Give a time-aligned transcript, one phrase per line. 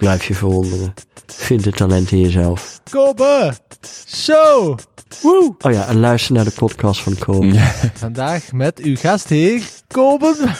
[0.00, 0.94] Blijf je verwonderen.
[1.26, 2.80] Vind het talent in jezelf.
[2.90, 3.54] Kobe
[4.06, 4.78] Show.
[5.22, 5.54] Woe.
[5.58, 7.58] Oh ja, en luister naar de podcast van Kobe.
[7.94, 10.34] Vandaag met uw gastheer, Kobe.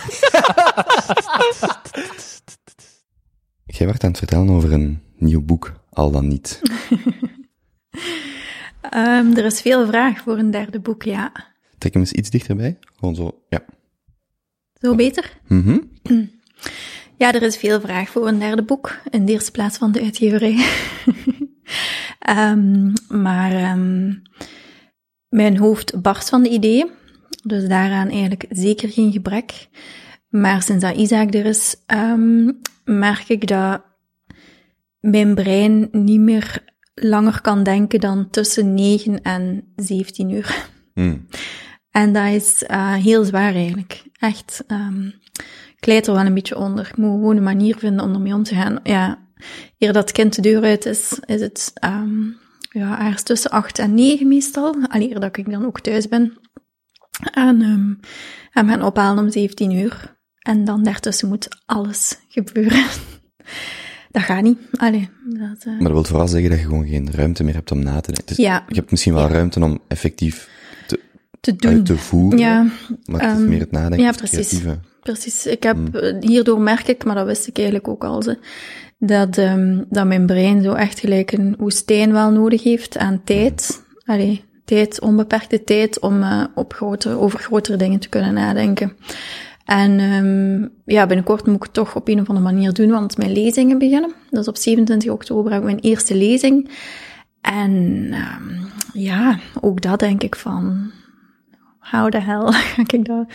[3.65, 6.61] Jij werd aan het vertellen over een nieuw boek, al dan niet.
[8.81, 11.33] Ehm, er is veel vraag voor een derde boek, ja.
[11.79, 12.79] Trek hem eens iets dichterbij.
[12.99, 13.65] Gewoon zo, ja.
[14.81, 15.41] Zo beter?
[15.47, 15.79] Mhm.
[17.21, 18.99] Ja, er is veel vraag voor een derde boek.
[19.11, 20.57] In de eerste plaats van de uitgeverij.
[22.19, 24.13] Ehm, maar ehm,
[25.29, 26.91] mijn hoofd barst van de ideeën.
[27.43, 29.69] Dus daaraan eigenlijk zeker geen gebrek.
[30.29, 32.51] Maar sinds dat Isaac er is, ehm,
[32.85, 33.83] merk ik dat
[35.01, 40.69] mijn brein niet meer langer kan denken dan tussen 9 en 17 uur.
[40.95, 41.27] Mm.
[41.91, 44.03] En dat is eh, heel zwaar eigenlijk.
[44.19, 44.65] Echt.
[45.81, 46.87] Ik leid er wel een beetje onder.
[46.89, 48.81] Ik moet gewoon een manier vinden om ermee om te gaan.
[48.83, 49.19] Ja,
[49.79, 52.29] eer dat kind de deur uit is, is het ehm
[52.73, 54.77] ja, ergens tussen 8 en 9 meestal.
[54.89, 56.39] Alleen dat ik dan ook thuis ben.
[57.33, 57.99] En um,
[58.51, 60.19] hem gaan ophalen om 17 uur.
[60.39, 62.85] En dan daartussen moet alles gebeuren.
[64.11, 64.59] dat gaat niet.
[64.73, 67.71] Allee, dat, eh, Maar dat wil vooral zeggen dat je gewoon geen ruimte meer hebt
[67.71, 68.27] om na te denken.
[68.27, 68.65] Dus Ja.
[68.69, 70.49] Je hebt misschien wel ruimte om effectief
[70.87, 71.01] te,
[71.41, 71.71] te doen.
[71.73, 72.63] uit te voeren, Ja,
[73.05, 74.49] maar het is ehm, meer het nadenken, ja, het precies.
[74.49, 74.89] creatieve.
[75.03, 75.47] Precies.
[75.47, 78.39] Ik heb, eh, hierdoor merk ik, maar dat wist ik eigenlijk ook al, ze,
[78.99, 83.85] dat, ehm, dat mijn brein zo echt gelijk een woestijn wel nodig heeft aan tijd.
[84.05, 88.97] Allee, tijd, onbeperkte tijd om eh, op grotere, over grotere dingen te kunnen nadenken.
[89.65, 93.17] En ehm, ja, binnenkort moet ik het toch op een of andere manier doen, want
[93.17, 94.13] mijn lezingen beginnen.
[94.31, 96.71] Dus op 27 oktober heb ik mijn eerste lezing.
[97.41, 100.91] En ehm, ja, ook dat denk ik van,
[101.91, 103.27] how the hell ga ik dat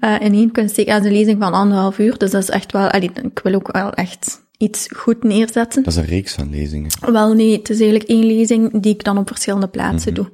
[0.00, 0.94] eh in één kunnen steken?
[0.94, 3.72] Ja, een lezing van anderhalf uur, dus dat is echt wel, allee, ik wil ook
[3.72, 5.82] wel echt iets goed neerzetten.
[5.82, 6.90] Dat is een reeks van lezingen.
[7.00, 10.30] Wel nee, het is eigenlijk één lezing die ik dan op verschillende plaatsen doe.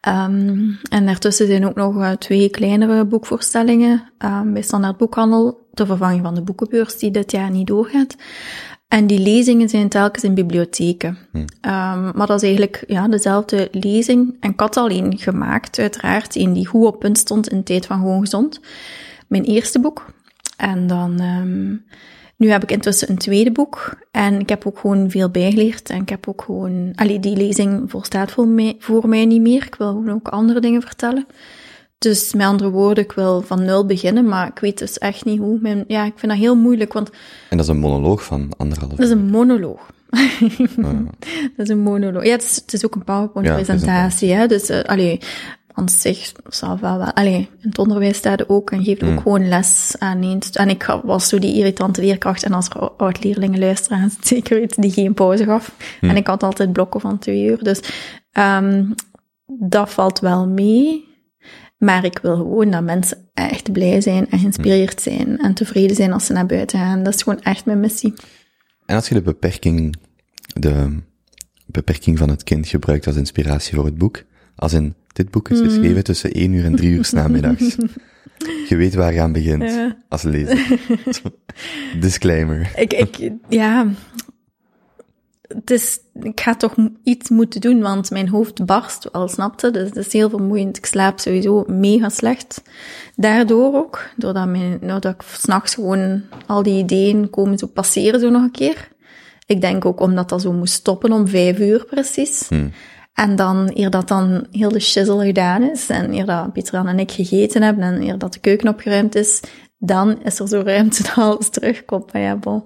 [0.00, 5.86] Ehm, en daartussen zijn ook nog eh, twee kleinere boekvoorstellingen ehm, bij Standaard Boekhandel, ter
[5.86, 8.16] vervanging van de boekenbeurs die dit jaar niet doorgaat.
[8.88, 11.18] En die lezingen zijn telkens in bibliotheken.
[11.60, 14.36] Ehm, maar dat is eigenlijk ja, dezelfde lezing.
[14.40, 17.98] En ik had alleen gemaakt, uiteraard, een die goed op punt stond in Tijd van
[17.98, 18.60] Gewoon Gezond.
[19.26, 20.06] Mijn eerste boek.
[20.56, 21.20] En dan...
[21.20, 21.74] ehm,
[22.36, 26.00] nu heb ik intussen een tweede boek en ik heb ook gewoon veel bijgeleerd en
[26.00, 29.64] ik heb ook gewoon, allee, die lezing volstaat voor mij, voor mij niet meer.
[29.66, 31.26] Ik wil gewoon ook andere dingen vertellen.
[31.98, 35.38] Dus met andere woorden, ik wil van nul beginnen, maar ik weet dus echt niet
[35.38, 35.58] hoe.
[35.60, 37.10] Mijn, ja, ik vind dat heel moeilijk, want
[37.50, 39.80] En dat is een monoloog van anderhalf dat is een monoloog.
[39.80, 39.94] uur.
[41.56, 42.24] Dat is een monoloog.
[42.24, 44.46] Ja, het is, het is ook een Ja, PowerPoint-presentatie, hè.
[44.46, 45.18] Dus, uh, allee,
[45.72, 47.12] aan zich zal wel wel...
[47.12, 50.98] Allee, in het onderwijs staat ook en geeft ook gewoon les aan stu- En ik
[51.04, 52.42] was zo die irritante leerkracht.
[52.42, 55.76] En als er oud-leerlingen luisteren, zeker weten, die geen pauze gaf.
[56.00, 57.62] En ik had altijd blokken van twee uur.
[57.64, 57.80] Dus
[58.38, 58.94] um,
[59.46, 61.04] dat valt wel mee.
[61.76, 66.12] Maar ik wil gewoon dat mensen echt blij zijn en geïnspireerd zijn en tevreden zijn
[66.12, 67.02] als ze naar buiten gaan.
[67.02, 68.14] Dat is gewoon echt mijn missie.
[68.86, 69.96] En als je de beperking,
[70.54, 70.98] de
[71.66, 74.22] beperking van het kind gebruikt als inspiratie voor het boek,
[74.56, 77.76] als in, dit boek is geschreven tussen 1 uur en 3 uur 's namiddags.
[78.68, 79.96] Je weet waar je aan begint, Ja.
[80.08, 80.78] als lezer.
[82.00, 82.72] Disclaimer.
[82.76, 83.86] Ik, ik, ja.
[85.48, 89.70] Het is, ik ga toch iets moeten doen, want mijn hoofd barst wel, snapte.
[89.70, 90.76] Dus het is heel vermoeiend.
[90.76, 92.62] Ik slaap sowieso mega slecht.
[93.16, 98.30] Daardoor ook, doordat, mijn, doordat ik s'nachts gewoon al die ideeën komen zo passeren zo
[98.30, 98.88] nog een keer.
[99.46, 102.48] Ik denk ook omdat dat zo moest stoppen om vijf uur precies.
[103.14, 106.98] En dan, eer dat dan heel de shizzle gedaan is, en eer dat Pieter en
[106.98, 109.40] ik gegeten hebben, en eer dat de keuken opgeruimd is,
[109.78, 112.12] dan is er zo ruimte dat alles terugkomt.
[112.12, 112.64] Maar ja, bon.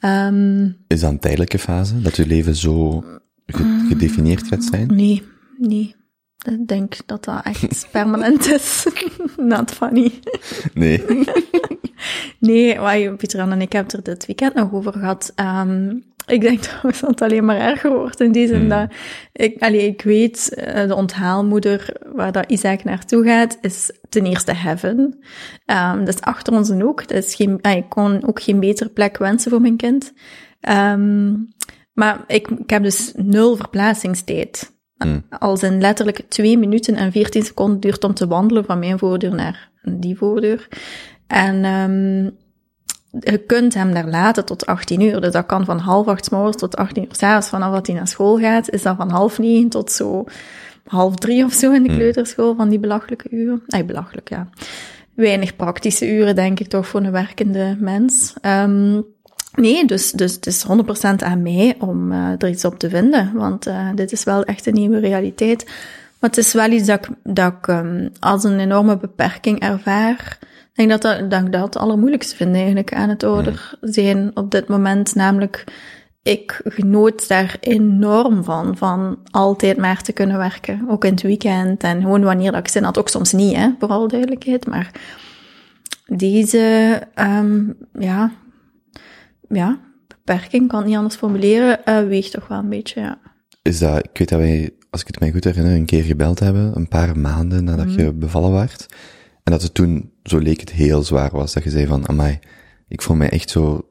[0.00, 3.04] Ehm, Is dat een tijdelijke fase, dat je leven zo
[3.46, 4.86] ge- gedefinieerd gaat zijn?
[4.94, 5.22] nee,
[5.58, 5.96] nee.
[6.44, 8.86] Ik denk dat dat echt permanent is.
[9.36, 10.12] Not funny.
[10.74, 11.04] Nee.
[12.40, 12.78] Nee,
[13.16, 15.32] Pieter en ik hebben het er dit weekend nog over gehad.
[15.34, 15.96] Ehm,
[16.28, 18.90] ik denk trouwens dat het alleen maar erger wordt in die zin dat
[19.32, 24.52] ik, allee, ik weet, eh, de onthaalmoeder waar dat Isaac naartoe gaat, is ten eerste
[24.52, 25.18] heaven.
[25.64, 27.08] Ehm, dat is achter ons en ook.
[27.08, 30.12] Dat is geen, ah, ik kon ook geen betere plek wensen voor mijn kind.
[30.60, 31.34] Ehm,
[31.92, 34.76] maar ik, ik heb dus nul verplaatsingstijd.
[34.96, 35.24] Hmm.
[35.30, 39.34] Als in letterlijk twee minuten en 14 seconden duurt om te wandelen van mijn voordeur
[39.34, 40.68] naar die voordeur.
[41.26, 42.30] En ehm,
[43.10, 45.20] je kunt hem daar laten tot 18 uur.
[45.20, 47.48] Dus dat kan van half acht morgens tot 18 uur 's avonds.
[47.48, 50.24] Vanaf dat hij naar school gaat, is dat van half negen tot zo
[50.86, 53.62] half drie of zo in de kleuterschool, van die belachelijke uren.
[53.66, 54.48] Nee, belachelijk, ja.
[55.14, 58.34] Weinig praktische uren, denk ik toch, voor een werkende mens.
[58.40, 59.00] Ehm,
[59.54, 63.32] nee, dus, dus het is 100% aan mij om eh, er iets op te vinden.
[63.34, 65.64] Want eh, dit is wel echt een nieuwe realiteit.
[66.20, 70.38] Maar het is wel iets dat ik, dat ik ehm, als een enorme beperking ervaar.
[70.78, 74.30] Ik denk dat, dat, dat ik dat het allermoeilijkste vind eigenlijk aan het ouder zijn
[74.34, 75.14] op dit moment.
[75.14, 75.64] Namelijk,
[76.22, 80.84] ik genoot daar enorm van, van altijd maar te kunnen werken.
[80.88, 82.98] Ook in het weekend en gewoon wanneer dat ik zin had.
[82.98, 84.66] Ook soms niet, hè, voor alle duidelijkheid.
[84.66, 84.90] Maar
[86.06, 87.62] deze, ehm,
[87.98, 88.32] ja,
[89.48, 89.78] ja,
[90.08, 93.18] beperking, kan het niet anders formuleren, eh, weegt toch wel een beetje, ja.
[93.62, 96.38] Is dat, ik weet dat wij, als ik het mij goed herinner, een keer gebeld
[96.38, 98.86] hebben, een paar maanden nadat je bevallen waart.
[99.48, 102.38] En dat het toen, zo leek het heel zwaar was, dat je zei van, amai,
[102.88, 103.88] ik voel mij echt zo,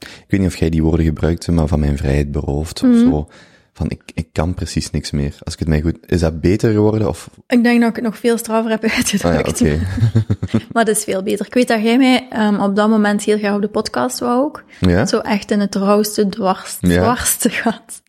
[0.00, 3.28] ik weet niet of jij die woorden gebruikte, maar van mijn vrijheid beroofd, of zo.
[3.72, 5.34] Van, ik, ik kan precies niks meer.
[5.42, 8.04] Als ik het mij goed, is dat beter geworden, of, Ik denk dat ik het
[8.04, 9.60] nog veel straffer heb ah ja, uitgedrukt.
[9.60, 9.80] oké.
[10.72, 11.46] Maar dat is veel beter.
[11.46, 14.42] Ik weet dat jij mij ehm, op dat moment heel graag op de podcast wou
[14.44, 14.64] ook.
[14.80, 15.06] Ja?
[15.06, 17.02] Zo echt in het rauwste, dwars, Ja.
[17.02, 17.99] dwarste gat.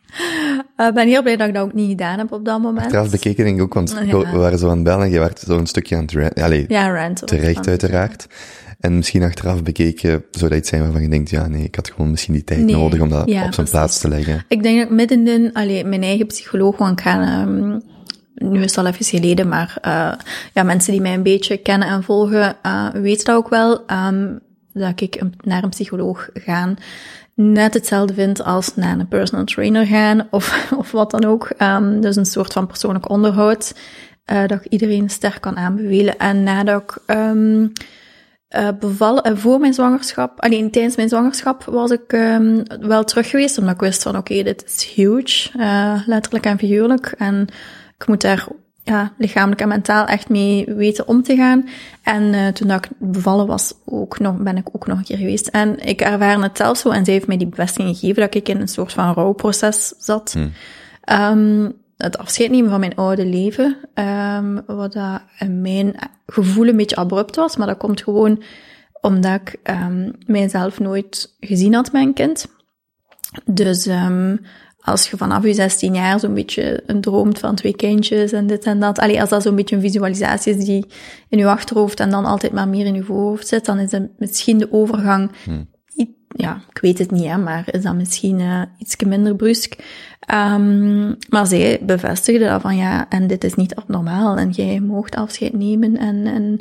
[0.76, 2.88] Eh, Ik ben heel blij dat ik dat ook niet gedaan heb op dat moment.
[2.88, 4.18] Trouwens bekeken denk ik ook, want Ja.
[4.32, 6.44] we waren zo aan het bellen en je werd zo een stukje aan het ranten.
[6.44, 8.28] Allee, Ja, terecht uiteraard.
[8.80, 11.90] En misschien achteraf bekeken, zou dat iets zijn waarvan je denkt, ja nee, ik had
[11.90, 12.76] gewoon misschien die tijd Nee.
[12.76, 14.46] nodig om dat Ja, op zijn plaats te leggen.
[14.48, 17.70] Ik denk dat ik middenin, allee, mijn eigen psycholoog, want ik ga, ehm,
[18.36, 20.12] nu is het al even geleden, maar eh,
[20.54, 24.28] ja, mensen die mij een beetje kennen en volgen, eh, weten dat ook wel, ehm,
[24.74, 26.74] dat ik naar een psycholoog ga
[27.36, 31.50] net hetzelfde vind als naar een personal trainer gaan, of, of wat dan ook.
[31.58, 33.76] Ehm, dus een soort van persoonlijk onderhoud,
[34.26, 36.18] eh, dat ik iedereen sterk kan aanbevelen.
[36.18, 36.98] En nadat ik...
[37.08, 43.30] eh bevallen, en voor mijn zwangerschap, alleen tijdens mijn zwangerschap was ik ehm, wel terug
[43.30, 45.50] geweest, omdat ik wist van oké, dit is huge,
[46.06, 47.14] letterlijk en figuurlijk.
[47.18, 47.48] En
[47.98, 48.48] ik moet daar
[48.84, 51.70] ja, lichamelijk en mentaal echt mee weten om te gaan.
[52.04, 55.18] En eh, toen dat ik bevallen was, ook nog, ben ik ook nog een keer
[55.18, 55.48] geweest.
[55.48, 58.50] En ik ervaarde het zelf zo, en zij heeft mij die bevestiging gegeven dat ik
[58.50, 60.36] in een soort van rouwproces zat.
[61.02, 65.96] Ehm, het afscheid nemen van mijn oude leven, ehm, wat dat in mijn
[66.26, 68.44] gevoel een beetje abrupt was, maar dat komt gewoon
[69.02, 72.46] omdat ik ehm, mijzelf nooit gezien had, mijn kind.
[73.46, 74.36] Dus ehm,
[74.82, 78.64] als je vanaf je 16 jaar zo'n beetje een droomt van twee kindjes en dit
[78.64, 80.86] en dat, allee, als dat zo'n beetje een visualisatie is die
[81.30, 84.10] in je achterhoofd en dan altijd maar meer in je voorhoofd zit, dan is het
[84.18, 85.32] misschien de overgang
[86.00, 89.76] i- ja, ik weet het niet, hè, maar is dat misschien uh, iets minder brusk.
[90.34, 95.16] Um, maar zij bevestigde dat van ja, en dit is niet abnormaal en jij moogt
[95.16, 95.98] afscheid nemen.
[95.98, 96.60] En, en,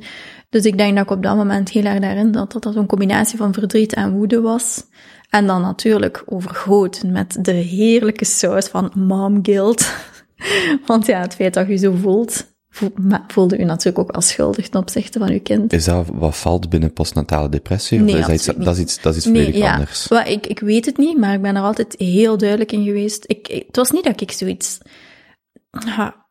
[0.48, 2.86] dus ik denk dat ik op dat moment heel erg daarin dat dat, dat zo'n
[2.86, 4.84] combinatie van verdriet en woede was.
[5.30, 9.92] En dan natuurlijk overgoten met de heerlijke saus van mom guilt.
[10.86, 12.46] Want ja, het feit dat je zo voelt,
[13.26, 15.72] voelde u natuurlijk ook wel schuldig ten opzichte van uw kind.
[15.72, 17.98] Is dat wat valt binnen postnatale depressie?
[17.98, 20.08] Of Nee, is dat, iets, dat, is iets, dat is iets volledig anders?
[20.08, 23.24] Wel, ik, ik weet het niet, maar ik ben er altijd heel duidelijk in geweest.
[23.26, 24.78] Ik, ik- het was niet dat ik zoiets...
[25.70, 26.26] Ja,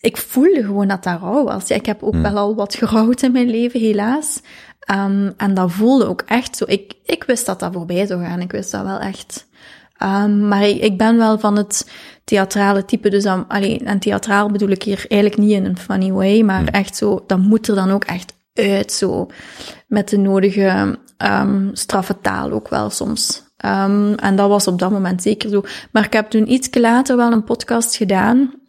[0.00, 1.68] ik voelde gewoon dat dat rouw was.
[1.68, 4.40] Ja, ik heb ook wel al wat gerouwd in mijn leven, helaas.
[4.80, 6.64] Ehm, en dat voelde ook echt zo.
[6.66, 8.40] Ik, ik wist dat dat voorbij zou gaan.
[8.40, 9.48] Ik wist dat wel echt.
[9.96, 11.90] Ehm, maar ik, ik ben wel van het
[12.24, 13.10] theatrale type.
[13.10, 16.64] Dus dan, allee, en theatraal bedoel ik hier eigenlijk niet in een funny way, maar
[16.64, 19.26] echt zo, dat moet er dan ook echt uit, zo.
[19.86, 23.48] Met de nodige ehm straffe taal ook wel soms.
[24.16, 25.62] En dat was op dat moment zeker zo.
[25.92, 28.59] Maar ik heb toen iets later wel een podcast gedaan.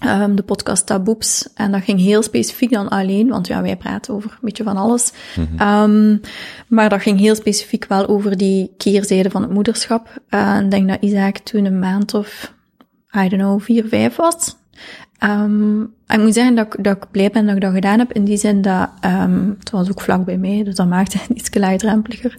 [0.00, 1.48] Ehm, de podcast Taboeps.
[1.54, 4.76] En dat ging heel specifiek dan alleen, want ja, wij praten over een beetje van
[4.76, 5.12] alles.
[5.56, 6.16] Ehm,
[6.68, 10.20] maar dat ging heel specifiek wel over die keerzijde van het moederschap.
[10.28, 12.54] Eh, ik denk dat Isaac toen een maand of,
[13.16, 14.56] I don't know, vier, vijf was.
[15.18, 18.12] En ik moet zeggen dat ik, dat ik blij ben dat ik dat gedaan heb,
[18.12, 18.88] in die zin dat,
[19.58, 22.38] het was ook vlak bij mij, dus dat maakte het iets laagdrempeliger.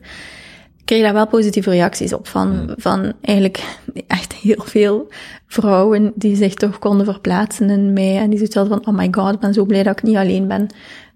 [0.85, 5.11] Kreeg daar wel positieve reacties op van, van eigenlijk echt heel veel
[5.47, 9.33] vrouwen die zich toch konden verplaatsen in mij en die zoiets van, oh my god,
[9.33, 10.67] ik ben zo blij dat ik niet alleen ben.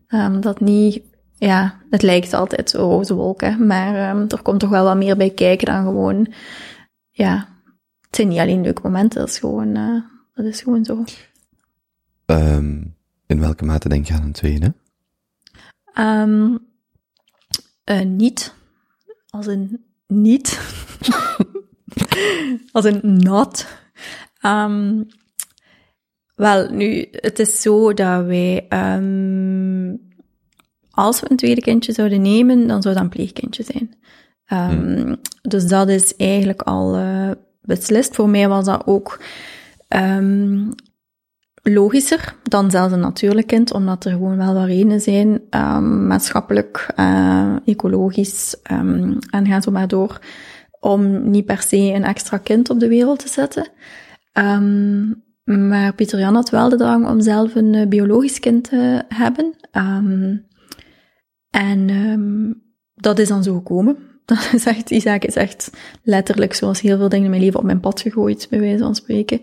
[0.07, 1.01] Ehm, dat niet,
[1.37, 5.17] ja, het lijkt altijd zo roze wolken, maar ehm, er komt toch wel wat meer
[5.17, 6.33] bij kijken dan gewoon,
[7.09, 7.47] ja,
[8.01, 10.01] het zijn niet alleen leuke momenten, dat is gewoon, eh,
[10.33, 11.03] dat is gewoon zo.
[12.25, 12.81] Ehm,
[13.25, 14.73] in welke mate denk je aan een tweede?
[17.83, 18.53] Eh, niet.
[19.35, 20.59] Als een niet.
[22.71, 23.67] Als een not.
[24.39, 25.01] Ehm,
[26.35, 29.95] Wel, nu, het is zo dat wij, ehm,
[30.91, 33.95] als we een tweede kindje zouden nemen, dan zou dat een pleegkindje zijn.
[34.45, 38.15] Ehm, Dus dat is eigenlijk al eh, beslist.
[38.15, 39.23] Voor mij was dat ook
[39.87, 40.69] ehm,
[41.73, 46.87] logischer dan zelfs een natuurlijk kind, omdat er gewoon wel wat redenen zijn, ehm, maatschappelijk,
[46.95, 50.19] eh, ecologisch, ehm, en ga zo maar door,
[50.79, 53.67] om niet per se een extra kind op de wereld te zetten.
[54.31, 55.05] Ehm,
[55.43, 59.53] maar Pieter Jan had wel de drang om zelf een eh, biologisch kind te hebben.
[61.49, 61.89] En
[62.95, 64.14] dat is dan zo gekomen.
[64.35, 65.71] Dat is echt, Isaac is echt
[66.03, 68.95] letterlijk, zoals heel veel dingen in mijn leven, op mijn pad gegooid, bij wijze van
[68.95, 69.41] spreken.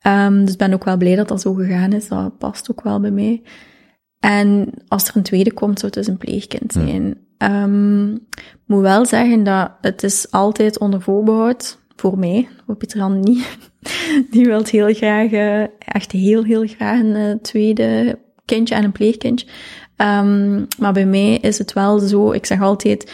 [0.00, 2.08] Ehm, dus ik ben ook wel blij dat dat zo gegaan is.
[2.08, 3.42] Dat past ook wel bij mij.
[4.20, 7.16] En als er een tweede komt, zou het dus een pleegkind zijn.
[7.38, 12.98] Ehm, ik moet wel zeggen dat het is altijd onder voorbehoud, voor mij, voor Pieter
[12.98, 13.58] Jan niet.
[14.30, 18.92] Die wil heel graag, eh, echt heel, heel graag een eh, tweede kindje en een
[18.92, 19.46] pleegkindje.
[19.96, 23.12] Ehm, maar bij mij is het wel zo, ik zeg altijd,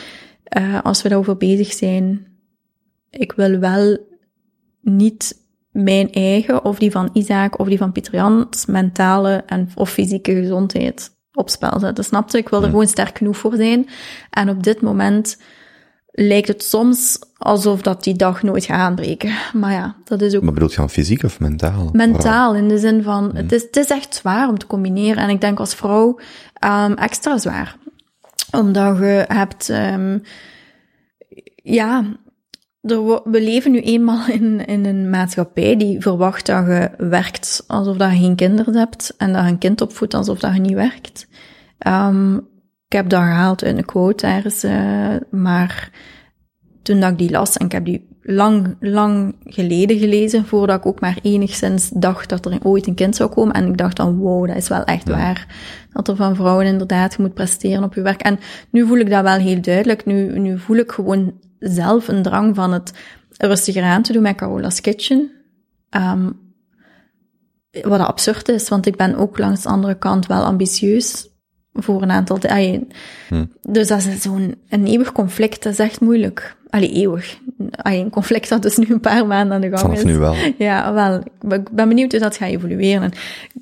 [0.51, 2.27] eh, als we daarover bezig zijn,
[3.11, 3.99] ik wil wel
[4.81, 5.39] niet
[5.71, 10.35] mijn eigen, of die van Isaac, of die van Pieter Jans, mentale en, of fysieke
[10.35, 12.05] gezondheid op spel zetten.
[12.05, 12.39] Snap je?
[12.39, 13.89] Ik wil er gewoon sterk genoeg voor zijn.
[14.31, 15.39] En op dit moment
[16.13, 19.33] lijkt het soms alsof dat die dag nooit gaat aanbreken.
[19.53, 21.89] Maar ja, dat is ook Maar bedoelt je dan fysiek of mentaal?
[21.93, 25.23] mentaal, in de zin van, het, is, het is echt zwaar om te combineren.
[25.23, 26.19] En ik denk als vrouw
[26.65, 27.77] um, extra zwaar.
[28.53, 30.23] Omdat je hebt, um,
[31.55, 32.05] ja,
[32.81, 38.11] we leven nu eenmaal in, in een maatschappij die verwacht dat je werkt alsof dat
[38.11, 39.15] je geen kinderen hebt.
[39.17, 41.29] En dat je een kind opvoedt alsof dat je niet werkt.
[41.87, 42.37] Um,
[42.87, 45.91] ik heb dat gehaald uit een quote ergens, uh, maar
[46.83, 50.87] toen dat ik die las, en ik heb die lang, lang geleden gelezen, voordat ik
[50.87, 53.55] ook maar enigszins dacht dat er ooit een kind zou komen.
[53.55, 55.47] En ik dacht dan, wow, dat is wel echt waar.
[55.93, 58.21] Dat er van vrouwen inderdaad, je moet presteren op je werk.
[58.21, 58.39] En
[58.71, 60.07] nu voel ik dat wel heel duidelijk.
[60.07, 62.93] Nu, nu voel ik gewoon zelf een drang van het
[63.37, 65.31] rustiger aan te doen met Carola's Kitchen.
[65.91, 66.39] Um,
[67.83, 71.29] wat absurd is, want ik ben ook langs de andere kant wel ambitieus
[71.73, 72.39] voor een aantal...
[72.41, 72.87] Ay,
[73.63, 76.57] Dus dat is zo'n een eeuwig conflict, dat is echt moeilijk.
[76.71, 77.39] Allee, eeuwig.
[77.71, 80.05] Een conflict dat dus nu een paar maanden aan de gang Vanaf is.
[80.05, 80.35] nu wel.
[80.59, 81.23] Ja, wel.
[81.59, 83.03] Ik ben benieuwd hoe dat gaat evolueren.
[83.03, 83.11] En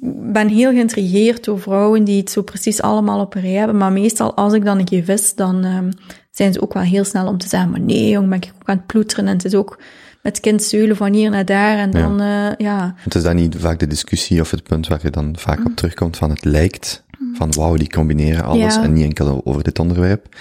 [0.01, 3.77] ik ben heel geïntrigeerd door vrouwen die het zo precies allemaal op een rij hebben.
[3.77, 5.89] Maar meestal, als ik dan een keer vis, dan um,
[6.31, 8.69] zijn ze ook wel heel snel om te zeggen, maar nee, jong, ben ik ook
[8.69, 9.27] aan het ploeteren.
[9.27, 9.79] En het is ook
[10.23, 11.79] met kind zeulen van hier naar daar.
[11.79, 12.51] En dan, ja.
[12.51, 12.95] Uh, ja.
[12.97, 15.77] Het is dan niet vaak de discussie of het punt waar je dan vaak op
[15.77, 17.05] terugkomt van het lijkt,
[17.39, 18.83] van wauw, die combineren alles Ja.
[18.83, 20.37] en niet enkel over dit onderwerp.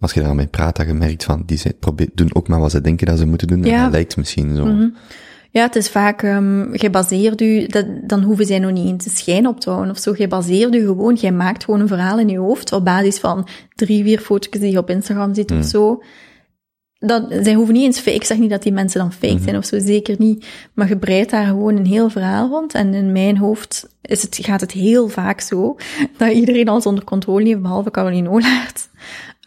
[0.00, 2.70] Als je daarmee praat, dat je merkt van, die zijn, probeer, doen ook maar wat
[2.70, 4.90] ze denken dat ze moeten doen, en dat lijkt misschien zo.
[5.50, 9.10] Ja, het is vaak, um, gebaseerd u, dat, dan hoeven zij nog niet eens een
[9.10, 10.12] schijn op te houden of zo.
[10.12, 14.02] Gebaseerd u gewoon, jij maakt gewoon een verhaal in je hoofd op basis van drie,
[14.02, 16.02] vier foto's die je op Instagram ziet of zo.
[17.06, 19.56] Dat, zij hoeven niet eens fake, ik zeg niet dat die mensen dan fake zijn
[19.56, 20.46] of zo, zeker niet.
[20.74, 22.74] Maar je breidt daar gewoon een heel verhaal rond.
[22.74, 25.76] En in mijn hoofd is het, gaat het heel vaak zo,
[26.16, 28.88] dat iedereen alles onder controle heeft, behalve Caroline Olaert.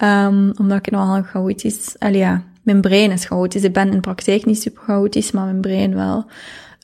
[0.03, 3.63] Um, omdat ik nogal chaotisch, allee ja, mijn brein is chaotisch.
[3.63, 6.25] Ik ben in praktijk niet super chaotisch, maar mijn brein wel.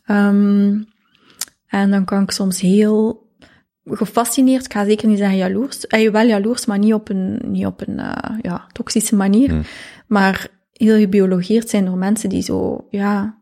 [0.07, 0.85] Um,
[1.67, 3.27] en dan kan ik soms heel
[3.85, 7.65] gefascineerd, ik ga zeker niet zeggen jaloers, eh, wel jaloers, maar niet op een, niet
[7.65, 9.49] op een uh, ja, toxische manier.
[9.49, 9.63] Hmm.
[10.07, 13.37] Maar heel gebiologeerd zijn door mensen die zo, ja,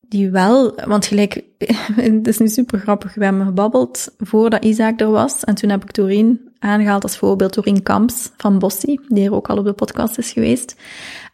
[0.00, 1.44] die wel, want gelijk,
[1.96, 5.82] het is nu super grappig, we hebben gebabbeld voordat Isaac er was, en toen heb
[5.82, 9.72] ik Doreen aangehaald als voorbeeld, Doreen Kamps van Bossie, die er ook al op de
[9.72, 10.76] podcast is geweest.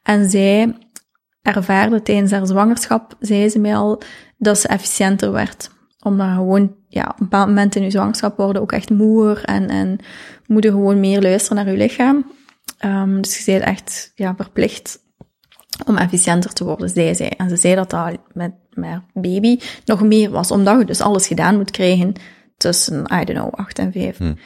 [0.02, 0.76] En zij
[1.42, 4.02] ervaarde tijdens haar zwangerschap, zei ze mij al,
[4.36, 5.70] dat ze efficiënter werd.
[6.02, 9.68] Omdat gewoon, ja, op een bepaald moment in je zwangerschap worden ook echt moer en,
[9.68, 9.98] en
[10.46, 12.32] moet gewoon meer luisteren naar je lichaam.
[12.84, 15.06] Um, dus je bent echt, ja, verplicht
[15.86, 17.32] om efficiënter te worden, zei zij.
[17.36, 21.26] En ze zei dat dat met, met baby nog meer was, omdat je dus alles
[21.26, 22.12] gedaan moet krijgen
[22.56, 24.16] tussen, I don't know, 8 en 5.
[24.16, 24.36] Hmm.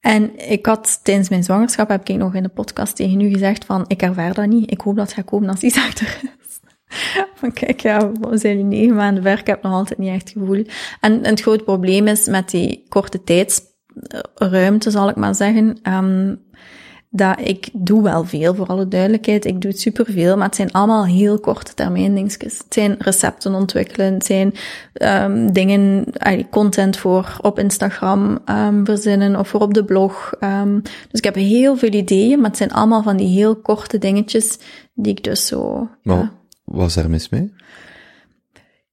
[0.00, 3.64] En ik had tijdens mijn zwangerschap, heb ik nog in de podcast tegen u gezegd
[3.64, 4.70] van, ik ervaar dat niet.
[4.70, 6.60] Ik hoop dat het gaat komen als Isaac er is.
[7.40, 10.28] Van kijk, ja, we zijn nu negen maanden werk, ik heb nog altijd niet echt
[10.28, 10.64] het gevoel.
[11.00, 16.42] En, en het grote probleem is met die korte tijdsruimte, zal ik maar zeggen, um,
[17.16, 19.44] dat ik doe wel veel, voor alle duidelijkheid.
[19.44, 22.58] Ik doe het superveel, maar het zijn allemaal heel korte termijn dingetjes.
[22.58, 24.54] Het zijn recepten ontwikkelen, het zijn
[24.92, 26.06] um, dingen,
[26.50, 30.32] content voor op Instagram um, verzinnen of voor op de blog.
[30.40, 33.98] Um, dus ik heb heel veel ideeën, maar het zijn allemaal van die heel korte
[33.98, 34.58] dingetjes
[34.94, 35.88] die ik dus zo...
[36.02, 36.32] Maar ja.
[36.64, 37.52] was er mis mee?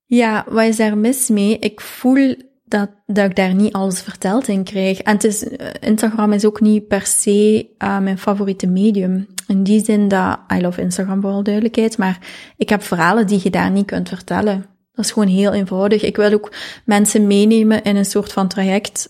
[0.06, 1.58] Ja, wat is daar mis mee?
[1.58, 2.34] Ik voel
[2.72, 4.98] dat, dat ik daar niet alles verteld in krijg.
[4.98, 9.26] En het is, eh, Instagram is ook niet per se uh, mijn favoriete medium.
[9.46, 12.18] In die zin dat, I love Instagram voor alle duidelijkheid, maar
[12.56, 14.66] ik heb verhalen die je daar niet kunt vertellen.
[14.92, 16.02] Dat is gewoon heel eenvoudig.
[16.02, 16.52] Ik wil ook
[16.84, 19.08] mensen meenemen in een soort van traject,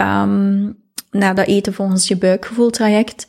[0.00, 0.76] um,
[1.10, 3.26] naar dat eten volgens je buikgevoel traject,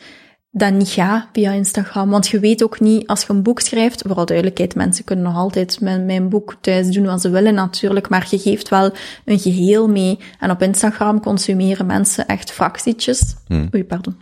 [0.51, 2.10] dat niet gaat via Instagram.
[2.10, 5.36] Want je weet ook niet, als je een boek schrijft, vooral duidelijkheid, mensen kunnen nog
[5.36, 8.91] altijd met mijn boek thuis doen wat ze willen natuurlijk, maar je geeft wel
[9.25, 10.20] een geheel mee.
[10.39, 13.36] En op Instagram consumeren mensen echt fractietjes.
[13.48, 13.70] Hmm.
[13.74, 14.18] Oei, pardon.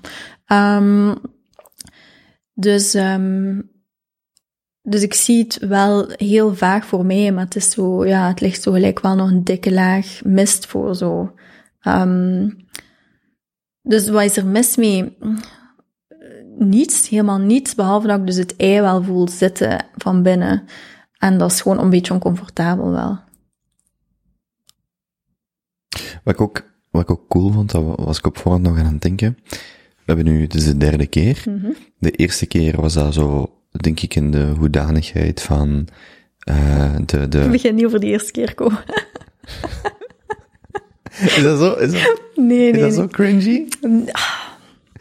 [0.47, 1.15] Um,
[2.53, 3.71] dus, um,
[4.81, 8.41] dus ik zie het wel heel vaag voor mij, maar het is zo, ja, het
[8.41, 11.33] ligt zo gelijk wel nog een dikke laag mist voor zo.
[11.87, 12.65] Um,
[13.81, 15.17] dus wat is er mis mee?
[16.59, 20.67] Niets, helemaal niets, behalve dat ik dus het ei wel voel zitten van binnen.
[21.17, 23.19] En dat is gewoon een beetje oncomfortabel wel.
[26.23, 28.93] Wat ik ook, wat ik ook cool vond, dat was ik op voorhand nog aan
[28.93, 29.37] het denken.
[29.47, 31.43] We hebben nu, dus de derde keer.
[31.45, 31.75] Mm -hmm.
[31.99, 35.87] De eerste keer was dat zo, denk ik, in de hoedanigheid van
[36.49, 37.39] uh, de, de...
[37.39, 38.83] Ik begin niet over de eerste keer komen.
[41.19, 41.73] is dat zo?
[41.73, 42.71] Is dat, nee, nee.
[42.71, 42.91] Is dat nee.
[42.91, 43.67] zo cringy?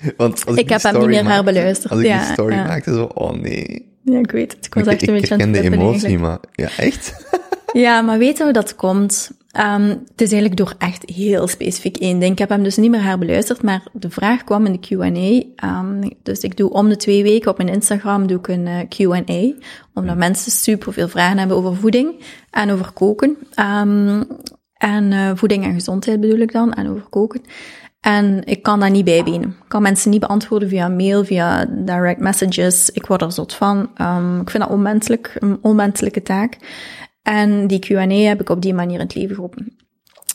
[0.16, 1.92] Want als ik, ik heb hem niet meer herbeluisterd.
[1.92, 2.66] Als ik ja, die story ja.
[2.66, 3.94] maakte, zo, oh nee.
[4.02, 4.66] Ja, ik weet het.
[4.66, 6.20] Ik was ik, echt ik, een beetje ik aan ken het de emotie, eigenlijk.
[6.20, 7.14] maar ja, echt?
[7.72, 9.30] Ja, maar weet je hoe dat komt?
[9.58, 12.32] Um, het is eigenlijk door echt heel specifiek één ding.
[12.32, 15.78] Ik heb hem dus niet meer herbeluisterd, maar de vraag kwam in de Q&A.
[15.80, 18.78] Um, dus ik doe om de twee weken op mijn Instagram doe ik een uh,
[18.88, 19.52] Q&A,
[19.94, 23.36] omdat mensen super veel vragen hebben over voeding en over koken.
[23.60, 24.26] Um,
[24.76, 27.42] en uh, voeding en gezondheid bedoel ik dan, en over koken.
[28.06, 29.48] En ik kan dat niet bijbenen.
[29.48, 32.90] Ik kan mensen niet beantwoorden via mail, via direct messages.
[32.90, 33.90] Ik word er zot van.
[34.00, 36.56] Um, ik vind dat onmenselijk, een onmenselijke taak.
[37.22, 39.76] En die Q&A heb ik op die manier in het leven geroepen.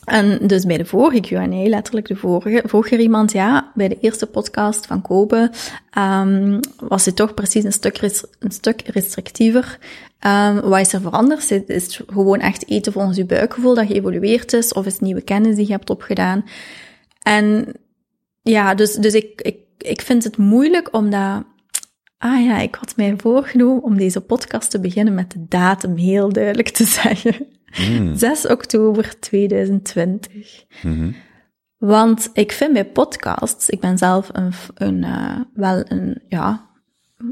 [0.05, 3.97] En dus bij de vorige Q&A, letterlijk de vorige, vroeg er iemand, ja, bij de
[3.99, 5.51] eerste podcast van Kobe,
[5.97, 8.01] um, was het toch precies een stuk,
[8.39, 9.77] een stuk restrictiever.
[10.27, 11.51] Um, wat is er veranderd?
[11.51, 14.73] Is het gewoon echt eten volgens je buikgevoel dat geëvolueerd is?
[14.73, 16.43] Of is het nieuwe kennis die je hebt opgedaan?
[17.21, 17.73] En
[18.41, 21.43] ja, dus, dus ik, ik, ik vind het moeilijk omdat
[22.21, 26.33] Ah ja, ik had mij voorgenomen om deze podcast te beginnen met de datum heel
[26.33, 27.47] duidelijk te zeggen.
[27.89, 28.15] Mm.
[28.15, 30.65] 6 oktober 2020.
[30.81, 31.15] Mm -hmm.
[31.77, 36.69] Want ik vind bij podcasts, ik ben zelf een, een uh, wel een, ja,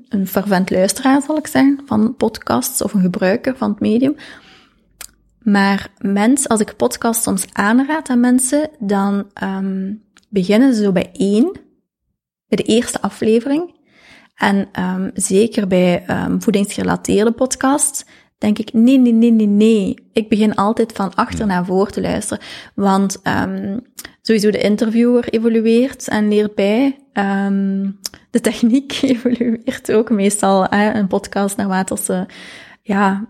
[0.09, 4.15] een fervent luisteraar, zal ik zeggen, van podcasts of een gebruiker van het medium.
[5.43, 11.09] Maar mensen, als ik podcasts soms aanraad aan mensen, dan um, beginnen ze zo bij
[11.13, 11.51] één,
[12.47, 13.77] bij de eerste aflevering.
[14.35, 18.05] En um, zeker bij um, voedingsgerelateerde podcasts
[18.37, 20.09] denk ik, nee, nee, nee, nee, nee.
[20.13, 22.43] Ik begin altijd van achter naar voor te luisteren.
[22.75, 23.81] Want um,
[24.21, 26.97] sowieso de interviewer evolueert en leert bij.
[28.29, 30.63] de techniek evolueert ook meestal.
[30.63, 32.25] Hè, een podcast, naarmate ze
[32.81, 33.27] ja,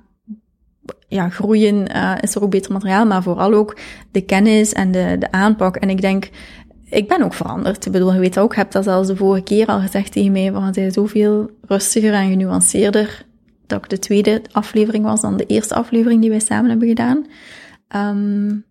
[1.08, 3.06] ja, groeien, uh, is er ook beter materiaal.
[3.06, 3.78] Maar vooral ook
[4.12, 5.76] de kennis en de, de aanpak.
[5.76, 6.30] En ik denk,
[6.90, 7.86] ik ben ook veranderd.
[7.86, 10.32] Ik bedoel, je weet ook, ik heb dat zelfs de vorige keer al gezegd tegen
[10.32, 13.26] mij, want hij is zoveel rustiger en genuanceerder
[13.68, 17.26] dat ik de tweede aflevering was dan de eerste aflevering die wij samen hebben gedaan.
[17.96, 18.68] Um,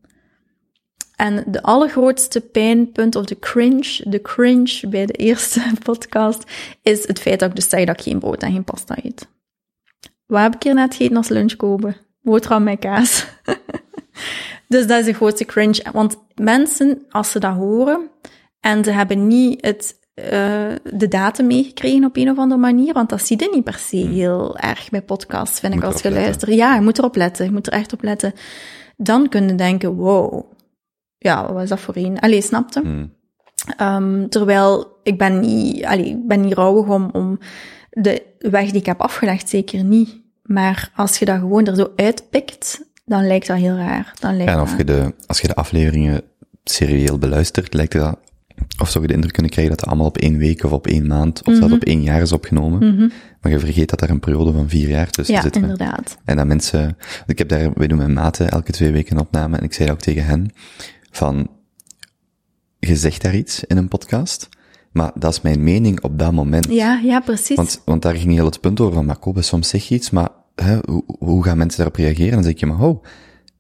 [1.17, 6.51] en de allergrootste pijnpunt, of de cringe, de cringe bij de eerste podcast,
[6.83, 9.29] is het feit dat ik dus zeg dat ik geen brood en geen pasta eet.
[10.27, 11.97] Wat heb ik hier net gegeten als lunch kopen?
[12.29, 13.27] Boterham met kaas.
[14.69, 15.85] dus dat is de grootste cringe.
[15.93, 18.11] Want mensen, als ze dat horen,
[18.61, 20.25] en ze hebben niet het uh,
[20.93, 23.97] de datum meegekregen op een of andere manier, want dat zie je niet per se
[23.97, 26.55] heel erg bij podcasts, vind Moet ik, als je luistert.
[26.55, 28.33] Ja, je moet erop letten, je moet er echt op letten.
[28.97, 30.53] Dan kun je denken, wow,
[31.19, 32.21] ja, wat is dat voor een?
[32.21, 32.81] Allee, snapte?
[32.81, 33.13] Mm.
[33.81, 37.39] Um, terwijl, ik ben niet, allee, ik ben niet rouwig om, om
[37.91, 40.27] de weg die ik heb afgelegd, zeker niet.
[40.49, 44.15] Maar als je dat gewoon er zo uitpikt, dan lijkt dat heel raar.
[44.21, 44.79] Dan lijkt Ja, en of dat...
[44.79, 46.23] je de, als je de afleveringen
[46.65, 48.19] serieel beluistert, lijkt dat
[48.81, 50.87] of zou je de indruk kunnen krijgen dat het allemaal op één week of op
[50.87, 51.61] één maand, of Mhm.
[51.61, 52.95] dat op één jaar is opgenomen.
[52.95, 53.09] Mhm.
[53.41, 55.55] Maar je vergeet dat daar een periode van vier jaar tussen Ja, zit.
[55.55, 55.61] hè.
[55.61, 56.17] inderdaad.
[56.25, 59.57] En dat mensen, ik heb daar, wij doen met maten elke twee weken een opname,
[59.57, 60.51] en ik zei dat ook tegen hen,
[61.11, 61.49] van,
[62.79, 64.49] je zegt daar iets in een podcast,
[64.93, 66.67] maar dat is mijn mening op dat moment.
[66.71, 67.57] Ja, ja, precies.
[67.57, 70.11] Want, want daar ging heel het punt over van, maar Kobe, soms zeg je iets,
[70.11, 70.29] maar
[70.63, 72.29] hè, hoe, hoe gaan mensen daarop reageren?
[72.29, 73.05] En dan zeg ik je, maar oh.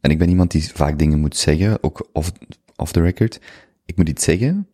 [0.00, 2.32] En ik ben iemand die vaak dingen moet zeggen, ook off,
[2.76, 3.40] off the record.
[3.86, 4.66] Ik moet iets zeggen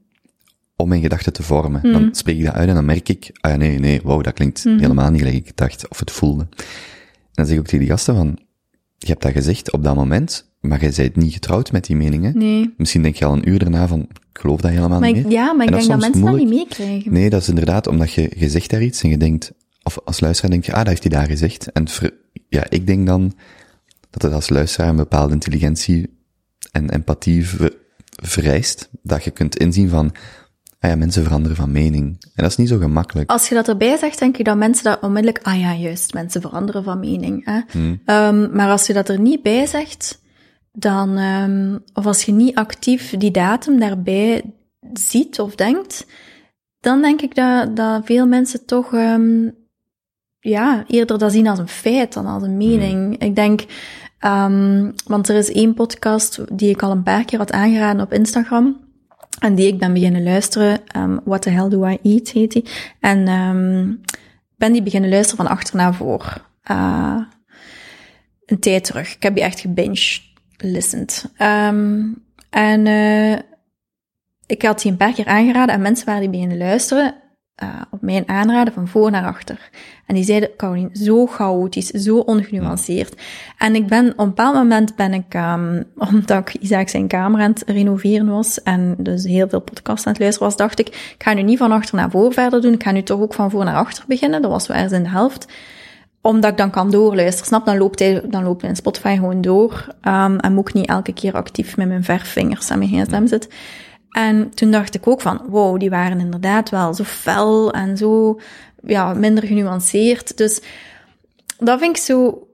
[0.77, 1.81] om mijn gedachten te vormen.
[1.83, 1.93] Mhm.
[1.93, 4.33] Dan spreek ik dat uit en dan merk ik, ah ja, nee, nee, wow, dat
[4.35, 4.79] klinkt Mhm.
[4.79, 6.47] helemaal niet gelijk ik dacht, of het voelde.
[6.51, 6.57] En
[7.33, 8.39] dan zeg ik ook tegen die gasten van,
[8.99, 12.39] je hebt dat gezegd op dat moment, maar jij bent niet getrouwd met die meningen.
[12.39, 12.75] Nee.
[12.77, 15.25] Misschien denk je al een uur daarna van, ik geloof dat helemaal Maar niet ik,
[15.25, 15.33] meer.
[15.33, 16.69] ja, maar ik En denk dat mensen dat niet moeilijk.
[16.69, 17.13] meekrijgen.
[17.13, 19.53] Nee, dat is inderdaad omdat je, je zegt daar iets en je denkt,
[19.85, 21.73] of als luisteraar denk je, ah, dat heeft hij daar gezegd.
[21.73, 22.15] En ver-
[22.49, 23.33] ja, ik denk dan
[24.11, 26.19] dat het als luisteraar een bepaalde intelligentie
[26.73, 27.77] en empathie ver-
[28.23, 30.15] vereist, dat je kunt inzien van,
[30.79, 32.05] ah ja, mensen veranderen van mening.
[32.05, 33.31] En dat is niet zo gemakkelijk.
[33.31, 36.41] Als je dat erbij zegt, denk ik dat mensen dat onmiddellijk, ah ja, juist, mensen
[36.41, 37.45] veranderen van mening.
[37.45, 37.61] Hè?
[38.05, 40.23] Ehm, maar als je dat er niet bij zegt,
[40.73, 44.43] dan, ehm, of als je niet actief die datum daarbij
[44.93, 46.07] ziet of denkt,
[46.81, 49.49] dan denk ik dat, dat veel mensen toch, ehm,
[50.49, 53.19] ja, eerder dat zien als een feit dan als een mening.
[53.19, 53.65] Ik denk,
[54.19, 58.13] ehm, want er is één podcast die ik al een paar keer had aangeraden op
[58.13, 58.81] Instagram.
[59.39, 60.87] En die ik ben beginnen luisteren.
[60.87, 62.65] ehm, What the hell do I eat, heet die.
[63.01, 63.93] En ehm
[64.57, 66.47] ben die beginnen luisteren van achter naar voor.
[66.63, 67.21] Eh,
[68.47, 69.15] een tijd terug.
[69.15, 70.19] Ik heb die echt gebinge
[70.57, 71.31] listened.
[71.37, 72.03] Ehm,
[72.51, 73.39] en eh,
[74.47, 77.15] ik had die een paar keer aangeraden en mensen waren die beginnen luisteren
[77.55, 79.71] eh, op mijn aanraden van voor naar achter.
[80.07, 83.23] En die zeiden, Caroline, zo chaotisch, zo ongenuanceerd.
[83.59, 87.41] En ik ben, op een bepaald moment ben ik, ehm, omdat ik Isaac zijn kamer
[87.41, 90.89] aan het renoveren was en dus heel veel podcasts aan het luisteren was, dacht ik,
[90.89, 93.35] ik ga nu niet van achter naar voor verder doen, ik ga nu toch ook
[93.35, 94.43] van voor naar achter beginnen.
[94.43, 95.47] Dat was zo ergens in de helft
[96.25, 97.47] omdat ik dan kan doorluisteren.
[97.47, 99.87] Snap, dan loopt hij, dan loopt mijn Spotify gewoon door.
[100.03, 103.51] Um, en moet ik niet elke keer actief met mijn verfvingers aan mijn gsm zitten.
[104.15, 108.41] En toen dacht ik ook van, wow, die waren inderdaad wel zo fel en zo,
[108.87, 110.37] ja, minder genuanceerd.
[110.37, 110.61] Dus
[111.59, 112.47] dat vind ik zo,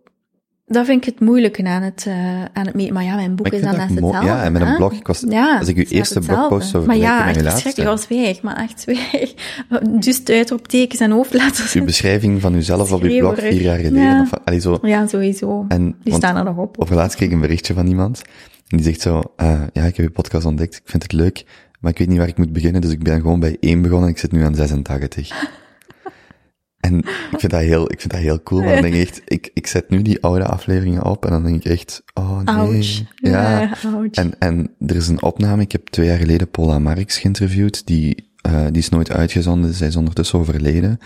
[0.66, 2.14] dat vind ik het moeilijke aan het, uh,
[2.52, 2.90] aan het.
[2.90, 4.26] Maar ja, mijn boek Maar is dan mo- hetzelfde.
[4.26, 6.32] Ja, en met een blog, ik was, Ja, als ik uw eerste hetzelfde.
[6.46, 7.62] blogpost zou Maar vergelijken ja, met uw echt laatste.
[7.62, 9.34] verschrikkelijk als weeg, maar echt weeg.
[10.04, 11.74] Juist uitroeptekens en hoofdletters.
[11.74, 14.02] Uw beschrijving van uzelf op uw blog vier jaar geleden.
[14.02, 14.20] Ja.
[14.22, 14.78] Of, allee, zo.
[14.82, 15.64] Ja, sowieso.
[15.68, 16.78] En, Die want staan er nog op.
[16.80, 18.22] Overlaatst kreeg ik een berichtje van iemand.
[18.70, 21.44] En die zegt zo, eh, ja, ik heb je podcast ontdekt, ik vind het leuk,
[21.80, 24.08] maar ik weet niet waar ik moet beginnen, dus ik ben gewoon bij één begonnen
[24.08, 25.28] en ik zit nu aan 86.
[26.80, 29.22] en ik vind dat heel, ik vind dat heel cool, want dan denk ik echt,
[29.24, 32.54] ik, ik zet nu die oude afleveringen op en dan denk ik echt, oh nee.
[32.54, 33.02] Ouch.
[33.14, 33.76] Ja.
[33.84, 34.10] ouch.
[34.10, 38.30] En, en er is een opname, ik heb twee jaar geleden Paula Marx geïnterviewd, die,
[38.46, 40.98] uh, die is nooit uitgezonden, zij is ondertussen overleden.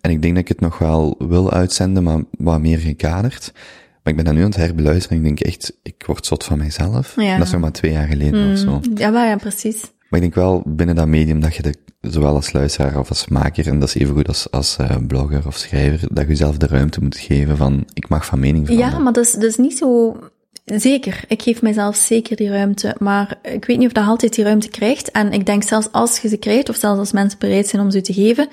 [0.00, 3.52] En ik denk dat ik het nog wel wil uitzenden, maar wat meer gekaderd.
[4.02, 6.44] Maar ik ben dat nu aan het herbeluisteren en ik denk echt, ik word zot
[6.44, 7.16] van mijzelf.
[7.16, 7.22] Ja.
[7.32, 8.80] En dat is nog maar twee jaar geleden Mm, of zo.
[8.94, 9.80] Ja, maar ja, precies.
[9.80, 13.28] Maar ik denk wel binnen dat medium dat je de, zowel als luisteraar of als
[13.28, 16.56] maker, en dat is even goed als, als uh, blogger of schrijver, dat je jezelf
[16.56, 18.92] de ruimte moet geven van, ik mag van mening veranderen.
[18.96, 20.16] Ja, maar dat is, dat is niet zo...
[20.64, 24.44] Zeker, ik geef mijzelf zeker die ruimte, maar ik weet niet of dat altijd die
[24.44, 25.10] ruimte krijgt.
[25.10, 27.90] En ik denk zelfs als je ze krijgt, of zelfs als mensen bereid zijn om
[27.90, 28.48] ze te geven,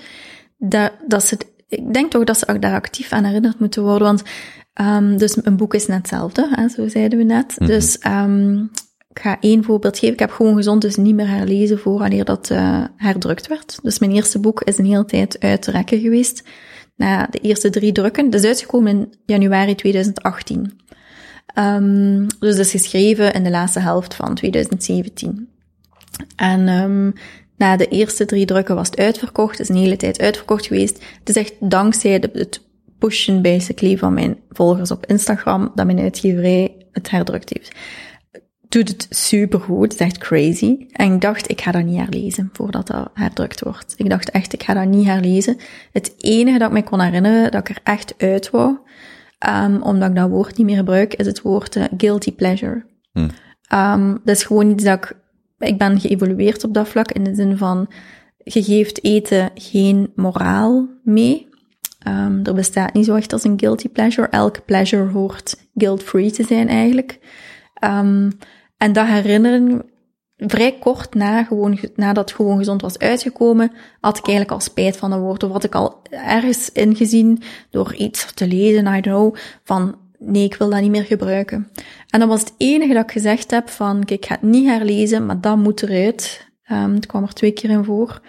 [0.57, 4.07] dat, dat ze, ik denk toch dat ze daar actief aan herinnerd moeten worden.
[4.07, 4.23] Want
[4.73, 7.55] um, dus een boek is net hetzelfde, hè, zo zeiden we net.
[7.59, 7.67] Mhm.
[7.67, 8.71] Dus um,
[9.09, 10.13] ik ga één voorbeeld geven.
[10.13, 13.79] Ik heb gewoon gezond dus niet meer herlezen voor wanneer dat uh, herdrukt werd.
[13.81, 16.43] Dus mijn eerste boek is een hele tijd uit te rekken geweest.
[16.95, 18.29] Na de eerste drie drukken.
[18.29, 20.79] Dat is uitgekomen in januari 2018.
[21.55, 25.49] Um, dus dat is geschreven in de laatste helft van 2017.
[26.35, 27.13] En um,
[27.57, 29.57] na de eerste drie drukken was het uitverkocht.
[29.57, 31.03] Het is een hele tijd uitverkocht geweest.
[31.19, 32.61] Het is echt dankzij de, het
[32.99, 37.75] pushen basically van mijn volgers op Instagram dat mijn uitgeverij het herdrukt heeft.
[38.67, 40.87] Doet het supergoed, het is echt crazy.
[40.91, 43.93] En ik dacht, ik ga dat niet herlezen voordat dat herdrukt wordt.
[43.97, 45.57] Ik dacht echt, ik ga dat niet herlezen.
[45.91, 48.77] Het enige dat ik me kon herinneren dat ik er echt uit wou,
[49.47, 52.85] um, omdat ik dat woord niet meer gebruik, is het woord uh, guilty pleasure.
[53.11, 53.29] Hm.
[53.73, 55.15] Um, dat is gewoon iets dat ik
[55.59, 57.87] ik ben geëvolueerd op dat vlak in de zin van,
[58.37, 61.48] je geeft eten geen moraal mee.
[62.07, 64.27] Um, er bestaat niet zo echt als een guilty pleasure.
[64.27, 67.19] Elke pleasure hoort guilt-free te zijn eigenlijk.
[67.83, 68.37] Um,
[68.77, 69.83] en dat herinneren,
[70.37, 75.11] vrij kort na, gewoon, nadat Gewoon Gezond was uitgekomen, had ik eigenlijk al spijt van
[75.11, 75.43] een woord.
[75.43, 80.43] Of had ik al ergens ingezien door iets te lezen, I don't know, van nee,
[80.43, 81.67] ik wil dat niet meer gebruiken.
[82.07, 85.25] En dat was het enige dat ik gezegd heb van, ik ga het niet herlezen,
[85.25, 86.47] maar dat moet eruit.
[86.71, 88.21] Um, het kwam er twee keer in voor.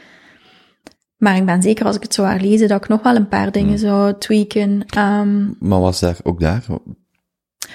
[1.20, 3.52] Maar ik ben zeker als ik het zou herlezen, dat ik nog wel een paar
[3.52, 4.84] dingen zou tweaken.
[4.98, 6.64] Um, maar was daar ook daar?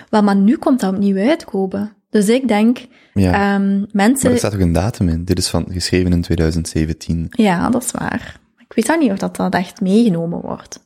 [0.09, 1.93] Wel, maar nu komt dat opnieuw uitkomen.
[2.09, 3.55] Dus ik denk, ja.
[3.55, 4.23] um, mensen...
[4.23, 5.25] Maar er staat ook een datum in.
[5.25, 7.27] Dit is van, geschreven in 2017.
[7.29, 8.39] Ja, dat is waar.
[8.57, 10.79] Ik weet dat niet of dat, dat echt meegenomen wordt.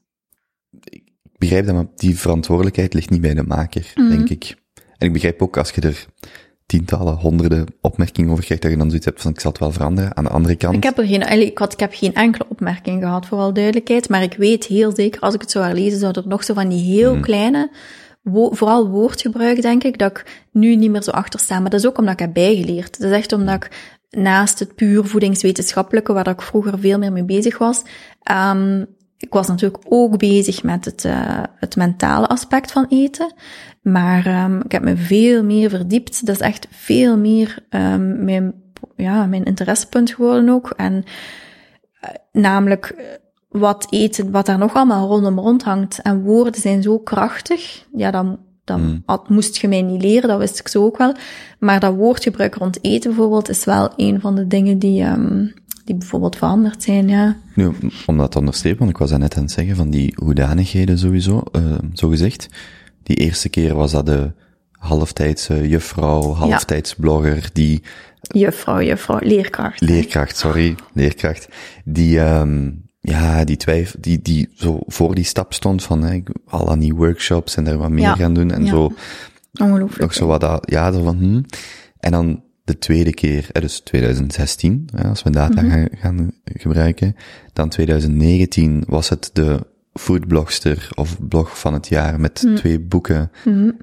[0.84, 1.04] Ik
[1.38, 4.10] begrijp dat, maar die verantwoordelijkheid ligt niet bij de maker, mm.
[4.10, 4.56] denk ik.
[4.98, 6.06] En ik begrijp ook als je er
[6.69, 9.71] tientallen, honderden opmerkingen over krijgt, dat je dan zoiets hebt van, ik zal het wel
[9.71, 10.17] veranderen.
[10.17, 10.75] Aan de andere kant...
[10.75, 14.23] Ik heb er geen, ik, had, ik heb geen enkele opmerking gehad, vooral duidelijkheid, maar
[14.23, 16.84] ik weet heel zeker, als ik het zou herlezen, zou er nog zo van die
[16.84, 17.21] heel mm.
[17.21, 17.71] kleine
[18.21, 21.60] wo- vooral woordgebruik, denk ik, dat ik nu niet meer zo achter sta.
[21.60, 22.99] Maar dat is ook omdat ik heb bijgeleerd.
[22.99, 27.25] Dat is echt omdat ik naast het puur voedingswetenschappelijke, waar ik vroeger veel meer mee
[27.25, 27.84] bezig was,
[28.23, 28.86] ehm,
[29.19, 33.34] ik was natuurlijk ook bezig met het, eh, het mentale aspect van eten.
[33.82, 36.25] Maar ehm, ik heb me veel meer verdiept.
[36.25, 38.53] Dat is echt veel meer ehm, mijn,
[38.95, 40.73] ja, mijn interessepunt geworden ook.
[40.77, 41.03] En
[41.99, 43.05] eh, namelijk eh,
[43.49, 46.01] wat eten, wat daar nog allemaal rondom rondhangt.
[46.01, 47.86] En woorden zijn zo krachtig.
[47.95, 49.03] Ja, dan, dan Mm.
[49.05, 51.13] had, moest je mij niet leren, dat wist ik zo ook wel.
[51.60, 55.45] Maar dat woordgebruik rond eten bijvoorbeeld is wel een van de dingen die, ehm,
[55.89, 57.38] die bijvoorbeeld veranderd zijn, ja.
[57.56, 57.71] Nu,
[58.06, 61.43] om dat te onderstrepen, want ik was net aan het zeggen van die hoedanigheden sowieso,
[61.52, 61.62] eh
[61.93, 62.47] zo gezegd.
[63.04, 64.32] Die eerste keer was dat de
[64.71, 67.82] halftijdse juffrouw, halftijds blogger, die
[68.21, 69.82] Juffrouw, juffrouw, leerkracht.
[69.82, 71.47] leerkracht, sorry, leerkracht,
[71.86, 76.30] die, ehm ja, die twijf, die, die zo voor die stap stond van, hè, ik
[76.45, 78.15] al aan die workshops en daar wat meer Ja.
[78.15, 78.69] gaan doen en Ja.
[78.69, 78.91] zo,
[79.62, 80.02] Ongelooflijk.
[80.02, 81.41] nog zo wat dat, ja, zo van, hm.
[81.99, 85.71] En dan de tweede keer, eh, dus 2016, hè, als we data Mhm.
[85.71, 87.15] gaan, gaan gebruiken.
[87.53, 93.32] Dan 2019 was het de foodblogster of blog van het jaar met twee boeken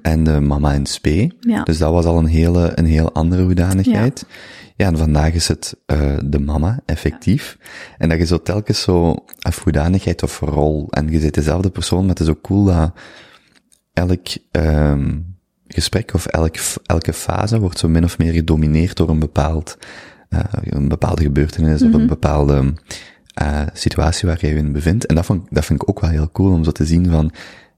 [0.01, 1.33] en de Mama in Spee.
[1.39, 1.49] Mhm.
[1.49, 1.63] Ja.
[1.63, 4.25] Dus dat was al een hele, een heel andere hoedanigheid.
[4.75, 7.57] Ja, en vandaag is het uh, de mama, effectief.
[7.97, 9.15] En dat je zo telkens zo,
[9.47, 12.91] of hoedanigheid of rol, en je zit dezelfde persoon, maar het is ook cool dat
[13.93, 15.36] elk um,
[15.79, 19.77] gesprek of elk, elke fase wordt zo min of meer gedomineerd door een bepaald,
[20.29, 22.73] uh, een bepaalde gebeurtenis of een bepaalde
[23.41, 25.05] uh, situatie waar je je in bevindt.
[25.05, 27.31] En dat vond, dat vind ik ook wel heel cool om zo te zien van,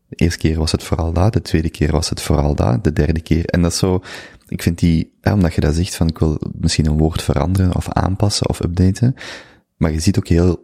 [0.09, 2.93] de eerste keer was het vooral dat, de tweede keer was het vooral dat, de
[2.93, 3.45] derde keer.
[3.45, 4.01] En dat is zo,
[4.47, 7.75] ik vind die, ja, omdat je dat zegt van ik wil misschien een woord veranderen
[7.75, 9.15] of aanpassen of updaten,
[9.77, 10.63] maar je ziet ook heel,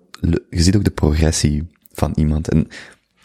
[0.49, 2.49] je ziet ook de progressie van iemand.
[2.49, 2.67] En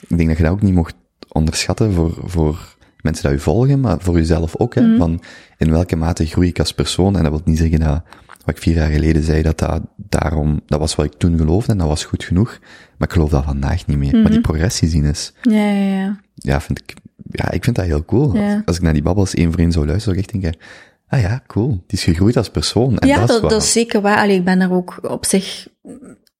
[0.08, 0.94] ik denk dat je dat ook niet mocht
[1.28, 4.96] onderschatten voor, voor mensen die u volgen, maar voor jezelf ook, hè, mm.
[4.96, 5.22] van
[5.58, 7.16] in welke mate groei ik als persoon.
[7.16, 8.02] En dat wil niet zeggen dat
[8.44, 11.72] wat ik vier jaar geleden zei, dat dat daarom, dat was wat ik toen geloofde
[11.72, 12.58] en dat was goed genoeg.
[12.98, 14.16] Maar ik geloof dat vandaag niet meer.
[14.16, 15.32] Maar die progressie zien is.
[15.42, 16.20] Ja, ja, ja.
[16.34, 16.94] Ja, vind ik,
[17.30, 18.36] ja, ik vind dat heel cool.
[18.36, 18.54] Ja.
[18.54, 20.60] Als, als, ik naar die babbels één voor één zou luisteren, zou ik echt denken,
[21.08, 21.68] ah ja, cool.
[21.68, 22.98] Die is gegroeid als persoon.
[22.98, 24.18] En ja, dat, dat, is, dat is zeker waar.
[24.18, 25.68] Allee, ik ben er ook op zich,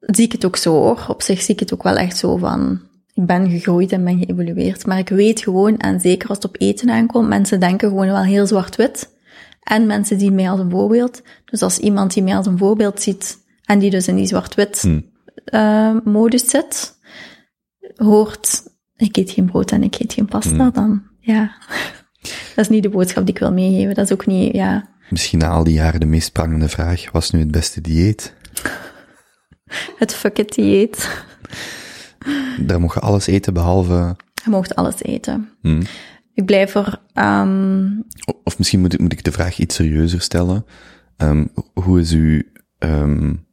[0.01, 1.05] zie ik het ook zo hoor.
[1.09, 2.81] Op zich zie ik het ook wel echt zo van,
[3.26, 4.87] ben gegroeid en ben geëvolueerd.
[4.87, 8.22] Maar ik weet gewoon, en zeker als het op eten aankomt, mensen denken gewoon wel
[8.22, 9.18] heel zwart-wit.
[9.61, 11.22] En mensen zien mij als een voorbeeld.
[11.44, 14.80] Dus als iemand die mij als een voorbeeld ziet, en die dus in die zwart-wit
[14.80, 15.11] Hmm.
[15.54, 16.98] uh, modus zit,
[17.94, 18.62] hoort,
[18.96, 20.70] ik eet geen brood en ik eet geen pasta, Hmm.
[20.72, 21.56] dan ja.
[22.54, 23.94] dat is niet de boodschap die ik wil meegeven.
[23.94, 24.88] Dat is ook niet, ja.
[25.09, 28.35] Misschien na al die jaren de meest prangende vraag, was nu het beste dieet?
[29.98, 31.24] Het fuck it dieet.
[32.59, 34.16] Daar mocht je alles eten behalve...
[34.44, 35.48] Je mocht alles eten.
[35.61, 35.83] Hmm.
[36.35, 37.00] Ik blijf er...
[37.14, 38.04] Um...
[38.44, 40.64] Of misschien moet ik, moet ik de vraag iets serieuzer stellen.
[41.16, 42.42] Um, hoe is uw
[42.78, 43.46] um,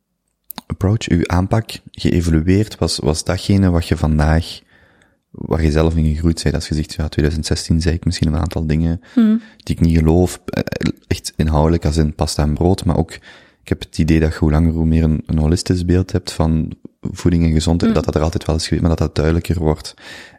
[0.67, 2.77] approach, uw aanpak geëvolueerd?
[2.77, 4.59] Was, was datgene wat je vandaag,
[5.31, 8.39] waar je zelf in gegroeid bent, als je zegt, ja, 2016 zei ik misschien een
[8.39, 9.41] aantal dingen hmm.
[9.57, 10.41] die ik niet geloof,
[11.07, 13.17] echt inhoudelijk als in pasta en brood, maar ook,
[13.67, 16.31] ik heb het idee dat je hoe langer hoe meer een, een holistisch beeld hebt
[16.31, 18.01] van voeding en gezondheid, Hmm.
[18.01, 19.93] dat dat er altijd wel is geweest, maar dat dat duidelijker wordt.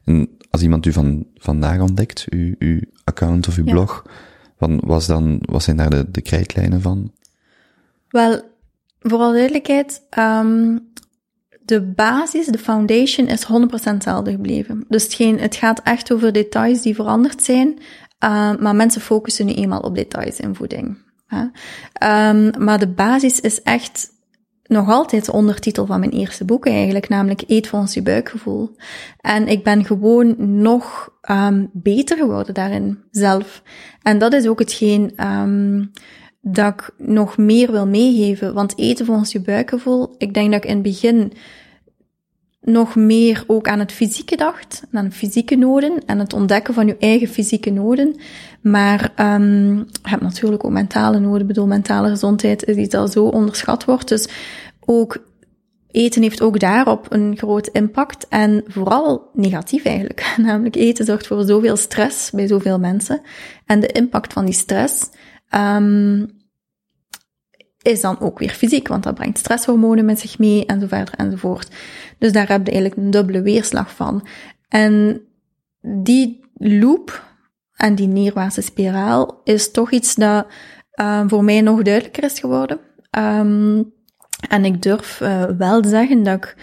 [0.05, 3.73] En als iemand u van vandaag ontdekt, uw, uw account of uw Ja.
[3.73, 4.05] blog,
[4.59, 7.13] van, was dan, wat zijn daar de, de krijtlijnen van?
[8.09, 8.41] Wel,
[9.01, 10.89] voor alle duidelijkheid, um,
[11.65, 14.85] de basis, de foundation is 100% hetzelfde gebleven.
[14.89, 17.69] Dus hetgeen, het gaat echt over details die veranderd zijn,
[18.25, 21.07] uh, maar mensen focussen nu eenmaal op details in voeding.
[21.33, 24.17] Um, maar de basis is echt
[24.69, 28.77] nog altijd de ondertitel van mijn eerste boek eigenlijk, namelijk Eet volgens je buikgevoel.
[29.21, 33.63] En ik ben gewoon nog um, beter geworden daarin zelf.
[34.03, 35.91] En dat is ook hetgeen um,
[36.41, 38.55] dat ik nog meer wil meegeven.
[38.55, 41.33] Want eten volgens je buikgevoel, ik denk dat ik in het begin
[42.61, 46.97] nog meer ook aan het fysieke dacht, aan fysieke noden en het ontdekken van je
[46.99, 48.17] eigen fysieke noden.
[48.61, 51.41] Maar um, je hebt natuurlijk ook mentale noden.
[51.41, 54.09] Ik bedoel, mentale gezondheid is iets dat zo onderschat wordt.
[54.09, 54.29] Dus
[54.81, 55.27] ook
[55.91, 58.29] eten heeft ook daarop een groot impact.
[58.29, 60.35] En vooral negatief eigenlijk.
[60.47, 63.21] Namelijk eten zorgt voor zoveel stress bij zoveel mensen.
[63.67, 65.09] En de impact van die stress
[65.55, 66.38] um,
[67.89, 71.15] is dan ook weer fysiek, want dat brengt stresshormonen met zich mee en zo verder
[71.15, 71.71] enzovoort.
[72.19, 74.27] Dus daar heb je eigenlijk een dubbele weerslag van.
[74.69, 75.21] En
[75.81, 77.27] die loop
[77.75, 80.47] en die neerwaartse spiraal is toch iets dat
[81.01, 82.81] uh, voor mij nog duidelijker is geworden.
[83.19, 83.93] Um,
[84.49, 86.57] en ik durf uh, wel zeggen dat ik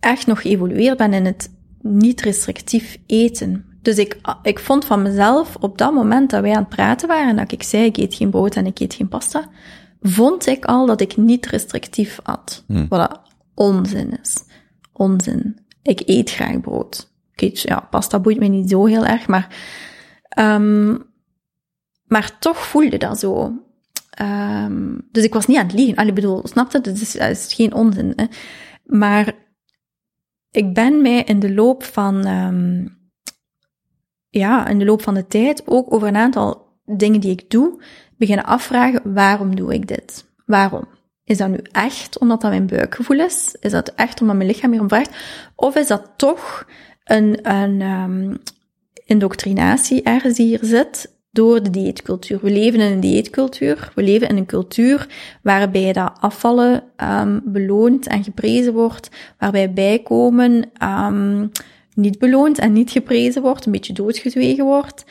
[0.00, 3.69] echt nog geëvolueerd ben in het niet restrictief eten.
[3.82, 7.28] Dus ik, ik vond van mezelf, op dat moment dat wij aan het praten waren,
[7.28, 9.48] en dat ik zei, ik eet geen brood en ik eet geen pasta,
[10.00, 12.64] vond ik al dat ik niet restrictief at.
[12.88, 13.20] Wat
[13.54, 14.36] onzin is.
[14.92, 15.58] Onzin.
[15.82, 17.12] Ik eet graag brood.
[17.32, 19.56] Ik eet, ja, pasta boeit me niet zo heel erg, maar,
[20.28, 20.96] ehm,
[22.04, 23.52] maar toch voelde dat zo.
[24.10, 25.96] Ehm, dus ik was niet aan het liegen.
[25.96, 26.78] Allee, ik bedoel, snap je?
[26.78, 28.12] Het is, het is geen onzin.
[28.16, 28.24] Hè?
[28.84, 29.34] Maar
[30.50, 32.86] ik ben mij in de loop van, ehm,
[34.30, 37.82] ja, in de loop van de tijd ook over een aantal dingen die ik doe,
[38.16, 40.24] beginnen afvragen, waarom doe ik dit?
[40.46, 40.88] Waarom?
[41.24, 43.56] Is dat nu echt omdat dat mijn buikgevoel is?
[43.60, 45.16] Is dat echt omdat mijn lichaam hierom vraagt?
[45.54, 46.66] Of is dat toch
[47.04, 48.38] een, een um,
[49.04, 52.38] indoctrinatie ergens die hier zit door de dieetcultuur?
[52.42, 53.92] We leven in een dieetcultuur.
[53.94, 55.08] We leven in een cultuur
[55.42, 61.50] waarbij dat afvallen um, beloond en geprezen wordt, waarbij bijkomen um,
[62.00, 65.04] niet beloond en niet geprezen wordt, een beetje doodgezwegen wordt.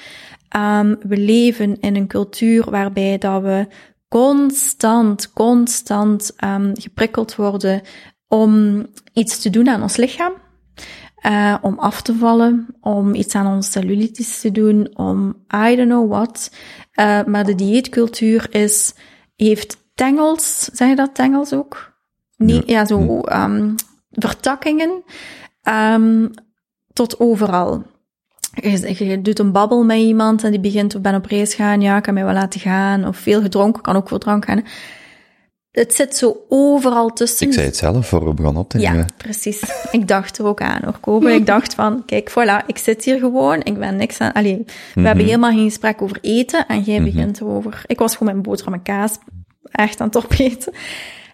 [0.58, 3.67] Um, we leven in een cultuur waarbij dat we
[4.08, 7.82] constant, constant um, geprikkeld worden
[8.28, 10.34] om iets te doen aan ons lichaam.
[11.25, 15.89] Uh, om af te vallen, om iets aan onze cellulitis te doen, om I don't
[15.89, 16.52] know what.
[16.99, 18.93] Uh, maar de dieetcultuur is,
[19.36, 21.93] heeft tengels, zeg je dat tengels ook?
[22.38, 23.75] Nee, ja, ja zo um,
[24.12, 25.04] vertakkingen
[25.63, 26.32] um,
[26.99, 27.83] tot overal.
[28.53, 31.81] Je, je, doet een babbel met iemand en die begint, ik ben op reis gaan,
[31.81, 33.07] ja, kan mij wel laten gaan.
[33.07, 34.63] Of veel gedronken, kan ook voor drank gaan.
[35.71, 37.47] Het zit zo overal tussen.
[37.47, 38.97] Ik zei het zelf voor we begonnen op te nemen.
[38.97, 39.63] Ja, precies.
[39.91, 41.33] Ik dacht er ook aan, hoor, Kobe.
[41.33, 44.33] Ik dacht van, kijk, voilà, ik zit hier gewoon, ik ben niks aan...
[44.33, 45.05] Allee, we mm -hmm.
[45.05, 47.13] hebben helemaal geen gesprek over eten en jij mm -hmm.
[47.13, 47.83] begint erover...
[47.85, 49.17] Ik was gewoon mijn boterham en kaas
[49.71, 50.73] echt aan het opeten.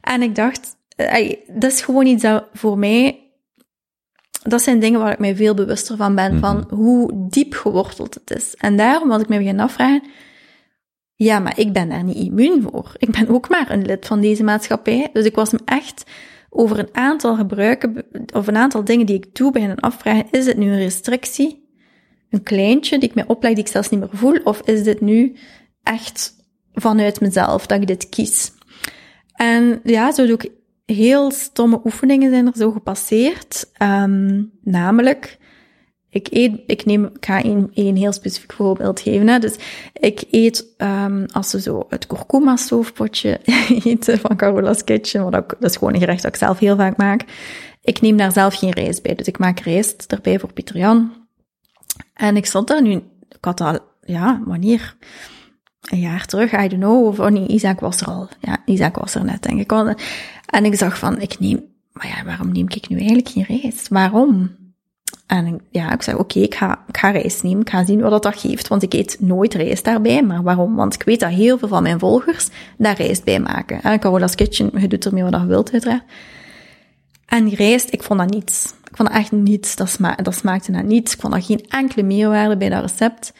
[0.01, 3.24] En ik dacht, allee, dat is gewoon iets dat voor mij
[4.49, 6.65] dat zijn dingen waar ik mij veel bewuster van ben, mm -hmm.
[6.67, 8.55] van hoe diep geworteld het is.
[8.55, 10.03] En daarom was ik me beginnen afvragen,
[11.15, 12.91] ja, maar ik ben daar niet immuun voor.
[12.97, 15.09] Ik ben ook maar een lid van deze maatschappij.
[15.13, 16.03] Dus ik was me echt
[16.49, 20.57] over een aantal gebruiken, of een aantal dingen die ik doe, beginnen afvragen, is het
[20.57, 21.63] nu een restrictie?
[22.29, 24.39] Een kleintje die ik mij opleg, die ik zelfs niet meer voel?
[24.43, 25.35] Of is dit nu
[25.83, 26.35] echt
[26.73, 28.51] vanuit mezelf, dat ik dit kies?
[29.33, 30.51] En ja, zo doe ik
[30.85, 33.71] heel stomme oefeningen zijn er zo gepasseerd.
[33.81, 35.37] Um, namelijk,
[36.09, 39.27] ik eet, ik neem, ik ga een, een heel specifiek voorbeeld geven.
[39.27, 39.39] Hè.
[39.39, 39.55] Dus
[39.93, 43.39] ik eet, um, als ze zo het kurkuma stoofpotje
[43.83, 46.75] eten van Carola's Kitchen, wat ook, dat is gewoon een gerecht dat ik zelf heel
[46.75, 47.25] vaak maak.
[47.81, 51.27] Ik neem daar zelf geen rijst bij, dus ik maak rijst erbij voor Pieter Jan.
[52.13, 52.91] En ik zat daar nu,
[53.29, 54.95] ik had al, ja, wanneer?
[55.85, 58.29] Een jaar terug, I don't know, of oh nee, Isaac was er al.
[58.41, 59.71] Ja, Isaac was er net, denk ik.
[60.45, 63.87] En ik zag van, ik neem, maar ja, waarom neem ik nu eigenlijk geen rijst?
[63.87, 64.55] Waarom?
[65.27, 67.61] En ja, ik zei, oké, ik, ga, ik ga rijst nemen.
[67.61, 68.67] Ik ga zien wat dat geeft.
[68.67, 70.23] Want ik eet nooit rijst daarbij.
[70.23, 70.75] Maar waarom?
[70.75, 73.81] Want ik weet dat heel veel van mijn volgers daar rijst bij maken.
[73.81, 76.03] En Carola's Kitchen, je doet ermee wat je wilt, uiteraard.
[77.25, 78.73] En rijst, ik vond dat niets.
[78.89, 79.75] Ik vond dat echt niets.
[79.75, 81.13] Dat, sma dat smaakte naar niets.
[81.13, 83.33] Ik vond dat geen enkele meerwaarde bij dat recept.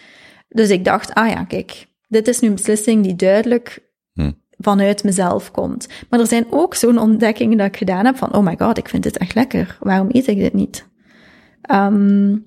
[0.48, 4.32] Dus ik dacht, ah ja, kijk, dit is nu een beslissing die duidelijk hm.
[4.58, 5.88] vanuit mezelf komt.
[6.10, 8.90] Maar er zijn ook zo'n ontdekkingen dat ik gedaan heb van, oh my god, ik
[8.90, 9.78] vind dit echt lekker.
[9.80, 10.88] Waarom eet ik dit niet?
[11.72, 12.46] Um,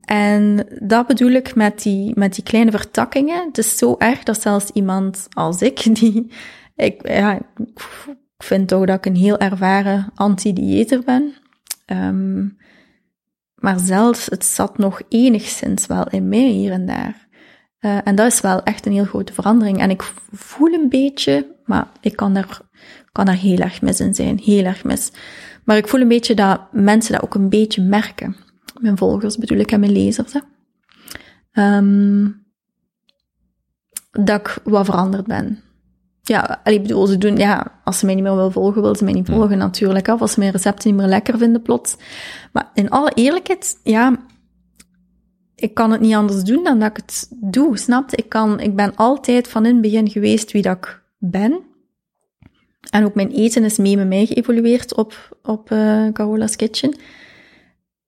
[0.00, 3.46] en dat bedoel ik met die, met die kleine vertakkingen.
[3.46, 6.30] Het is zo erg dat zelfs iemand als ik, die,
[6.76, 7.44] ik, ja, ik
[8.38, 11.34] vind toch dat ik een heel ervaren anti-dieter ben.
[11.86, 12.56] Um,
[13.54, 17.25] maar zelfs, het zat nog enigszins wel in mij hier en daar.
[17.80, 19.78] Uh, en dat is wel echt een heel grote verandering.
[19.78, 22.60] En ik voel een beetje, maar ik kan er,
[23.12, 25.12] kan er heel erg mis in zijn, heel erg mis.
[25.64, 28.36] Maar ik voel een beetje dat mensen dat ook een beetje merken.
[28.80, 30.32] Mijn volgers bedoel ik en mijn lezers.
[30.32, 30.40] Hè.
[31.76, 32.46] Um,
[34.10, 35.60] dat ik wat veranderd ben.
[36.22, 39.04] Ja, ik bedoel, ze doen, ja, als ze mij niet meer wil volgen, wil ze
[39.04, 40.08] mij niet volgen natuurlijk.
[40.08, 41.96] Of als ze mijn recepten niet meer lekker vinden plots.
[42.52, 44.16] Maar in alle eerlijkheid, ja,
[45.56, 48.76] ik kan het niet anders doen dan dat ik het doe, snap Ik, kan, ik
[48.76, 51.60] ben altijd van in het begin geweest wie dat ik ben.
[52.90, 56.96] En ook mijn eten is mee met mij geëvolueerd op, op uh, Carola's Kitchen.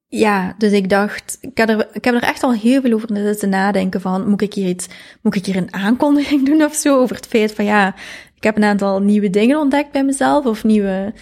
[0.07, 3.17] Ja, dus ik dacht, ik heb, er, ik heb er echt al heel veel over
[3.17, 4.89] zitten nadenken van, moet ik hier iets,
[5.23, 7.95] moet ik hier een aankondiging doen of zo, over het feit van ja,
[8.35, 11.13] ik heb een aantal nieuwe dingen ontdekt bij mezelf, of nieuwe,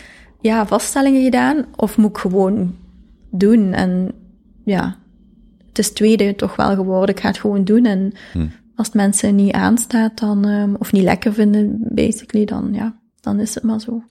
[0.41, 2.77] ja, vaststellingen gedaan, of moet ik gewoon
[3.31, 4.12] doen en
[4.64, 4.99] ja,
[5.77, 8.47] het is tweede toch wel geworden, ik ga het gewoon doen en hm.
[8.74, 13.41] als het mensen niet aanstaat dan, um, of niet lekker vinden, basically, dan ja, dan
[13.41, 14.03] is het maar zo.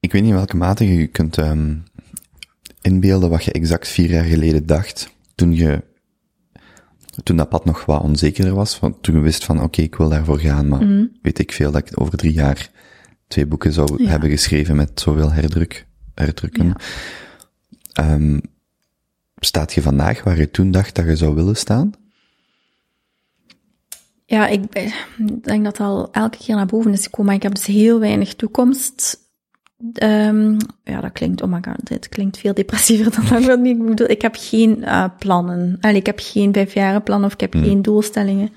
[0.00, 1.82] Ik weet niet in welke mate je kunt um,
[2.82, 5.82] inbeelden wat je exact vier jaar geleden dacht, toen je,
[7.22, 10.08] toen dat pad nog wat onzekerder was, want toen je wist van, oké, ik wil
[10.08, 11.04] daarvoor gaan, maar Mhm.
[11.22, 12.70] weet ik veel dat ik over drie jaar
[13.26, 14.08] twee boeken zou Ja.
[14.08, 16.66] hebben geschreven met zoveel herdruk, herdrukken.
[16.66, 16.74] Ja.
[17.92, 18.38] Ehm,
[19.40, 21.92] staat je vandaag waar je toen dacht dat je zou willen staan?
[24.24, 24.62] Ja, ik
[25.42, 27.26] denk dat al elke keer naar boven is gekomen.
[27.26, 29.18] Maar ik heb dus heel weinig toekomst.
[29.94, 34.10] Ehm, ja, dat klinkt, oh my god, dit klinkt veel depressiever dan dat ik bedoel.
[34.10, 35.76] Ik heb geen eh, plannen.
[35.80, 38.50] Allee, ik heb geen vijfjarenplan of ik heb geen doelstellingen.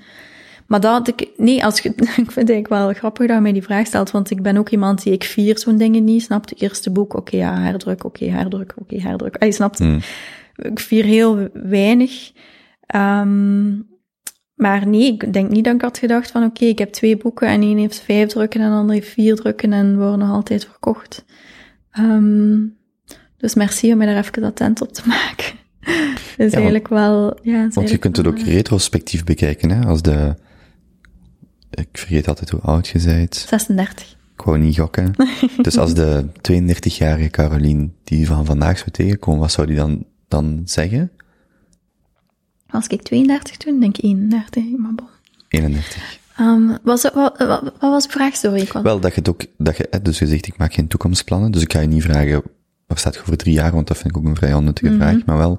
[0.66, 3.52] Maar dat ik, nee, als je, ik vind het eigenlijk wel grappig dat je mij
[3.52, 6.50] die vraag stelt, want ik ben ook iemand die, ik vier zo'n dingen niet, snapt?
[6.50, 9.36] Het eerste boek, oké, ja, herdruk, oké, herdruk, oké, herdruk.
[9.38, 10.00] Hij snapt, Hmm.
[10.56, 12.32] Ik vier heel weinig.
[12.86, 13.70] Ehm,
[14.54, 17.48] maar nee, ik denk niet dat ik had gedacht van oké, ik heb twee boeken
[17.48, 20.64] en één heeft vijf drukken en de ander heeft vier drukken en worden nog altijd
[20.64, 21.24] verkocht.
[21.90, 22.58] Ehm,
[23.36, 25.60] dus merci om mij daar even attent op te maken.
[25.80, 25.90] Dat
[26.20, 27.68] is want- eigenlijk wel, ja.
[27.68, 30.34] Want je kunt het ook eh, retrospectief bekijken, hè, als de,
[31.70, 33.34] ik vergeet altijd hoe oud je bent.
[33.48, 34.16] 36.
[34.34, 35.12] Ik wou niet gokken.
[35.62, 40.62] dus als de 32-jarige Caroline die van vandaag zou tegenkomen, wat zou die dan, dan
[40.64, 41.10] zeggen?
[42.70, 45.06] Als ik 32 toen, denk ik 31, maar bon.
[45.48, 46.20] 31.
[46.36, 48.36] Ehm, was het, wat, wat, wat was de vraag?
[48.36, 48.82] Sorry, was...
[48.82, 51.62] Wel, dat je het ook, dat je, dus je zegt ik maak geen toekomstplannen, dus
[51.62, 52.42] ik ga je niet vragen,
[52.86, 55.24] waar staat je over drie jaar, want dat vind ik ook een vrij onnuttige vraag,
[55.24, 55.58] maar wel,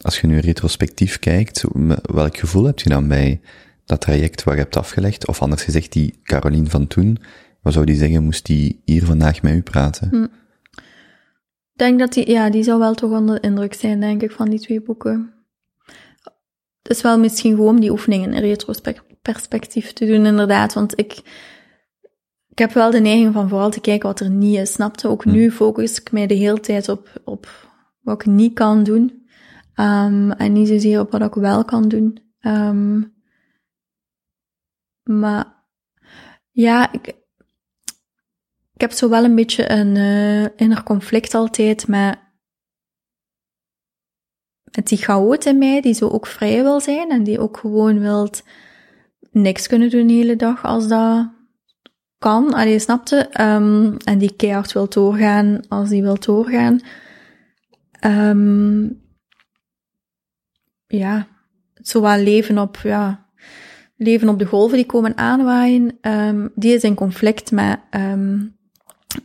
[0.00, 1.64] als je nu retrospectief kijkt,
[2.02, 3.40] welk gevoel heb je dan bij
[3.84, 7.18] dat traject waar je hebt afgelegd, of anders gezegd, die Caroline van toen,
[7.62, 10.08] wat zou die zeggen, moest die hier vandaag met u praten?
[10.22, 10.30] Ik
[11.78, 14.48] denk dat die, ja, die zou wel toch onder de indruk zijn, denk ik, van
[14.50, 15.32] die twee boeken.
[16.82, 20.74] Het is wel misschien gewoon om die oefeningen in retrospectief te doen, inderdaad.
[20.74, 21.12] Want ik,
[22.48, 25.08] ik heb wel de neiging van vooral te kijken wat er niet is, snapte?
[25.08, 27.68] Ook nu focus ik mij de hele tijd op, op
[28.00, 29.26] wat ik niet kan doen.
[29.74, 32.18] Ehm, en niet zozeer op wat ik wel kan doen.
[32.40, 33.02] Ehm,
[35.02, 35.64] maar
[36.50, 37.17] ja, ik,
[38.78, 42.18] ik heb zo wel een beetje een eh inner conflict altijd met,
[44.74, 48.00] met die chaot in mij, die zo ook vrij wil zijn en die ook gewoon
[48.00, 48.42] wilt
[49.30, 51.30] niks kunnen doen de hele dag als dat
[52.18, 52.54] kan.
[52.54, 53.16] Allee, snapte?
[53.16, 56.80] Ehm, en die keihard wil doorgaan als die wil doorgaan.
[58.00, 58.88] Ehm,
[60.86, 61.26] ja,
[61.74, 63.26] zo wel leven op, ja,
[63.96, 65.98] leven op de golven die komen aanwaaien.
[66.00, 67.78] Ehm, die is in conflict met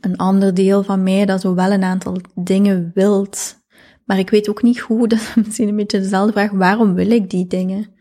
[0.01, 3.61] een ander deel van mij dat zo wel een aantal dingen wilt.
[4.05, 7.11] Maar ik weet ook niet hoe, dat is misschien een beetje dezelfde vraag, waarom wil
[7.11, 7.91] ik die dingen?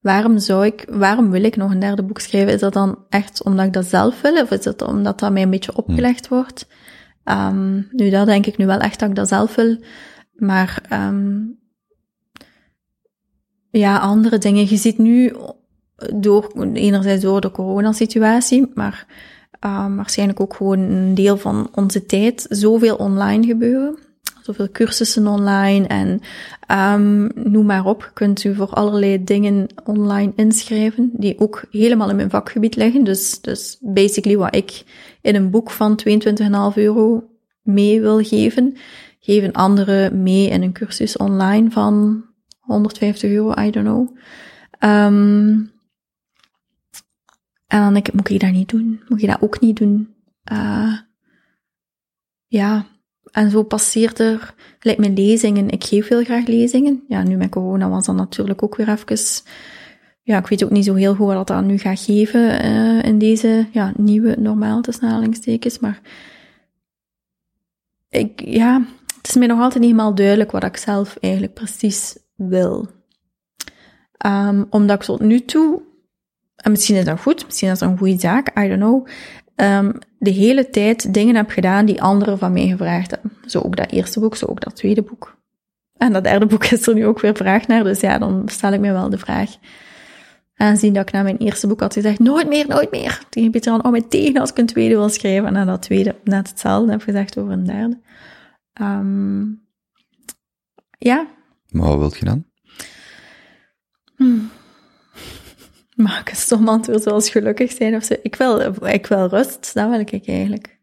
[0.00, 2.52] Waarom zou ik, waarom wil ik nog een derde boek schrijven?
[2.52, 5.42] Is dat dan echt omdat ik dat zelf wil, of is het omdat dat mij
[5.42, 6.68] een beetje opgelegd wordt?
[7.24, 9.78] Ehm, nu, dat denk ik nu wel echt dat ik dat zelf wil.
[10.32, 11.40] Maar ehm,
[13.70, 14.68] ja, andere dingen.
[14.68, 15.36] Je ziet nu
[16.14, 19.06] door, enerzijds door de coronasituatie, maar
[19.60, 23.98] um, waarschijnlijk ook gewoon een deel van onze tijd, zoveel online gebeuren.
[24.42, 26.20] Zoveel cursussen online en
[26.94, 28.10] um, noem maar op.
[28.14, 33.04] Kunt u voor allerlei dingen online inschrijven, die ook helemaal in mijn vakgebied liggen.
[33.04, 34.84] Dus, dus basically wat ik
[35.20, 37.24] in een boek van 22,5 euro
[37.62, 38.76] mee wil geven,
[39.20, 42.24] geven anderen mee in een cursus online van
[42.60, 44.16] 150 euro, I don't know.
[44.80, 45.70] Um,
[47.66, 49.02] en dan denk ik, moet je dat niet doen?
[49.08, 50.14] Moet je dat ook niet doen?
[50.52, 50.98] Uh,
[52.46, 52.86] ja,
[53.30, 57.04] en zo passeert er, lijkt mijn lezingen, ik geef heel graag lezingen.
[57.08, 59.42] Ja, nu met corona was dat natuurlijk ook weer even,
[60.22, 63.18] ja, ik weet ook niet zo heel goed wat dat nu gaat geven uh, in
[63.18, 65.34] deze, ja, nieuwe normaal tussen
[65.80, 66.00] maar
[68.08, 68.84] ik, ja,
[69.16, 72.88] het is mij nog altijd niet helemaal duidelijk wat ik zelf eigenlijk precies wil.
[74.26, 75.82] Um, omdat ik tot nu toe
[76.66, 79.06] en misschien is dat goed, misschien is dat een goede zaak, I don't know,
[79.56, 83.32] um, de hele tijd dingen heb gedaan die anderen van mij gevraagd hebben.
[83.44, 85.38] Zo ook dat eerste boek, zo ook dat tweede boek.
[85.96, 88.72] En dat derde boek is er nu ook weer vraag naar, dus ja, dan stel
[88.72, 89.50] ik me wel de vraag.
[90.56, 93.22] Aangezien dat ik na mijn eerste boek had gezegd, nooit meer, nooit meer.
[93.28, 95.46] Tegen Pieter dan, oh, mij tegen als ik een tweede wil schrijven.
[95.46, 98.00] En na dat tweede net hetzelfde heb gezegd over een derde.
[98.80, 99.62] Um,
[100.98, 101.26] ja.
[101.68, 102.44] Maar wat wilt je dan?
[104.16, 104.50] Hmm.
[105.96, 108.14] Ik een stom antwoord zoals gelukkig zijn of zo?
[108.22, 110.78] Ik wil, ik wil rust, dat wil ik eigenlijk.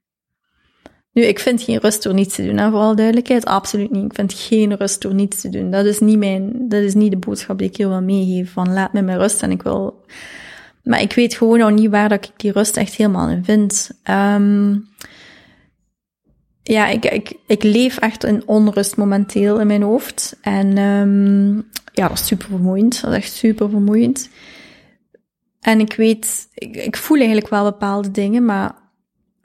[1.11, 4.05] Nu, ik vind geen rust door niets te doen, en vooral duidelijkheid, absoluut niet.
[4.05, 5.71] Ik vind geen rust door niets te doen.
[5.71, 8.73] Dat is niet mijn, dat is niet de boodschap die ik hier wil meegeven, van
[8.73, 10.05] laat me mijn rust en ik wil...
[10.83, 13.91] Maar ik weet gewoon nog niet waar dat ik die rust echt helemaal in vind.
[14.09, 14.87] Um,
[16.63, 20.37] ja, ik, ik, ik leef echt in onrust momenteel in mijn hoofd.
[20.41, 21.55] En um,
[21.93, 23.01] ja, dat is super vermoeiend.
[23.01, 24.29] Dat is echt super vermoeiend.
[25.63, 28.75] En ik weet, ik, voel eigenlijk wel bepaalde dingen, maar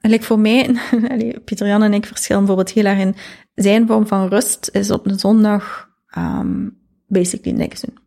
[0.00, 0.76] eigenlijk voor mij,
[1.44, 3.14] Pieter Jan en ik verschillen bijvoorbeeld heel erg in
[3.54, 5.88] zijn vorm van rust is op een zondag
[6.18, 7.98] um, basically niks doen.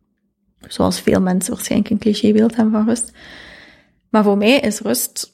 [0.68, 3.12] Zoals veel mensen waarschijnlijk een clichébeeld hebben van rust.
[4.10, 5.31] Maar voor mij is rust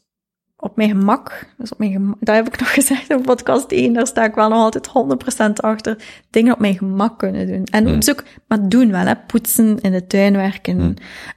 [0.61, 3.93] op mijn gemak, dus op mijn gemak, dat heb ik nog gezegd in podcast 1,
[3.93, 4.89] daar sta ik wel nog altijd
[5.51, 5.97] 100% achter,
[6.31, 7.65] dingen op mijn gemak kunnen doen.
[7.65, 8.03] En mm.
[8.03, 10.95] zoek, maar doen wel, hè, poetsen, in de tuin werken, mm.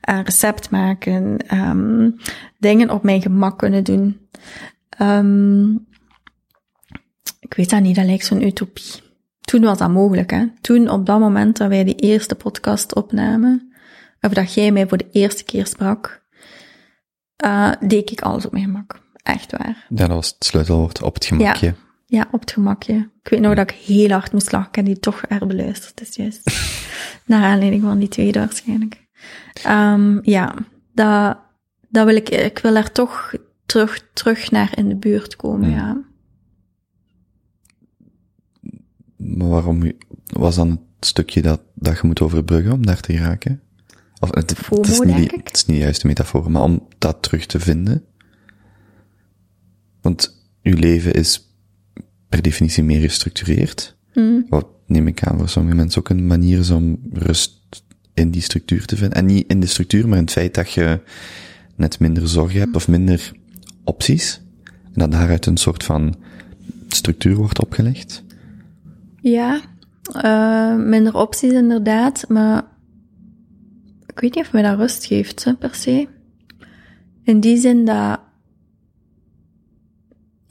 [0.09, 2.15] uh, recept maken, um,
[2.57, 4.29] dingen op mijn gemak kunnen doen.
[5.01, 5.87] Um,
[7.39, 9.01] ik weet dat niet, dat lijkt zo'n utopie.
[9.41, 10.45] Toen was dat mogelijk, hè.
[10.61, 13.73] Toen, op dat moment dat wij die eerste podcast opnamen,
[14.21, 16.23] of dat jij mij voor de eerste keer sprak,
[17.45, 19.01] uh, deed ik alles op mijn gemak.
[19.23, 19.85] Echt waar.
[19.89, 21.65] Ja, dat was het sleutelwoord, op het gemakje.
[21.65, 21.73] Ja,
[22.05, 23.09] ja op het gemakje.
[23.23, 24.69] Ik weet nog dat ik heel hard moest lachen.
[24.71, 26.41] Heb die toch herbeluisterd, is juist.
[27.25, 29.07] Naar aanleiding van die tweede waarschijnlijk.
[29.67, 30.55] Um, ja,
[30.93, 31.37] dat,
[31.89, 33.33] dat wil ik, ik wil er toch
[33.65, 35.75] terug, terug naar in de buurt komen, ja.
[35.75, 36.09] ja.
[39.17, 39.91] Maar waarom
[40.25, 43.61] was dan het stukje dat, dat je moet overbruggen om daar te geraken?
[44.19, 47.21] Of, het, FOMO, het, is niet, het is niet de juiste metafoor, maar om dat
[47.21, 48.05] terug te vinden.
[50.01, 51.55] Want uw leven is
[52.29, 53.95] per definitie meer gestructureerd.
[54.13, 54.45] Mm.
[54.49, 57.83] Wat neem ik aan voor sommige mensen ook een manier is om rust
[58.13, 59.17] in die structuur te vinden.
[59.17, 60.99] En niet in de structuur, maar in het feit dat je
[61.75, 63.31] net minder zorgen hebt of minder
[63.83, 64.41] opties.
[64.63, 66.15] En dat daaruit een soort van
[66.87, 68.23] structuur wordt opgelegd.
[69.21, 69.61] Ja,
[70.15, 72.63] uh, minder opties inderdaad, maar
[74.05, 76.07] ik weet niet of mij dat rust geeft, hè, per se.
[77.23, 78.19] In die zin dat,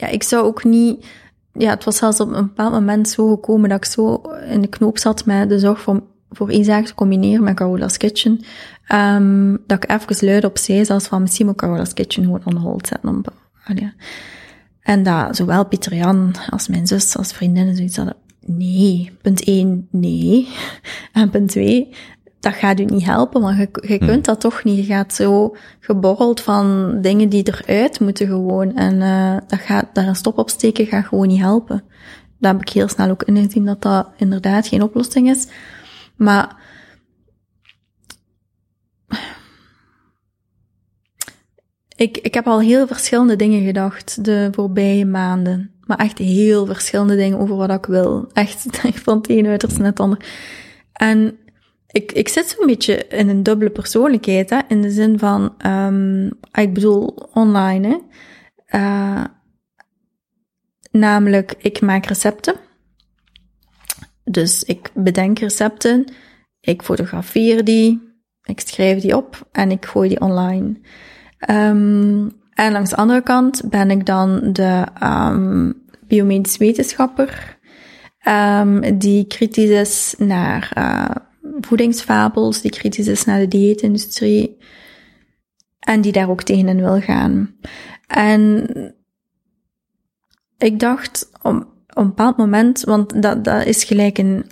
[0.01, 1.07] ja, ik zou ook niet,
[1.53, 4.69] ja, het was zelfs op een bepaald moment zo gekomen dat ik zo in de
[4.69, 8.41] knoop zat met de zorg voor, voor Isaac te combineren met Carola's Kitchen,
[8.93, 12.57] um, dat ik even luid op zei, zelfs van misschien moet Carola's Kitchen gewoon on
[12.57, 13.09] hold zetten.
[13.09, 13.23] Om,
[13.75, 13.93] ja.
[14.81, 19.89] En dat zowel Pieter Jan als mijn zus als vriendinnen zoiets hadden, nee, punt 1,
[19.91, 20.49] nee.
[21.13, 21.95] En punt 2,
[22.41, 24.23] dat gaat u niet helpen, want je, je kunt Hmm.
[24.23, 24.77] dat toch niet.
[24.87, 28.77] Je gaat zo geborreld van dingen die eruit moeten gewoon.
[28.77, 31.85] En uh, dat gaat, daar een stop op steken gaat gewoon niet helpen.
[32.39, 35.47] Daar heb ik heel snel ook ingezien dat dat inderdaad geen oplossing is.
[36.17, 36.57] Maar
[41.97, 45.71] ik, ik heb al heel verschillende dingen gedacht de voorbije maanden.
[45.81, 48.29] Maar echt heel verschillende dingen over wat ik wil.
[48.33, 50.25] Echt, echt van het ene uiterste naar het ander.
[50.93, 51.39] En
[51.93, 56.27] ik, ik zit zo'n beetje in een dubbele persoonlijkheid, hè, in de zin van, um,
[56.53, 57.99] ik bedoel online, hè.
[58.79, 59.25] Uh,
[60.91, 62.55] namelijk, ik maak recepten.
[64.25, 66.13] Dus ik bedenk recepten,
[66.61, 70.81] ik fotografeer die, ik schrijf die op en ik gooi die online.
[71.51, 77.59] Um, en langs de andere kant ben ik dan de um, biomedisch wetenschapper,
[78.95, 81.30] die kritisch is naar uh,
[81.61, 84.57] voedingsfabels, die kritisch is naar de dieetindustrie
[85.79, 87.57] en die daar ook tegenin wil gaan.
[88.07, 88.67] En
[90.59, 91.57] ik dacht op,
[91.89, 94.45] op een bepaald moment, want dat, dat is gelijk een.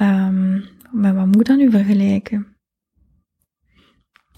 [0.00, 2.56] Um, maar wat moet ik dat nu vergelijken?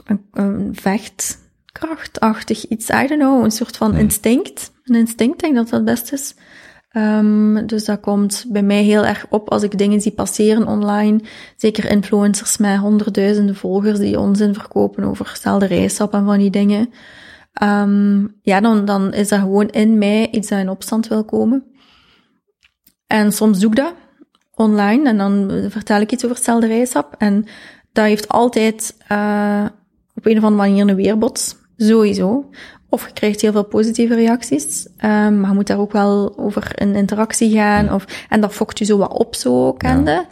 [0.04, 4.72] Een, een vechtkrachtachtig iets, I don't know, een soort van instinct.
[4.82, 6.34] Een instinct, denk ik dat dat het best is.
[6.96, 11.20] Um, dus dat komt bij mij heel erg op als ik dingen zie passeren online.
[11.56, 16.90] Zeker influencers met honderdduizenden volgers die onzin verkopen over stelde rijsap en van die dingen.
[17.62, 21.64] Um, ja, dan, dan is dat gewoon in mij iets dat in opstand wil komen.
[23.06, 23.94] En soms doe ik dat
[24.54, 27.14] online en dan vertel ik iets over stelde rijsap.
[27.18, 27.44] En
[27.92, 29.64] dat heeft altijd uh,
[30.14, 31.56] op een of andere manier een weerbots.
[31.76, 32.50] Sowieso.
[32.92, 36.80] Of je krijgt heel veel positieve reacties, um, maar je moet daar ook wel over
[36.80, 37.84] in interactie gaan.
[37.84, 37.94] Ja.
[37.94, 40.26] Of, en dat fokt je zo wat op, zo kende.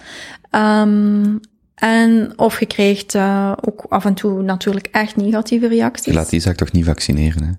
[0.50, 0.80] Ja.
[0.80, 1.40] Um,
[1.74, 6.12] en of je krijgt uh, ook af en toe natuurlijk echt negatieve reacties.
[6.12, 7.52] Je laat Isaac toch niet vaccineren, hè?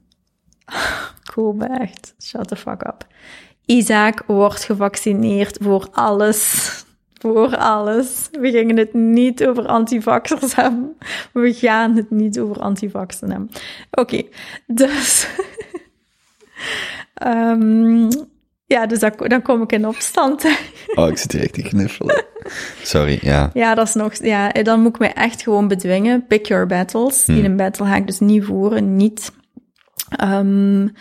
[1.33, 2.13] Kobe, echt.
[2.19, 3.07] Shut the fuck up.
[3.65, 6.80] Isaac wordt gevaccineerd voor alles.
[7.21, 8.29] Voor alles.
[8.31, 10.97] We gingen het niet over antivaxers hebben.
[11.33, 13.49] We gaan het niet over antivaxen hebben.
[13.91, 14.29] Oké, okay,
[14.67, 15.27] dus...
[17.25, 18.09] um,
[18.73, 20.45] ja, dus dan, dan kom ik in opstand.
[20.95, 22.25] oh, ik zit direct te knuffelen.
[22.83, 23.49] Sorry, ja.
[23.53, 24.15] Ja, dat is nog...
[24.15, 26.27] Ja, dan moet ik mij echt gewoon bedwingen.
[26.27, 27.25] Pick your battles.
[27.25, 27.37] Hmm.
[27.37, 29.31] In een battle ga ik dus niet voeren, niet...
[30.23, 30.91] Um,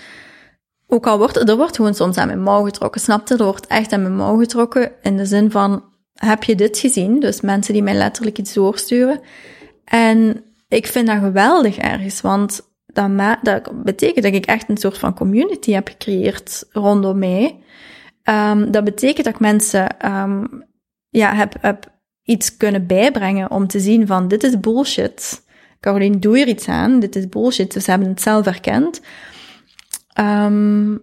[0.87, 3.37] ook al wordt, er wordt gewoon soms aan mijn mouw getrokken, snapte?
[3.37, 5.90] Er wordt echt aan mijn mouw getrokken in de zin van,
[6.27, 7.21] heb je dit gezien?
[7.21, 9.21] Dus mensen die mij letterlijk iets doorsturen.
[9.85, 14.99] En ik vind dat geweldig ergens, want dat, dat betekent dat ik echt een soort
[14.99, 17.59] van community heb gecreëerd rondom mij.
[18.25, 20.65] Um, dat betekent dat ik mensen um,
[21.09, 25.43] ja, heb, heb iets kunnen bijbrengen om te zien van dit is bullshit.
[25.81, 27.01] Caroline, doe er iets aan.
[27.01, 27.73] Dit is bullshit.
[27.73, 29.01] Dus ze hebben het zelf erkend.
[30.21, 31.03] Um,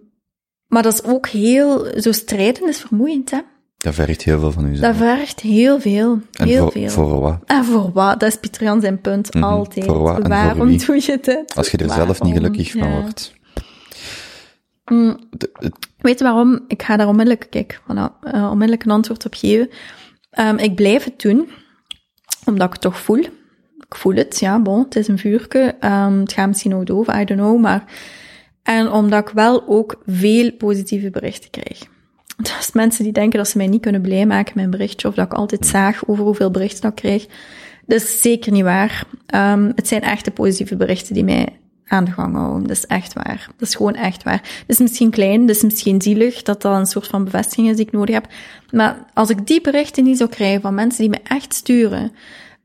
[0.66, 3.38] maar dat is ook heel, zo strijden is vermoeiend, hè?
[3.78, 4.78] Dat vergt heel veel van u.
[4.78, 6.20] Dat vergt heel veel.
[6.32, 6.88] En heel voor, veel.
[6.88, 7.38] voor wat?
[7.46, 8.20] En voor wat?
[8.20, 9.34] Dat is Pieter Jan zijn punt.
[9.34, 9.44] Mhm.
[9.44, 9.84] Altijd.
[9.84, 11.54] Voor wat en Waarom doe je dit?
[11.56, 13.34] Als je er zelf niet gelukkig van wordt.
[14.84, 15.18] Mm.
[15.30, 16.64] De- het- Weet je waarom?
[16.68, 19.68] Ik ga daar onmiddellijk, kijk, voilà, eh, onmiddellijk een antwoord op geven.
[20.30, 21.48] Ehm, ik blijf het doen,
[22.44, 23.18] omdat ik het toch voel.
[23.88, 25.76] Ik voel het, ja, bon, het is een vuurke.
[25.80, 27.84] Ehm, het gaat misschien ook over, I don't know, maar...
[28.62, 31.78] En omdat ik wel ook veel positieve berichten krijg.
[32.56, 35.14] Dus mensen die denken dat ze mij niet kunnen blij maken met een berichtje, of
[35.14, 37.26] dat ik altijd zaag over hoeveel berichten ik krijg,
[37.86, 39.04] dat is zeker niet waar.
[39.26, 41.48] Ehm, het zijn echte positieve berichten die mij
[41.86, 42.66] aan de gang houden.
[42.66, 43.48] Dat is echt waar.
[43.56, 44.42] Dat is gewoon echt waar.
[44.42, 47.76] Het is misschien klein, het is misschien zielig, dat dat een soort van bevestiging is
[47.76, 48.26] die ik nodig heb.
[48.70, 52.12] Maar als ik die berichten niet zou krijgen van mensen die me echt sturen,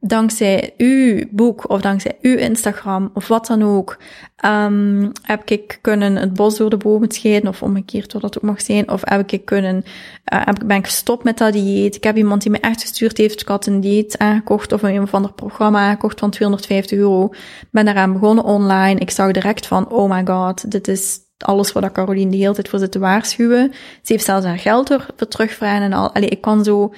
[0.06, 3.98] dankzij uw boek of dankzij uw Instagram of wat dan ook,
[4.36, 8.44] ehm, heb ik kunnen het bos door de bomen scheiden of omgekeerd wat dat ook
[8.44, 8.90] mag zijn.
[8.90, 9.84] Of heb ik kunnen,
[10.24, 11.96] eh, heb, ik- ben ik gestopt met dat dieet.
[11.96, 13.42] Ik heb iemand die me echt gestuurd heeft.
[13.42, 17.30] Ik had een dieet aangekocht of een of ander programma aangekocht van 250 euro.
[17.72, 19.00] Ben daaraan begonnen online.
[19.00, 22.70] Ik zag direct van, oh my god, dit is alles wat Caroline de hele tijd
[22.70, 23.72] voor zit te waarschuwen.
[24.02, 26.14] Ze heeft zelfs haar geld er voor terugvragen en al.
[26.14, 26.94] Allee, ik kan zo...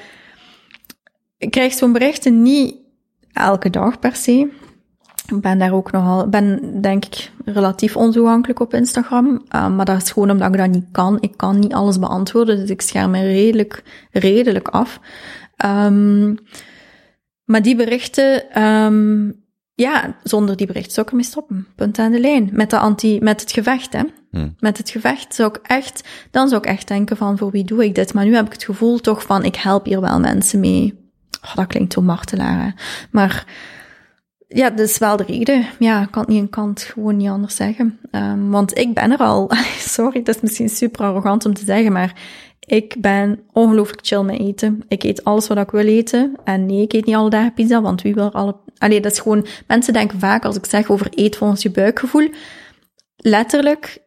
[1.37, 2.75] Ik krijg zo'n berichten niet
[3.35, 4.49] elke dag per se.
[5.27, 9.43] Ik ben daar ook nogal, ben denk ik relatief ontoegankelijk op Instagram.
[9.55, 11.17] Uh, maar dat is gewoon omdat ik dat niet kan.
[11.19, 14.99] Ik kan niet alles beantwoorden, dus ik scherm me redelijk, redelijk af.
[15.65, 16.37] Um,
[17.43, 21.67] maar die berichten, um, ja, zonder die berichten zou ik ermee stoppen.
[21.75, 22.49] Punt aan de lijn.
[22.51, 24.01] Met, de anti, met het gevecht, hè.
[24.31, 24.55] Hmm.
[24.59, 27.85] Met het gevecht zou ik echt, dan zou ik echt denken van, voor wie doe
[27.85, 28.13] ik dit?
[28.13, 31.04] Maar nu heb ik het gevoel toch van, ik help hier wel mensen mee.
[31.45, 32.75] Oh, dat klinkt zo martelaar.
[33.11, 33.45] Maar
[34.47, 35.65] ja, dat is wel de reden.
[35.79, 37.99] Ja, ik kan het niet een kant gewoon niet anders zeggen.
[38.11, 39.51] Um, want ik ben er al.
[39.77, 42.13] Sorry, dat is misschien super arrogant om te zeggen, maar
[42.59, 44.83] ik ben ongelooflijk chill met eten.
[44.87, 46.35] Ik eet alles wat ik wil eten.
[46.43, 48.55] En nee, ik eet niet alle dagen pizza, want wie wil alle...
[48.77, 49.45] Allee, dat is gewoon...
[49.67, 52.29] Mensen denken vaak, als ik zeg over eet volgens je buikgevoel,
[53.15, 53.97] letterlijk,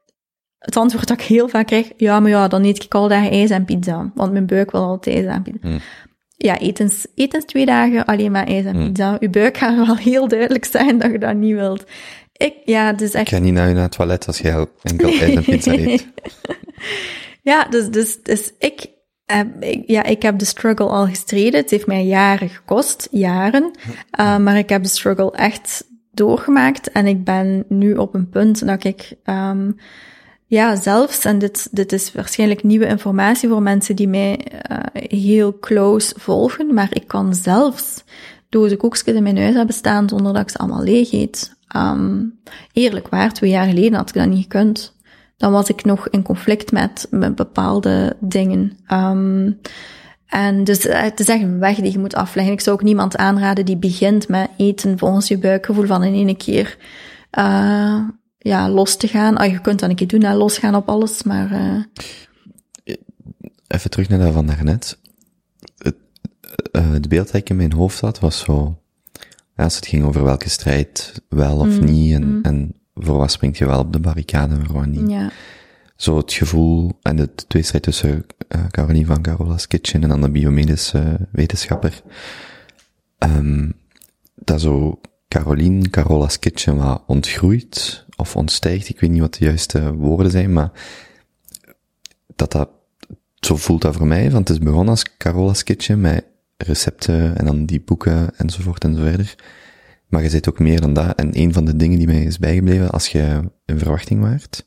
[0.59, 3.30] het antwoord dat ik heel vaak krijg, ja, maar ja, dan eet ik alle dagen
[3.30, 4.11] ijs en pizza.
[4.14, 5.68] Want mijn buik wil altijd ijs en pizza.
[5.68, 5.78] Hmm.
[6.41, 8.93] Ja, etens, etens twee dagen alleen maar ijs en Hmm.
[8.93, 9.16] pizza.
[9.20, 11.84] Uw buik gaat wel heel duidelijk zijn dat je dat niet wilt.
[12.32, 13.28] Ik, ja, het is Ik echt...
[13.28, 16.07] ga niet naar je naar het toilet als jij enkel ijs en pizza eet.
[17.43, 18.86] Ja, dus, dus, dus ik,
[19.24, 21.61] heb, ik, ja, ik heb de struggle al gestreden.
[21.61, 23.70] Het heeft mij jaren gekost, jaren.
[24.20, 26.91] Uh, maar ik heb de struggle echt doorgemaakt.
[26.93, 29.76] En ik ben nu op een punt dat ik, um,
[30.49, 35.59] ja, zelfs, en dit, dit is waarschijnlijk nieuwe informatie voor mensen die mij uh, heel
[35.59, 38.05] close volgen, maar ik kan zelfs
[38.49, 41.57] dozen koekjes in mijn huis hebben staan zonder dat ik ze allemaal leeg eet.
[41.76, 42.40] Um,
[42.72, 44.96] eerlijk waar, twee jaar geleden had ik dat niet gekund
[45.38, 48.78] dan was ik nog in conflict met, met bepaalde dingen.
[48.92, 49.61] Um,
[50.26, 52.53] en dus het is echt een weg die je moet afleggen.
[52.53, 56.36] Ik zou ook niemand aanraden die begint met eten volgens je buikgevoel van in één
[56.36, 56.76] keer
[57.38, 58.01] uh,
[58.39, 59.41] ja, los te gaan.
[59.41, 61.53] Oh, je kunt dat een keer doen, hè, losgaan op alles, maar...
[61.53, 61.82] Uh...
[63.66, 64.99] Even terug naar dat van daarnet.
[65.78, 65.97] Het,
[66.72, 68.78] uh, het beeld dat ik in mijn hoofd had was zo...
[69.57, 72.43] Als het ging over welke strijd wel of Mm, niet en, mm.
[72.43, 75.11] en voor wat springt je wel op de barricade en voor wat niet.
[75.11, 75.30] Ja.
[75.97, 80.30] Zo het gevoel en de tweestrijd tussen uh, Caroline van Carola's Kitchen en dan de
[80.30, 82.03] biomedische uh, wetenschapper.
[83.18, 83.74] Um,
[84.34, 89.94] dat zo Caroline, Carola's Kitchen wat ontgroeit of ontstijgt, ik weet niet wat de juiste
[89.94, 90.70] woorden zijn, maar
[92.36, 92.68] dat dat,
[93.34, 96.24] zo voelt dat voor mij, want het is begonnen als Carola's Kitchen met
[96.56, 99.34] recepten en dan die boeken enzovoort en zo verder.
[100.08, 101.14] Maar je zit ook meer dan dat.
[101.14, 104.66] En een van de dingen die mij is bijgebleven als je in verwachting waart,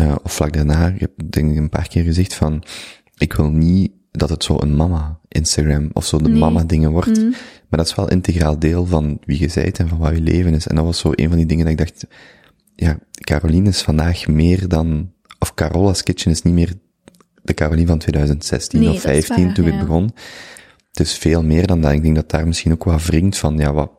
[0.00, 2.62] uh, of vlak daarna, ik heb denk ik een paar keer gezegd van,
[3.16, 6.38] ik wil niet dat het zo een mama Instagram of zo de Nee.
[6.38, 7.18] mama dingen wordt.
[7.18, 7.34] Mm.
[7.68, 10.54] Maar dat is wel integraal deel van wie je bent en van wat je leven
[10.54, 10.66] is.
[10.66, 12.06] En dat was zo een van die dingen dat ik dacht,
[12.74, 16.72] ja, Caroline is vandaag meer dan, of Carola's Kitchen is niet meer
[17.42, 19.70] de Caroline van 2016 Nee, of dat is 15 waar, toen ja.
[19.70, 20.10] het begon.
[20.88, 21.92] Het is veel meer dan dat.
[21.92, 23.90] Ik denk dat daar misschien ook wat wringt van, ja, wat,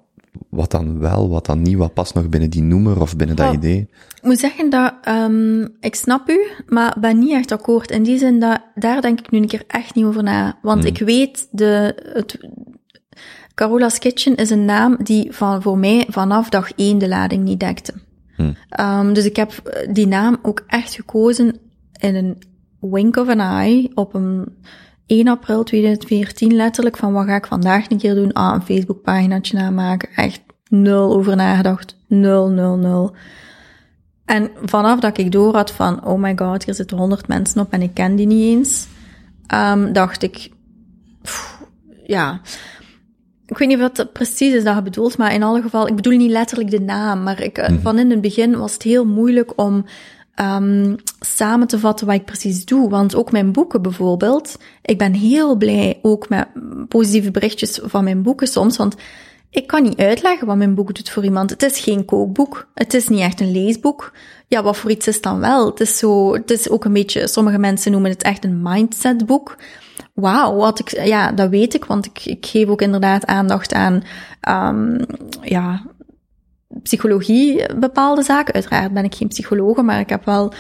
[0.50, 3.54] wat dan wel, wat dan niet, wat past nog binnen die noemer of binnen dat
[3.54, 3.90] idee.
[4.16, 7.92] Ik moet zeggen dat, ehm, ik snap u, maar ben niet echt akkoord.
[7.92, 10.58] In die zin dat, daar denk ik nu een keer echt niet over na.
[10.62, 12.38] Want ik weet, de, het,
[13.60, 17.60] Carola's Kitchen is een naam die van, voor mij vanaf dag één de lading niet
[17.60, 17.94] dekte.
[18.70, 21.60] Ehm, dus ik heb eh, die naam ook echt gekozen
[22.00, 22.42] in een
[22.80, 24.58] wink of an eye op een
[25.06, 28.34] 1 april 2014 letterlijk van wat ga ik vandaag een keer doen?
[28.34, 30.10] Ah, een Facebookpaginaatje aanmaken.
[30.16, 31.96] Echt nul over nagedacht.
[32.08, 33.16] Nul, nul, nul.
[34.26, 37.74] En vanaf dat ik door had van, oh my god, hier zitten honderd mensen op
[37.74, 38.88] en ik ken die niet eens,
[39.48, 40.50] ehm, dacht ik,
[41.22, 41.64] pff,
[42.06, 42.42] ja,
[43.50, 45.96] ik weet niet wat het precies is dat je bedoelt, maar in alle geval, ik
[45.96, 49.06] bedoel niet letterlijk de naam, maar ik, eh, van in het begin was het heel
[49.06, 49.86] moeilijk om
[50.36, 52.90] ehm, samen te vatten wat ik precies doe.
[52.90, 56.48] Want ook mijn boeken bijvoorbeeld, ik ben heel blij ook met
[56.88, 58.96] positieve berichtjes van mijn boeken soms, want
[59.52, 61.50] ik kan niet uitleggen wat mijn boek doet voor iemand.
[61.50, 62.68] Het is geen kookboek.
[62.74, 64.12] Het is niet echt een leesboek.
[64.48, 65.66] Ja, wat voor iets is dan wel?
[65.66, 69.58] Het is zo, het is ook een beetje, sommige mensen noemen het echt een mindsetboek.
[70.20, 74.04] Wauw, wat ik, ja, dat weet ik, want ik, ik geef ook inderdaad aandacht aan,
[74.50, 75.06] um,
[75.42, 75.86] ja,
[76.84, 78.54] psychologie, bepaalde zaken.
[78.54, 80.54] Uiteraard ben ik geen psycholoog, maar ik heb wel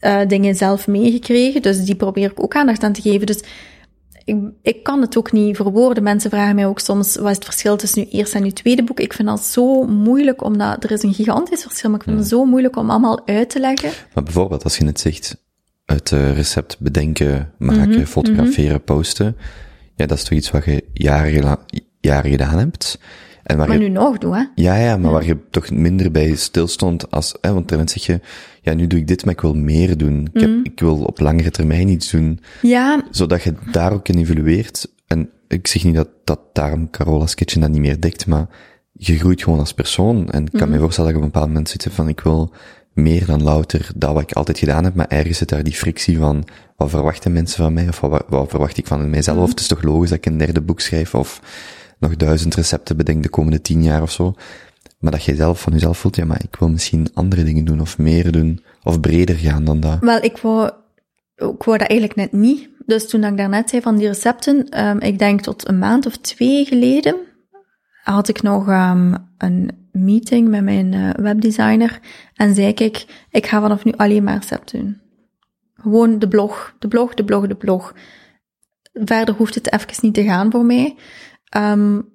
[0.00, 3.26] uh, dingen zelf meegekregen, dus die probeer ik ook aandacht aan te geven.
[3.26, 3.42] Dus
[4.24, 6.02] ik, ik kan het ook niet verwoorden.
[6.02, 8.84] Mensen vragen mij ook soms, wat is het verschil tussen nu eerste en nu tweede
[8.84, 9.00] boek?
[9.00, 12.28] Ik vind dat zo moeilijk, omdat er is een gigantisch verschil, maar ik vind het
[12.28, 13.90] zo moeilijk om allemaal uit te leggen.
[14.14, 15.36] Maar bijvoorbeeld, als je het zegt,
[15.84, 18.96] het uh, recept bedenken, maken, mm -hmm, fotograferen, mm -hmm.
[18.96, 19.36] posten,
[19.94, 21.58] ja, dat is toch iets wat je jaren,
[22.00, 22.98] jaren gedaan hebt.
[23.42, 24.44] En waar maar je, nu nog doe, hè?
[24.54, 25.12] Ja, ja, maar ja.
[25.12, 28.20] waar je toch minder bij stilstond als, hè, want dan zeg je,
[28.60, 30.28] ja, nu doe ik dit, maar ik wil meer doen.
[30.32, 30.60] Ik, heb, mm.
[30.62, 32.40] ik wil op langere termijn iets doen.
[32.62, 33.04] Ja.
[33.10, 34.90] Zodat je daar ook in evolueert.
[35.06, 38.46] En ik zeg niet dat, dat daarom Carola's Kitchen dat niet meer dekt, maar
[38.92, 40.30] je groeit gewoon als persoon.
[40.30, 40.74] En ik kan Mm.
[40.74, 42.52] me voorstellen dat je op een bepaald moment zit van, ik wil
[42.92, 46.18] meer dan louter dat wat ik altijd gedaan heb, maar ergens zit daar die frictie
[46.18, 46.44] van,
[46.76, 49.42] wat verwachten mensen van mij, of wat, wat verwacht ik van mijzelf, Mm.
[49.42, 51.40] of het is toch logisch dat ik een derde boek schrijf, of
[51.98, 54.34] nog duizend recepten bedenk de komende tien jaar of zo.
[54.98, 57.80] Maar dat jij zelf van jezelf voelt, ja, maar ik wil misschien andere dingen doen,
[57.80, 59.98] of meer doen, of breder gaan dan dat.
[60.00, 60.70] Wel, ik wou,
[61.36, 62.68] ik wou dat eigenlijk net niet.
[62.86, 66.16] Dus toen ik daarnet zei van die recepten, um, ik denk tot een maand of
[66.16, 67.16] twee geleden,
[68.02, 72.00] had ik nog um, een meeting met mijn uh, webdesigner
[72.34, 75.00] en zei ik, ik ga vanaf nu alleen maar recepten doen.
[75.74, 77.94] Gewoon de blog, de blog, de blog, de blog.
[78.92, 80.96] Verder hoeft het even niet te gaan voor mij.
[81.56, 82.10] Um,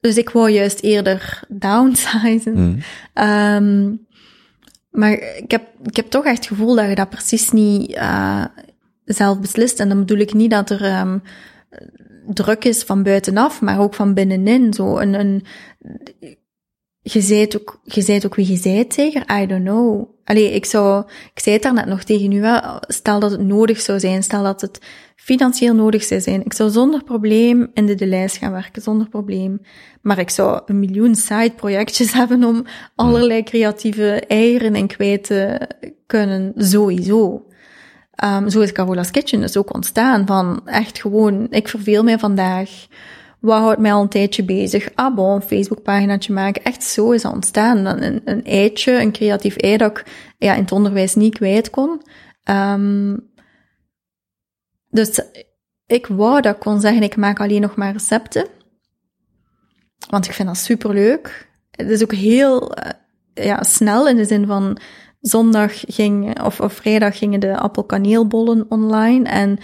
[0.00, 2.54] dus ik wou juist eerder downsizen.
[2.54, 2.78] Mm.
[3.24, 4.06] Um,
[4.90, 8.44] maar ik heb, ik heb toch echt het gevoel dat je dat precies niet uh,
[9.04, 9.80] zelf beslist.
[9.80, 11.22] En dan bedoel ik niet dat er um,
[12.26, 14.74] druk is van buitenaf, maar ook van binnenin.
[14.74, 15.44] Zo een, een,
[17.02, 19.40] je zei ook, je zei ook wie je zei zeker?
[19.42, 20.08] I don't know.
[20.24, 22.58] Allee, ik zou, ik zei het daarnet nog tegen u, hè.
[22.80, 24.78] stel dat het nodig zou zijn, stel dat het
[25.16, 26.44] financieel nodig zou zijn.
[26.44, 29.60] Ik zou zonder probleem in de, de lijst gaan werken, zonder probleem.
[30.00, 35.68] Maar ik zou een miljoen side projectjes hebben om allerlei creatieve eieren en kwijt te
[36.06, 37.44] kunnen, sowieso.
[38.24, 42.86] Um, zo is Carola's Kitchen dus ook ontstaan van echt gewoon, ik verveel mij vandaag.
[43.40, 44.88] Wat houdt mij al een tijdje bezig?
[44.94, 46.64] Ah bon, een Facebookpaginaatje maken.
[46.64, 47.86] Echt zo is ontstaan.
[47.86, 50.04] Een, een eitje, een creatief ei dat ik
[50.38, 52.02] ja, in het onderwijs niet kwijt kon.
[52.44, 53.30] Um,
[54.88, 55.20] dus
[55.86, 58.46] ik wou dat ik kon zeggen, ik maak alleen nog maar recepten.
[60.08, 61.48] Want ik vind dat superleuk.
[61.70, 62.90] Het is ook heel uh,
[63.44, 64.78] ja, snel in de zin van
[65.20, 69.28] zondag ging, of, of vrijdag gingen de appelkaneelbollen online.
[69.28, 69.58] En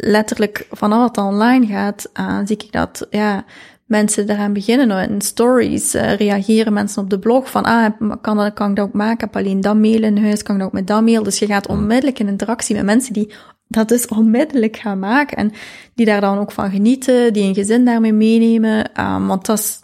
[0.00, 3.44] letterlijk vanaf het online gaat, uh, zie ik dat ja,
[3.84, 5.10] mensen eraan beginnen.
[5.10, 8.92] In stories uh, reageren mensen op de blog van, ah, kan, kan ik dat ook
[8.92, 9.26] maken?
[9.26, 11.22] Heb alleen dat mail in huis, kan ik dat ook met dat mail?
[11.22, 13.32] Dus je gaat onmiddellijk in interactie met mensen die
[13.68, 15.36] dat dus onmiddellijk gaan maken.
[15.36, 15.52] En
[15.94, 19.00] die daar dan ook van genieten, die een gezin daarmee meenemen.
[19.00, 19.80] Um, want dat is,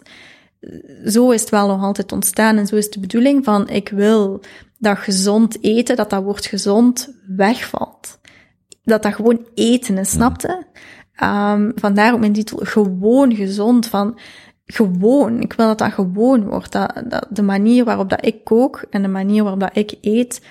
[1.13, 4.41] zo is het wel nog altijd ontstaan en zo is de bedoeling van, ik wil
[4.77, 8.14] dat gezond eten, dat dat woord gezond wegvalt.
[8.85, 10.65] Dat dat gewoon eten is, snapte?
[11.23, 14.19] Um, vandaar ook mijn titel, gewoon gezond, van
[14.65, 15.41] gewoon.
[15.41, 16.71] Ik wil dat dat gewoon wordt.
[16.71, 20.41] Dat, dat de manier waarop dat ik kook en de manier waarop dat ik eet,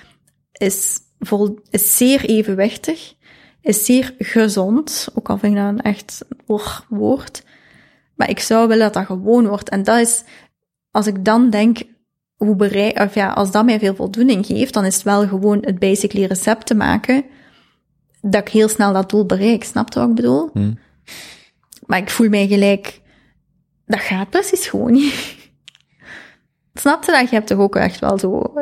[0.51, 3.13] is, vol, is zeer evenwichtig,
[3.61, 6.25] is zeer gezond, ook al vind ik dat een echt
[6.89, 7.43] woord.
[8.15, 9.69] Maar ik zou willen dat dat gewoon wordt.
[9.69, 10.23] En dat is,
[10.91, 11.81] als ik dan denk,
[12.35, 15.57] hoe bereik, of ja, als dat mij veel voldoening geeft, dan is het wel gewoon
[15.61, 17.25] het basically recept te maken,
[18.31, 19.63] dat ik heel snel dat doel bereik.
[19.63, 20.49] Snap je wat ik bedoel?
[20.53, 20.77] Hmm.
[21.85, 23.01] Maar ik voel mij gelijk,
[23.85, 25.35] dat gaat precies gewoon niet.
[26.73, 27.29] Snap je dat?
[27.29, 28.53] Je hebt toch ook echt wel zo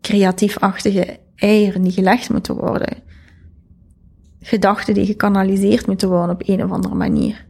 [0.00, 3.02] creatief-achtige eieren die gelegd moeten worden.
[4.40, 7.46] Gedachten die gekanaliseerd moeten worden op een of andere manier.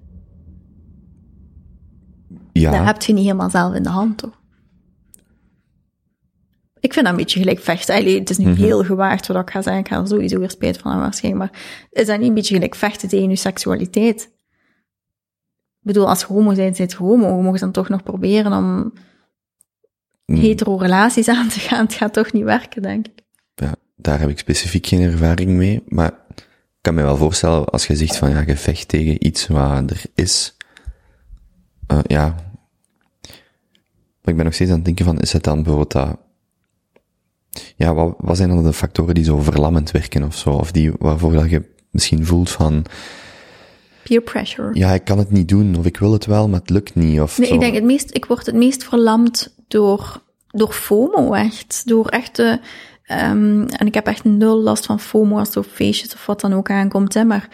[2.53, 4.41] Ja, Dat heb je niet helemaal zelf in de hand, toch?
[6.81, 7.95] Ik vind dat een beetje gelijk vechten.
[7.95, 8.61] Allee, het is nu Mhm.
[8.62, 9.83] heel gewaagd wat ik ga zeggen.
[9.83, 11.51] Ik ga er sowieso weer spijt van hebben waarschijnlijk.
[11.53, 11.61] Maar
[11.91, 14.22] is dat niet een beetje gelijk vechten tegen je seksualiteit?
[15.81, 17.37] Ik bedoel, als homo bent, zit je homo.
[17.37, 18.93] Je mag dan toch nog proberen om
[20.26, 21.85] mm, hetero relaties aan te gaan.
[21.85, 23.12] Het gaat toch niet werken, denk ik.
[23.55, 26.45] ja, daar heb ik specifiek geen ervaring mee, maar ik
[26.81, 30.03] kan me wel voorstellen als je zegt van ja, je vecht tegen iets wat er
[30.14, 30.57] is.
[31.87, 32.35] Eh, ja.
[34.20, 36.18] Maar ik ben nog steeds aan het denken van, is het dan bijvoorbeeld dat,
[37.79, 40.93] ja, wat, wat zijn dan de factoren die zo verlammend werken of zo, of die,
[40.99, 42.85] waarvoor dat je misschien voelt van,
[44.03, 44.70] Peer pressure.
[44.74, 47.20] ja, ik kan het niet doen, of ik wil het wel, maar het lukt niet,
[47.20, 47.55] of Nee, zo.
[47.55, 51.83] ik denk het meest, ik word het meest verlamd door, door FOMO, echt.
[51.87, 52.61] Door echte,
[53.03, 56.53] ehm, en ik heb echt nul last van FOMO als er feestjes of wat dan
[56.53, 57.49] ook aankomt, hè, maar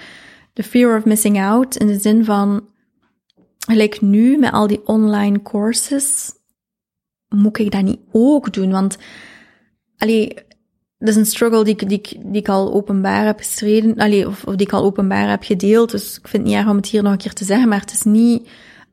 [0.53, 2.65] de fear of missing out in de zin van,
[3.67, 6.33] gelijk nu met al die online courses,
[7.29, 8.71] moet ik dat niet ook doen?
[8.71, 8.97] Want,
[9.99, 10.35] allee,
[10.99, 14.45] dat is een struggle die ik, die, die ik al openbaar heb gestreden, allee, of,
[14.45, 16.87] of die ik al openbaar heb gedeeld, dus ik vind het niet erg om het
[16.87, 18.49] hier nog een keer te zeggen, maar het is niet,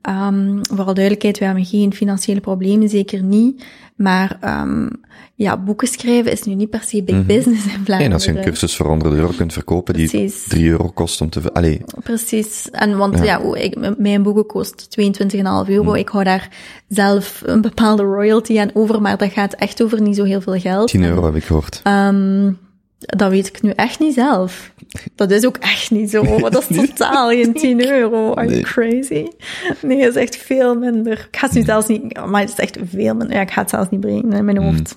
[0.08, 3.64] Um, voor alle duidelijkheid, we hebben geen financiële problemen, zeker niet.
[3.96, 4.90] Maar um,
[5.34, 7.96] ja, boeken schrijven is nu niet per se big business in Vlaanderen.
[7.96, 8.04] Mhm.
[8.04, 10.44] En als je een cursus voor 100 euro kunt verkopen die Precies.
[10.48, 11.52] 3 euro kost om te...
[11.52, 12.70] Allee, Precies.
[12.70, 13.54] En want Ja.
[13.54, 15.82] ik, mijn boeken kost 22,5 euro.
[15.82, 15.94] Mhm.
[15.94, 16.48] Ik hou daar
[16.88, 20.60] zelf een bepaalde royalty aan over, maar dat gaat echt over niet zo heel veel
[20.60, 20.88] geld.
[20.88, 21.80] 10 euro heb ik gehoord.
[21.86, 22.58] Um,
[23.06, 24.72] dat weet ik nu echt niet zelf.
[25.14, 26.38] Dat is ook echt niet zo.
[26.50, 28.34] dat is totaal geen 10 euro.
[28.34, 29.26] Are you crazy?
[29.82, 31.12] Nee, dat is echt veel minder.
[31.30, 32.26] Ik ga het nu zelfs niet...
[32.26, 33.36] Maar het is echt veel minder.
[33.36, 34.96] Ja, ik ga het zelfs niet brengen in mijn hoofd.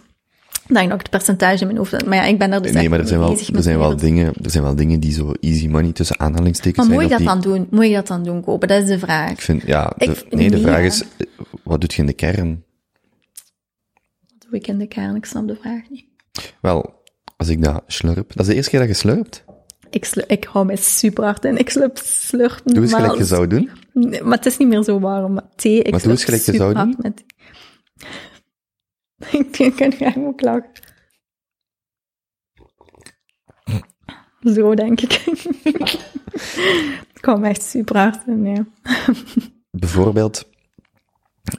[0.67, 2.05] Dan ik nog het percentage in mijn hoofd.
[2.05, 2.75] Maar ja, ik ben daar dus Mm.
[2.75, 5.11] Nee, echt maar er zijn wel, er zijn wel dingen, er zijn wel dingen die
[5.11, 6.99] zo easy money tussen aanhalingstekens Maar zijn.
[6.99, 7.67] moet ik of dat die- dan doen?
[7.71, 8.67] Moet ik dat dan doen, kopen?
[8.67, 9.31] Dat is de vraag.
[9.31, 10.85] Ik vind, ja, de, nee, de vraag ja.
[10.85, 11.07] is, eh,
[11.63, 12.63] wat doet je in de kern?
[14.29, 15.15] Wat doe ik in de kern?
[15.15, 16.05] Ik snap de vraag niet.
[16.61, 17.03] Wel,
[17.36, 19.43] als ik dat slurp, dat is de eerste keer dat je slurpt.
[19.89, 21.57] Ik, ik hou mij super hard in.
[21.57, 23.69] Ik slurp, slurp Doe eens gelijk je zou doen.
[23.93, 25.33] Nee, maar het is niet meer zo warm.
[25.33, 27.23] Maar thee, ik Maar doe eens gelijk je zou superhard Met...
[29.59, 30.69] ik kan graag ook lachen.
[34.53, 35.13] Zo denk ik.
[37.17, 38.65] ik hou me echt super hard in, ja.
[39.71, 40.49] Bijvoorbeeld,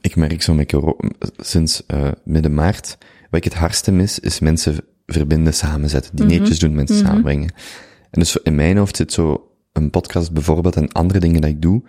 [0.01, 0.75] ik merk zo met
[1.37, 2.99] sinds eh, midden maart,
[3.31, 7.53] wat ik het hardste mis, is mensen verbinden, samenzetten, dineetjes doen, mensen samenbrengen.
[8.11, 11.63] En dus in mijn hoofd zit zo een podcast bijvoorbeeld en andere dingen dat ik
[11.63, 11.83] doe,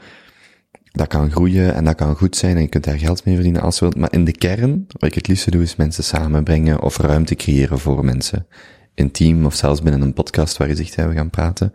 [0.91, 3.61] dat kan groeien en dat kan goed zijn en je kunt daar geld mee verdienen
[3.61, 3.97] als je wilt.
[3.97, 7.79] Maar in de kern, wat ik het liefste doe, is mensen samenbrengen of ruimte creëren
[7.79, 8.47] voor mensen.
[8.93, 11.71] Intiem of zelfs binnen een podcast waar je zegt, ja, we gaan praten.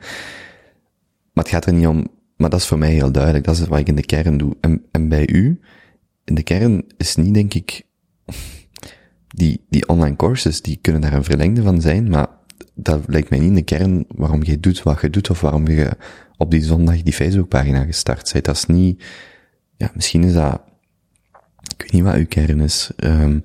[1.33, 3.67] Maar het gaat er niet om, maar dat is voor mij heel duidelijk, dat is
[3.67, 4.57] wat ik in de kern doe.
[4.61, 5.61] En, en bij u,
[6.25, 7.83] in de kern is niet, denk ik,
[9.33, 12.27] die, die online courses, die kunnen daar een verlengde van zijn, maar
[12.75, 15.69] dat lijkt mij niet in de kern waarom je doet wat je doet, of waarom
[15.69, 15.91] je
[16.37, 18.45] op die zondag die Facebookpagina gestart bent.
[18.45, 19.05] Dat is niet,
[19.77, 20.63] ja, misschien is dat,
[21.77, 23.43] ik weet niet wat uw kern is, um,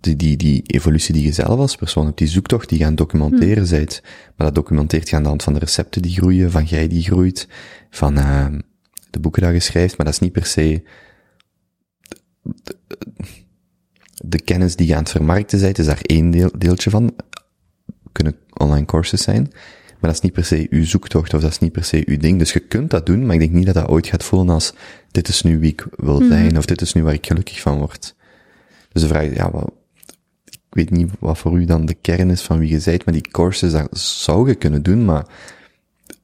[0.00, 2.90] die, die, die evolutie die je zelf als persoon hebt, die zoektocht die je aan
[2.90, 3.78] het documenteren Hmm.
[3.78, 4.02] bent,
[4.36, 7.02] maar dat documenteert je aan de hand van de recepten die groeien, van jij die
[7.02, 7.48] groeit,
[7.90, 8.46] van uh,
[9.10, 10.82] de boeken dat je schrijft, maar dat is niet per se
[12.42, 12.76] de,
[13.16, 13.46] de
[14.36, 17.14] kennis die je aan het vermarkten bent, is daar één deel, deeltje van.
[18.12, 19.42] Kunnen online courses zijn,
[19.86, 22.16] maar dat is niet per se uw zoektocht of dat is niet per se uw
[22.16, 22.38] ding.
[22.38, 24.72] Dus je kunt dat doen, maar ik denk niet dat dat ooit gaat voelen als
[25.10, 27.78] dit is nu wie ik wil zijn of dit is nu waar ik gelukkig van
[27.78, 28.14] word.
[28.92, 29.72] Dus de vraag is, ja, wat,
[30.44, 33.14] ik weet niet wat voor u dan de kern is van wie je bent, maar
[33.14, 35.26] die courses, dat zou je kunnen doen, maar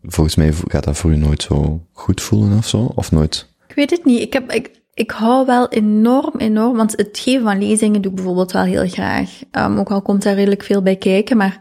[0.02, 3.48] volgens mij gaat dat voor u nooit zo goed voelen of zo, of nooit?
[3.68, 4.20] Ik weet het niet.
[4.20, 8.16] Ik, heb, ik, ik hou wel enorm, enorm, want het geven van lezingen doe ik
[8.16, 9.30] bijvoorbeeld wel heel graag.
[9.53, 11.59] Um, ook al komt daar redelijk veel bij kijken, maar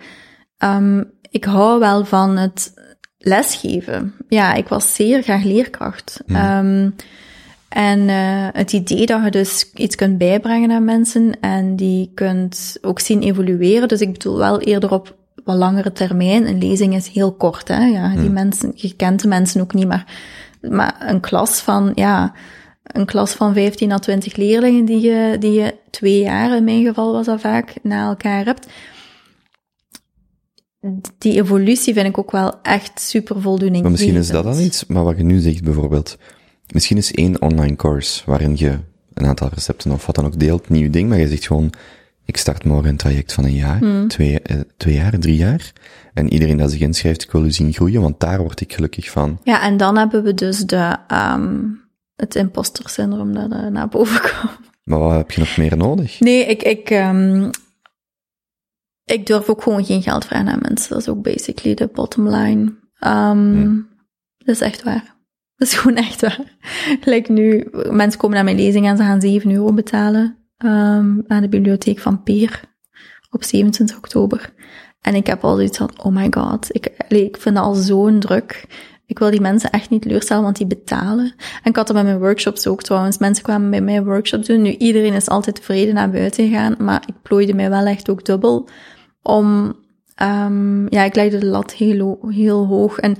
[0.58, 2.74] um, ik hou wel van het
[3.18, 4.14] lesgeven.
[4.28, 6.22] Ja, ik was zeer graag leerkracht.
[6.26, 6.36] Mm.
[6.36, 6.96] Um,
[7.70, 12.78] en uh, het idee dat je dus iets kunt bijbrengen aan mensen en die kunt
[12.82, 13.88] ook zien evolueren.
[13.88, 16.48] Dus ik bedoel wel eerder op wat langere termijn.
[16.48, 17.86] Een lezing is heel kort, hè.
[17.86, 18.34] Ja, die mm.
[18.34, 20.06] mensen, je kent de mensen ook niet, maar,
[20.62, 22.34] maar een klas van, ja,
[22.84, 26.86] een klas van 15 à 20 leerlingen die je, die je twee jaar, in mijn
[26.86, 28.68] geval was dat vaak, na elkaar hebt.
[31.18, 33.82] Die evolutie vind ik ook wel echt super voldoening.
[33.82, 36.18] Maar misschien is dat dan iets, maar wat je nu zegt bijvoorbeeld,
[36.68, 38.80] misschien is één online course waarin je
[39.14, 41.74] een aantal recepten of wat dan ook deelt, nieuw ding, maar je zegt gewoon,
[42.26, 45.74] ik start morgen een traject van een jaar, twee, eh, twee jaar, drie jaar.
[46.14, 49.10] En iedereen dat zich inschrijft, ik wil u zien groeien, want daar word ik gelukkig
[49.10, 49.40] van.
[49.44, 51.60] Ja, en dan hebben we dus de, ehm,
[52.16, 54.60] het imposter syndroom dat er naar boven komt.
[54.84, 56.20] Maar wat heb je nog meer nodig?
[56.20, 57.50] Nee, ik, ik, ehm,
[59.04, 60.90] ik durf ook gewoon geen geld vragen aan mensen.
[60.90, 62.74] Dat is ook basically de bottom line.
[63.00, 63.76] Ehm,
[64.38, 65.16] Dat is echt waar.
[65.56, 66.58] Dat is gewoon echt waar.
[67.14, 71.42] Like nu, mensen komen naar mijn lezing en ze gaan 7 euro betalen ehm, aan
[71.42, 72.62] de bibliotheek van Peer
[73.30, 74.54] op 27 oktober.
[75.02, 78.20] En ik heb al zoiets van, oh my god, ik, ik vind dat al zo'n
[78.20, 78.66] druk.
[79.14, 81.34] Ik wil die mensen echt niet teleurstellen, want die betalen.
[81.64, 83.18] En ik had dat met mijn workshops ook trouwens.
[83.18, 84.62] Mensen kwamen bij mij workshops doen.
[84.62, 88.26] Nu, iedereen is altijd tevreden naar buiten gegaan, maar ik plooide mij wel echt ook
[88.26, 88.70] dubbel.
[89.22, 89.76] Om,
[90.16, 93.00] ehm, ja, ik legde de lat heel hoog.
[93.00, 93.16] En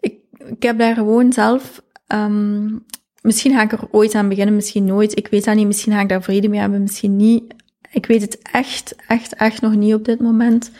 [0.00, 0.14] ik,
[0.46, 2.68] ik heb daar gewoon zelf, ehm,
[3.22, 5.18] misschien ga ik er ooit aan beginnen, misschien nooit.
[5.18, 7.54] Ik weet dat niet, misschien ga ik daar vrede mee hebben, misschien niet.
[7.92, 10.70] Ik weet het echt, echt, echt nog niet op dit moment.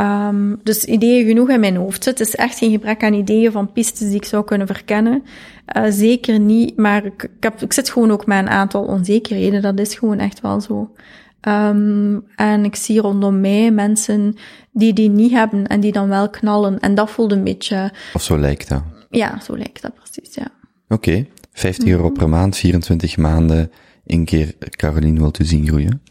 [0.00, 2.04] Ehm, dus ideeën genoeg in mijn hoofd.
[2.04, 5.22] Het is echt geen gebrek aan ideeën van pistes die ik zou kunnen verkennen.
[5.64, 9.62] Eh, zeker niet, maar ik, ik, heb, ik zit gewoon ook met een aantal onzekerheden.
[9.62, 10.94] Dat is gewoon echt wel zo.
[11.40, 14.34] Ehm, en ik zie rondom mij mensen
[14.72, 16.78] die die niet hebben en die dan wel knallen.
[16.80, 18.82] En dat voelt een beetje, Of zo lijkt dat.
[19.10, 20.50] ja, zo lijkt dat precies, ja.
[20.88, 23.70] Oké, 50 euro per maand, 24 maanden,
[24.06, 26.02] één keer Caroline wilt u zien groeien.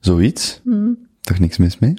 [0.00, 0.60] Zoiets?
[1.22, 1.94] Toch niks mis mee?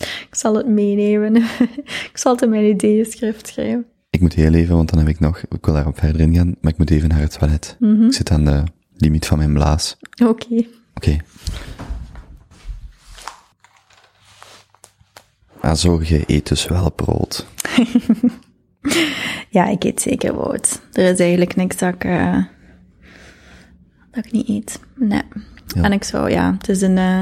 [0.00, 1.36] Ik zal het meenemen.
[2.12, 3.86] ik zal het in mijn ideeënschrift schrijven.
[4.10, 6.72] Ik moet heel even, want dan heb ik nog, ik wil daarop verder ingaan, maar
[6.72, 7.76] ik moet even naar het toilet.
[7.80, 8.62] Ik zit aan de
[8.96, 9.96] limiet van mijn blaas.
[10.24, 10.64] Oké.
[10.94, 11.16] Oké.
[15.60, 17.46] Ah, zo, je eet dus wel brood.
[19.50, 20.80] Ja, ik eet zeker brood.
[20.92, 22.36] Er is eigenlijk niks dat ik, eh,
[24.10, 24.80] dat ik niet eet.
[24.94, 25.22] Nee.
[25.66, 25.82] Ja.
[25.82, 27.20] En ik zou, ja, het is een, eh,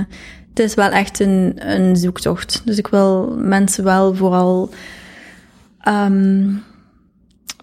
[0.58, 2.62] het is wel echt een, een zoektocht.
[2.64, 4.70] Dus ik wil mensen wel vooral,
[5.80, 6.46] ehm,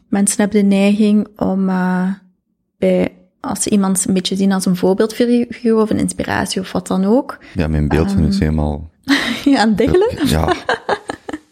[0.10, 2.08] mensen hebben de neiging om eh,
[2.78, 6.88] bij, als ze iemand een beetje zien als een voorbeeldfiguur of een inspiratie of wat
[6.88, 8.90] dan ook, Ja, mijn beeld van u is helemaal...
[9.46, 10.28] ja, aan diggelen.
[10.28, 10.54] Ja.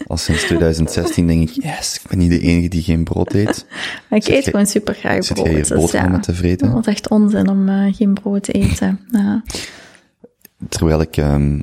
[0.07, 3.65] Al sinds 2016 denk ik, yes, ik ben niet de enige die geen brood eet.
[4.09, 5.45] Maar ik Zit eet gewoon super graag Zit brood.
[5.45, 6.23] jij hier dus boterhammen ja.
[6.23, 6.71] te vreten?
[6.71, 8.99] Dat is echt onzin om eh, geen brood te eten.
[9.11, 9.43] Ja.
[10.70, 11.59] Terwijl ik ehm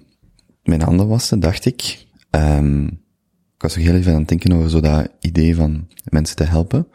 [0.62, 2.84] mijn handen waste, dacht ik, ehm
[3.54, 6.44] ik was nog heel even aan het denken over zo dat idee van mensen te
[6.44, 6.86] helpen.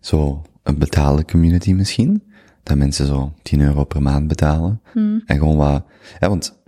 [0.00, 2.22] Zo een betaalde community misschien.
[2.62, 4.80] Dat mensen zo 10 euro per maand betalen.
[5.26, 5.84] En gewoon wat,
[6.20, 6.60] ja, want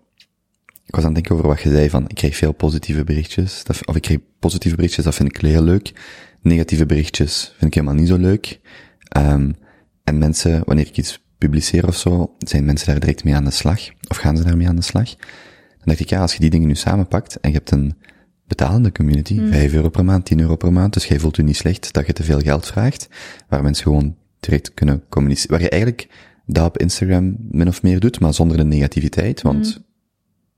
[0.85, 3.64] ik was aan het denken over wat je zei van, ik krijg veel positieve berichtjes.
[3.64, 5.93] Dat, of ik krijg positieve berichtjes, dat vind ik heel leuk.
[6.41, 8.61] Negatieve berichtjes vind ik helemaal niet zo leuk.
[9.09, 9.51] Ehm
[10.05, 13.51] en mensen, wanneer ik iets publiceer of zo, zijn mensen daar direct mee aan de
[13.51, 13.80] slag.
[14.09, 15.09] Of gaan ze daarmee aan de slag.
[15.78, 17.95] Dan dacht ik, ja, als je die dingen nu samenpakt en je hebt een
[18.47, 21.57] betalende community, 5 euro per maand, 10 euro per maand, dus jij voelt je niet
[21.57, 23.09] slecht dat je te veel geld vraagt,
[23.49, 26.09] waar mensen gewoon direct kunnen communiceren, waar je eigenlijk
[26.47, 29.82] dat op Instagram min of meer doet, maar zonder de negativiteit, want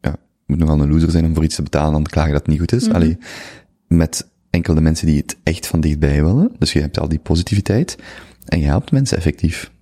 [0.00, 0.16] ja, je
[0.46, 2.40] moet nogal een loser zijn om voor iets te betalen en dan te klagen dat
[2.40, 2.90] het niet goed is.
[2.90, 3.18] Allee,
[3.88, 7.18] met enkel de mensen die het echt van dichtbij willen, dus je hebt al die
[7.18, 7.98] positiviteit,
[8.44, 9.74] en je helpt mensen effectief.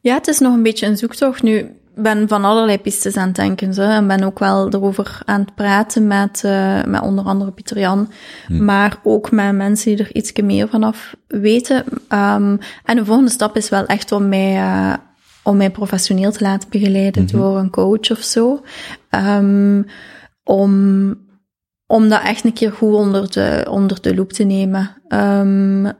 [0.00, 1.42] Ja, het is nog een beetje een zoektocht.
[1.42, 1.56] Nu,
[1.98, 3.74] ik ben van allerlei pistes aan het denken.
[3.74, 7.78] Zo, en ben ook wel erover aan het praten met, eh, met onder andere Pieter
[7.78, 8.10] Jan.
[8.48, 11.84] Maar ook met mensen die er iets meer vanaf weten.
[12.08, 14.94] Ehm, en de volgende stap is wel echt om mij, eh,
[15.42, 18.64] om mij professioneel te laten begeleiden door een coach of zo.
[19.10, 19.82] Ehm,
[20.44, 21.14] om,
[21.86, 24.96] om dat echt een keer goed onder de, onder de loep te nemen.
[25.08, 25.92] Ehm,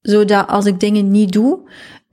[0.00, 1.58] zodat als ik dingen niet doe,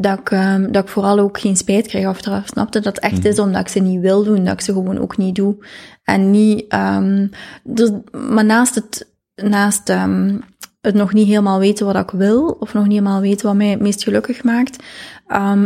[0.02, 2.48] dat ik, ehm, dat ik vooral ook geen spijt krijg achteraf.
[2.48, 2.80] Snapte?
[2.80, 5.18] Dat het echt is omdat ik ze niet wil doen, dat ik ze gewoon ook
[5.18, 5.56] niet doe.
[6.04, 7.28] En niet, ehm,
[7.64, 10.38] dus, maar naast het, naast ehm,
[10.82, 13.68] het nog niet helemaal weten wat ik wil, of nog niet helemaal weten wat mij
[13.68, 14.84] het meest gelukkig maakt,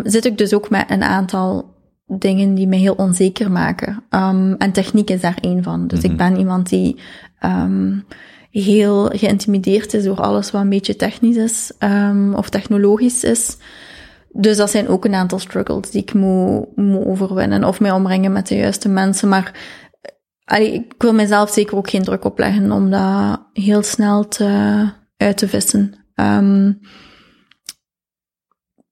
[0.04, 1.74] zit ik dus ook met een aantal
[2.08, 4.04] dingen die mij heel onzeker maken.
[4.58, 5.88] En techniek is daar één van.
[5.88, 7.00] Dus ik ben iemand die
[8.52, 11.72] heel geïntimideerd is door alles wat een beetje technisch is
[12.34, 13.58] of technologisch is.
[14.38, 18.32] Dus dat zijn ook een aantal struggles die ik moet, moet overwinnen of mij omringen
[18.32, 19.30] met de juiste mensen.
[19.30, 19.52] Maar
[20.44, 25.38] allee, ik wil mezelf zeker ook geen druk opleggen om dat heel snel te, uit
[25.38, 25.94] te vissen.
[26.16, 26.72] Ehm,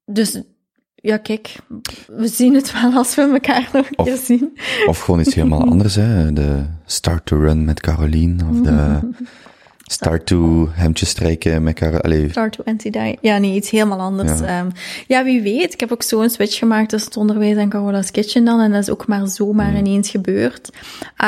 [0.04, 0.40] dus
[0.94, 1.56] ja, kijk,
[2.06, 4.58] we zien het wel als we elkaar nog een Of- keer zien.
[4.86, 6.32] Of gewoon iets helemaal anders, hè.
[6.32, 8.98] De Start to Run met Caroline, of de
[9.90, 12.30] Start to hemdjes strijken met elkaar.
[12.30, 13.18] Start to anti-die.
[13.20, 14.40] Ja, nee, iets helemaal anders.
[14.40, 14.46] Ja.
[14.46, 14.66] Ja,
[15.06, 15.72] ja wie weet.
[15.72, 18.60] Ik heb ook zo'n switch gemaakt tussen het onderwijs en Carola's Kitchen dan.
[18.60, 20.70] En dat is ook maar zomaar ineens gebeurd.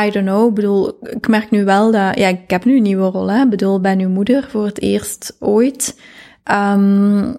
[0.07, 0.49] I don't know.
[0.49, 2.19] Ik bedoel, ik merk nu wel dat...
[2.19, 3.43] Ja, ik heb nu een nieuwe rol, hè.
[3.43, 6.01] Ik bedoel, ben nu moeder voor het eerst ooit.
[6.43, 7.35] Ehm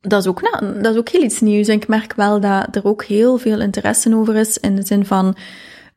[0.00, 1.68] dat is, ook, nou, dat is ook heel iets nieuws.
[1.68, 4.58] En ik merk wel dat er ook heel veel interesse over is.
[4.58, 5.36] In de zin van,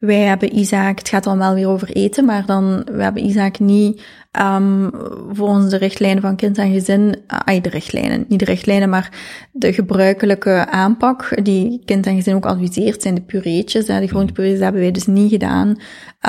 [0.05, 3.59] wij hebben Isaac, het gaat dan wel weer over eten, maar dan, we hebben Isaac
[3.59, 4.01] niet
[4.41, 4.91] um,
[5.31, 7.15] volgens de richtlijnen van kind en gezin,
[7.49, 9.11] uh, de richtlijnen, niet de richtlijnen, maar
[9.51, 13.87] de gebruikelijke aanpak die kind en gezin ook adviseert, zijn de pureetjes.
[13.87, 15.77] Hè, de groentepureetjes hebben wij dus niet gedaan.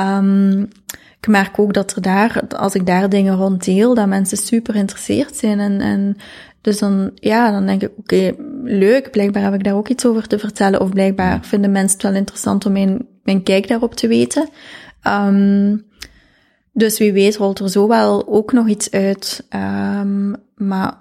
[0.01, 0.69] Um,
[1.21, 4.73] ik merk ook dat er daar, als ik daar dingen rond deel, dat mensen super
[4.73, 6.17] geïnteresseerd zijn en, en
[6.61, 10.07] dus dan, ja, dan denk ik, oké, okay, leuk, blijkbaar heb ik daar ook iets
[10.07, 13.95] over te vertellen, of blijkbaar vinden mensen het wel interessant om mijn, mijn kijk daarop
[13.95, 14.49] te weten.
[15.07, 15.87] Um,
[16.73, 19.47] dus wie weet rolt er zo wel ook nog iets uit.
[19.51, 20.99] Um, maar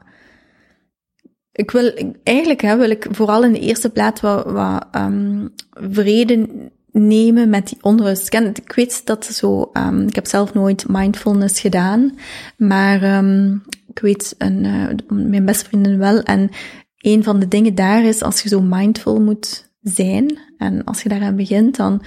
[1.51, 1.93] ik wil,
[2.23, 6.49] eigenlijk hè, wil ik vooral in de eerste plaats wat, wat um, vrede
[6.91, 8.33] nemen met die onrust.
[8.33, 9.71] Ik, ik weet dat zo,
[10.07, 12.17] ik heb zelf nooit mindfulness gedaan,
[12.57, 13.23] maar
[13.87, 16.21] ik weet een, uh, mijn beste vrienden wel.
[16.21, 16.49] En
[16.97, 21.09] een van de dingen daar is, als je zo mindful moet zijn, en als je
[21.09, 22.01] daaraan begint, dan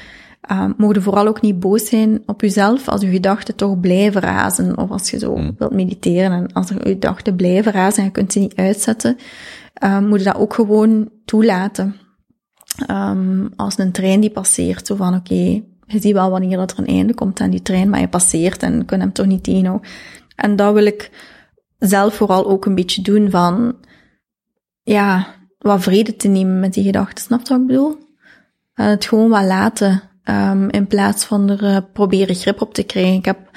[0.50, 4.78] uh, mogen vooral ook niet boos zijn op jezelf als je gedachten toch blijven razen.
[4.78, 5.54] Of als je zo mm.
[5.58, 9.16] wilt mediteren en als er je gedachten blijven razen en je kunt ze niet uitzetten,
[9.84, 11.96] uh, moet je dat ook gewoon toelaten.
[12.90, 16.72] Um, als een trein die passeert, zo van oké, okay, je ziet wel wanneer dat
[16.72, 19.26] er een einde komt aan die trein, maar je passeert en je kunt hem toch
[19.26, 19.88] niet tegenhouden.
[20.36, 21.10] En dat wil ik
[21.78, 23.76] zelf vooral ook een beetje doen van,
[24.82, 25.26] ja,
[25.66, 27.24] wat vrede te nemen met die gedachten.
[27.24, 27.98] Snap je wat ik bedoel?
[28.74, 32.82] En het gewoon wat laten, um, in plaats van er uh, proberen grip op te
[32.82, 33.14] krijgen.
[33.14, 33.50] Ik heb,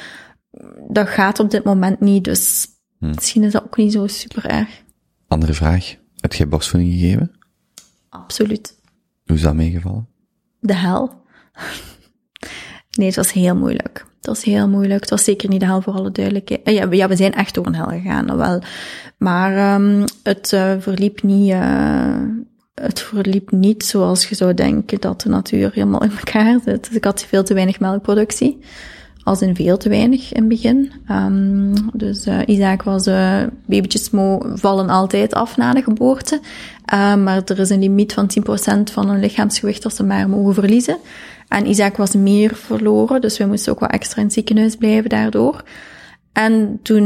[0.87, 2.67] dat gaat op dit moment niet, dus
[2.99, 3.09] hm.
[3.09, 4.83] misschien is dat ook niet zo super erg.
[5.27, 5.95] Andere vraag.
[6.15, 7.31] Heb jij borstvoeding gegeven?
[8.09, 8.79] Absoluut.
[9.25, 10.07] Hoe is dat meegevallen?
[10.59, 11.21] De hel.
[12.97, 14.05] nee, het was heel moeilijk.
[14.29, 15.01] Was heel moeilijk.
[15.01, 16.61] Het was zeker niet de hel voor alle duidelijkheid.
[16.63, 18.61] Ja, ja we zijn echt door een hel gegaan, wel.
[19.17, 22.15] Maar um, het uh, verliep niet, uh,
[22.73, 26.87] het verliep niet zoals je zou denken dat de natuur helemaal in elkaar zit.
[26.87, 28.59] Dus ik had veel te weinig melkproductie.
[29.23, 30.91] Als in veel te weinig in het begin.
[31.11, 34.09] Um, dus Isaac was, uh, babytjes
[34.53, 36.39] vallen altijd af na de geboorte.
[36.93, 38.29] Uh, maar er is een limiet van
[38.79, 40.97] 10% van hun lichaamsgewicht dat ze maar mogen verliezen.
[41.49, 45.09] En Isaac was meer verloren, dus we moesten ook wat extra in het ziekenhuis blijven
[45.09, 45.63] daardoor.
[46.33, 47.03] En toen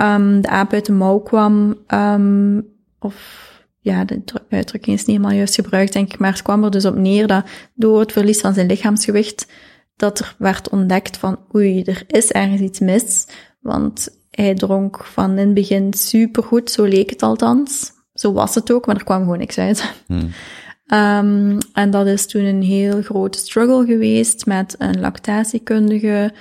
[0.00, 2.66] um, de aap uit de mouw kwam, um,
[2.98, 3.48] of
[3.80, 6.84] ja, de uitdrukking is niet helemaal juist gebruikt, denk ik, maar het kwam er dus
[6.84, 7.44] op neer dat
[7.74, 9.46] door het verlies van zijn lichaamsgewicht,
[9.96, 13.26] dat er werd ontdekt van, oei, er is ergens iets mis,
[13.60, 17.92] want hij dronk van in het begin supergoed, zo leek het althans.
[18.14, 19.94] Zo was het ook, maar er kwam gewoon niks uit.
[20.06, 20.30] Hmm.
[20.92, 26.32] Um, en dat is toen een heel grote struggle geweest met een lactatiekundige,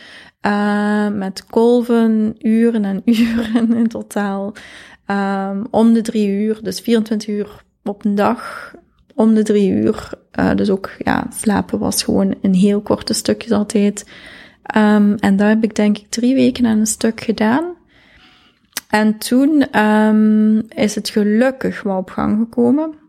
[0.45, 4.53] uh, met kolven, uren en uren in totaal.
[5.07, 8.73] Um, om de drie uur, dus 24 uur op een dag,
[9.15, 10.09] om de drie uur.
[10.39, 14.09] Uh, dus ook, ja, slapen was gewoon een heel korte stukjes altijd.
[14.75, 17.77] Um, en daar heb ik denk ik drie weken aan een stuk gedaan.
[18.89, 19.65] En toen
[20.69, 23.07] is het gelukkig wel op gang gekomen.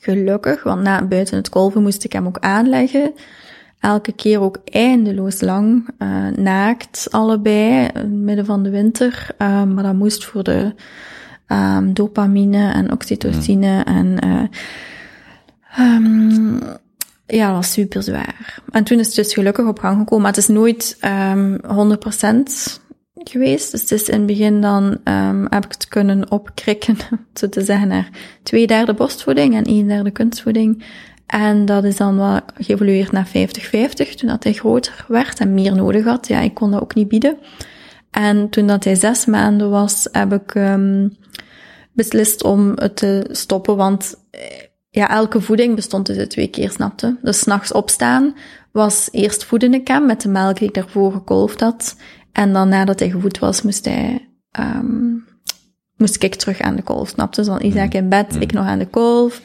[0.00, 3.12] Gelukkig, want na buiten het kolven moest ik hem ook aanleggen.
[3.80, 9.26] Elke keer ook eindeloos lang, uh, naakt allebei, in het midden van de winter.
[9.38, 10.74] Uh, maar dat moest voor de
[11.48, 13.96] um, dopamine en oxytocine mm.
[13.96, 16.60] en uh, um,
[17.26, 18.62] ja, dat was super zwaar.
[18.70, 20.22] En toen is het dus gelukkig op gang gekomen.
[20.24, 20.98] Maar het is nooit
[21.32, 21.60] um,
[22.76, 22.81] 100%
[23.30, 23.70] geweest.
[23.70, 26.96] Dus het is in het begin dan um, heb ik het kunnen opkrikken,
[27.34, 28.08] zo te zeggen, naar
[28.42, 30.84] twee derde borstvoeding en een derde kunstvoeding.
[31.26, 33.30] En dat is dan wel geëvolueerd naar 50-50,
[34.14, 36.28] toen dat hij groter werd en meer nodig had.
[36.28, 37.38] Ja, ik kon dat ook niet bieden.
[38.10, 41.16] En toen dat hij zes maanden was, heb ik um,
[41.92, 44.16] beslist om het te stoppen, want
[44.90, 47.16] ja, elke voeding bestond dus uit twee keer, snapte.
[47.22, 48.34] Dus s'nachts opstaan
[48.72, 51.96] was eerst voeden ik hem met de melk die ik daarvoor gekolfd had.
[52.32, 54.28] En dan nadat hij gevoed was, moest hij,
[54.60, 55.24] um,
[55.96, 57.40] moest ik terug aan de kolf, snapte?
[57.40, 59.42] Dus dan Isaac in bed, ik nog aan de kolf.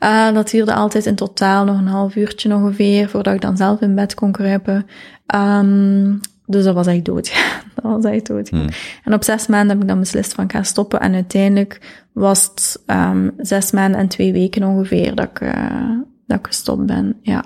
[0.00, 3.80] Uh, dat duurde altijd in totaal nog een half uurtje ongeveer, voordat ik dan zelf
[3.80, 4.86] in bed kon kruipen.
[5.34, 7.32] Um, dus dat was echt dood.
[7.74, 8.48] dat was echt dood.
[8.48, 8.68] Hmm.
[9.04, 11.00] En op zes maanden heb ik dan beslist van ik ga stoppen.
[11.00, 15.90] En uiteindelijk was het um, zes maanden en twee weken ongeveer dat ik, uh,
[16.26, 17.16] dat ik gestopt ben.
[17.22, 17.44] Ja.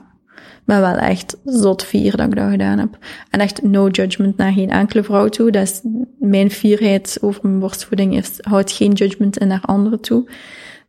[0.69, 2.99] Ben wel echt zot fier dat ik dat gedaan heb.
[3.31, 5.51] En echt no judgment naar geen enkele vrouw toe.
[5.51, 5.81] Dat is,
[6.19, 10.31] mijn fierheid over mijn borstvoeding is, houdt geen judgment in naar anderen toe.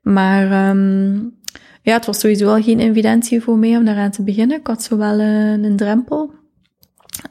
[0.02, 1.34] Maar um,
[1.82, 4.60] ja, het was sowieso wel geen evidentie voor mij om daaraan te beginnen.
[4.60, 6.32] Ik had zo wel een, een drempel.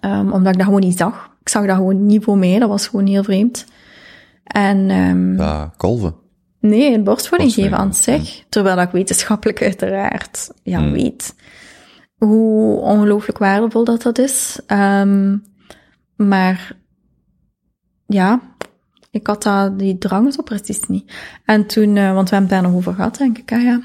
[0.00, 1.36] Um, omdat ik dat gewoon niet zag.
[1.40, 2.58] Ik zag dat gewoon niet voor mij.
[2.58, 3.64] Dat was gewoon heel vreemd.
[4.44, 6.14] En, um, Ja, kolven.
[6.60, 8.44] Nee, een borstvoeding geven aan zich.
[8.48, 11.34] Terwijl ik wetenschappelijk uiteraard ja, weet
[12.18, 14.60] hoe ongelooflijk waardevol dat dat is.
[14.66, 15.44] Um,
[16.16, 16.76] maar
[18.06, 18.40] ja,
[19.10, 21.12] ik had dat, die drang zo precies niet.
[21.44, 23.80] En toen, uh, want we hebben het daar nog over gehad, denk ik, ja.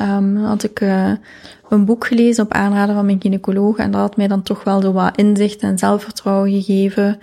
[0.00, 1.12] Um, had ik uh,
[1.68, 4.82] een boek gelezen op aanraden van mijn gynaecoloog en dat had mij dan toch wel
[4.82, 7.18] zo wat inzicht en zelfvertrouwen gegeven.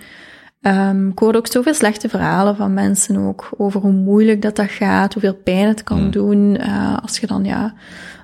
[0.60, 4.70] Um, ik hoorde ook zoveel slechte verhalen van mensen ook over hoe moeilijk dat dat
[4.70, 7.74] gaat, hoeveel pijn het kan doen uh, als je dan ja,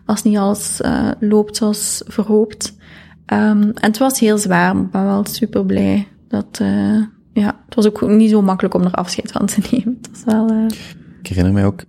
[0.09, 2.76] als niet alles uh, loopt zoals verhoopt.
[3.26, 7.02] Um, en het was heel zwaar, maar ik ben wel super blij dat uh,
[7.32, 9.98] ja, het was ook niet zo makkelijk om er afscheid van te nemen.
[10.02, 10.66] Het was wel, uh...
[11.20, 11.82] Ik herinner mij ook,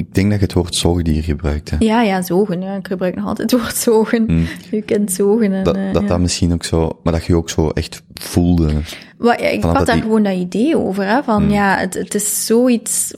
[0.00, 1.76] ik denk dat je het woord zoogdier gebruikte.
[1.78, 2.60] Ja, ja, zogen.
[2.60, 2.74] Ja.
[2.74, 4.24] Ik gebruik nog altijd het woord zogen.
[4.26, 4.46] Mm.
[4.70, 5.52] Je kunt zogen.
[5.52, 6.08] En, dat, dat, ja.
[6.08, 8.72] dat misschien ook zo, maar dat je ook zo echt voelde.
[9.18, 10.02] Wat, ja, ik had daar die...
[10.02, 11.50] gewoon dat idee over, hè, van mm.
[11.50, 13.14] ja, het, het is zoiets,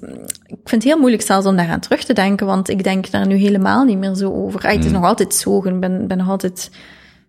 [0.47, 3.27] ik vind het heel moeilijk zelfs om daaraan terug te denken, want ik denk daar
[3.27, 4.67] nu helemaal niet meer zo over.
[4.67, 4.93] Het is mm.
[4.93, 6.71] nog altijd zogen, ik ben, ben nog altijd,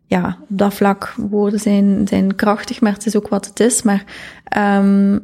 [0.06, 3.82] ja, op dat vlak, woorden zijn, zijn krachtig, maar het is ook wat het is,
[3.82, 4.04] maar,
[4.58, 5.20] um,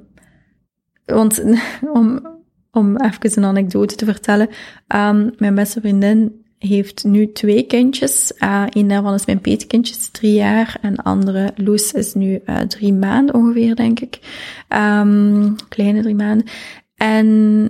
[1.05, 1.43] want
[1.93, 2.21] om,
[2.71, 4.49] om even een anekdote te vertellen.
[4.87, 8.33] Um, mijn beste vriendin heeft nu twee kindjes.
[8.39, 10.77] Uh, een daarvan is mijn petekindje, drie jaar.
[10.81, 14.19] En de andere, Loes, is nu uh, drie maanden ongeveer, denk ik.
[14.69, 16.47] Um, kleine drie maanden.
[16.95, 17.69] En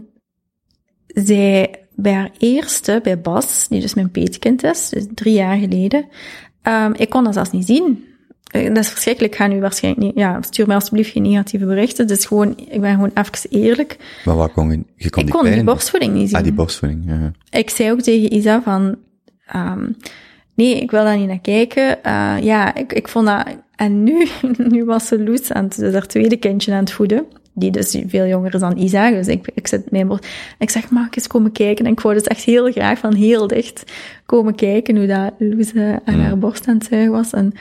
[1.08, 6.06] zij, bij haar eerste, bij Bas, die dus mijn peetkind is, dus drie jaar geleden,
[6.64, 8.06] um, ik kon dat zelfs niet zien.
[8.52, 9.34] Dat is verschrikkelijk.
[9.34, 10.16] Ik ga nu waarschijnlijk niet...
[10.16, 12.08] Ja, stuur mij alsjeblieft geen negatieve berichten.
[12.08, 13.98] Dus gewoon, ik ben gewoon even eerlijk.
[14.26, 14.84] Maar wat kon je...
[14.96, 16.38] je kon ik die kon die borstvoeding niet zien.
[16.38, 17.32] Ah, die borstvoeding, ja.
[17.60, 18.96] Ik zei ook tegen Isa van...
[19.56, 19.98] Um,
[20.54, 21.98] nee, ik wil daar niet naar kijken.
[22.06, 23.46] Uh, ja, ik, ik vond dat...
[23.76, 24.28] En nu,
[24.74, 27.26] nu was ze Loes aan het, haar tweede kindje aan het voeden.
[27.54, 29.12] Die dus veel jonger is dan Isa.
[29.12, 30.28] Dus ik, ik zit mijn borst...
[30.60, 31.86] Ik zeg, mag ik eens komen kijken?
[31.86, 33.84] En ik wou dus echt heel graag van heel dicht
[34.26, 36.22] komen kijken hoe dat Loes uh, aan Mm.
[36.22, 37.32] haar borst aan het zuigen was.
[37.34, 37.54] En...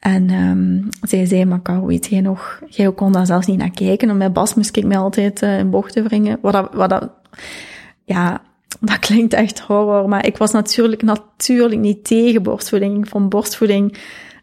[0.00, 3.70] En um, zij zei, maar Caro, weet jij nog, jij kon daar zelfs niet naar
[3.70, 4.08] kijken.
[4.08, 6.38] En met Bas moest ik mij altijd uh, in bochten wringen.
[6.40, 7.10] Wat dat, wat dat,
[8.04, 8.42] ja,
[8.80, 10.08] dat klinkt echt horror.
[10.08, 12.98] Maar ik was natuurlijk, natuurlijk niet tegen borstvoeding.
[12.98, 13.98] Ik vond borstvoeding,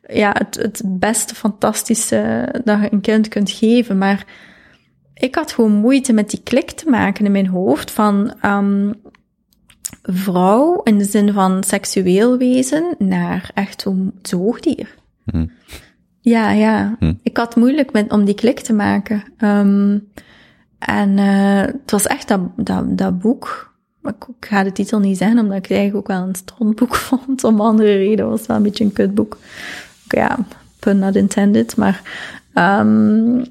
[0.07, 3.97] ja, het, het beste fantastische dat je een kind kunt geven.
[3.97, 4.25] Maar
[5.13, 8.93] ik had gewoon moeite met die klik te maken in mijn hoofd van, um,
[10.03, 14.95] vrouw in de zin van seksueel wezen naar echt zo'n zoogdier.
[15.31, 15.47] Hm.
[16.21, 16.95] Ja, ja.
[16.99, 17.13] Hm.
[17.21, 19.23] Ik had moeilijk met, om die klik te maken.
[19.37, 20.07] Um,
[20.79, 23.75] en uh, het was echt dat, dat, dat boek.
[24.03, 26.95] Ik, ik ga de titel niet zeggen, omdat ik het eigenlijk ook wel een strontboek
[27.05, 27.43] vond.
[27.43, 29.37] Om andere reden was het wel een beetje een kutboek.
[30.07, 30.37] Ja,
[30.79, 31.75] pun not intended.
[31.77, 32.01] Maar,
[32.53, 33.43] um,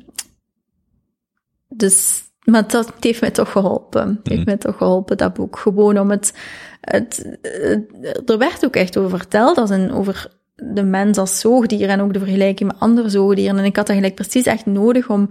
[1.69, 4.09] dus, maar dat heeft mij toch geholpen.
[4.09, 5.59] Het heeft mij toch geholpen, dat boek.
[5.59, 6.35] Gewoon om het,
[6.81, 11.89] het, het er werd ook echt over verteld, als een, over de mens als zoogdier
[11.89, 13.59] en ook de vergelijking met andere zoogdieren.
[13.59, 15.31] En ik had dat gelijk precies echt nodig om,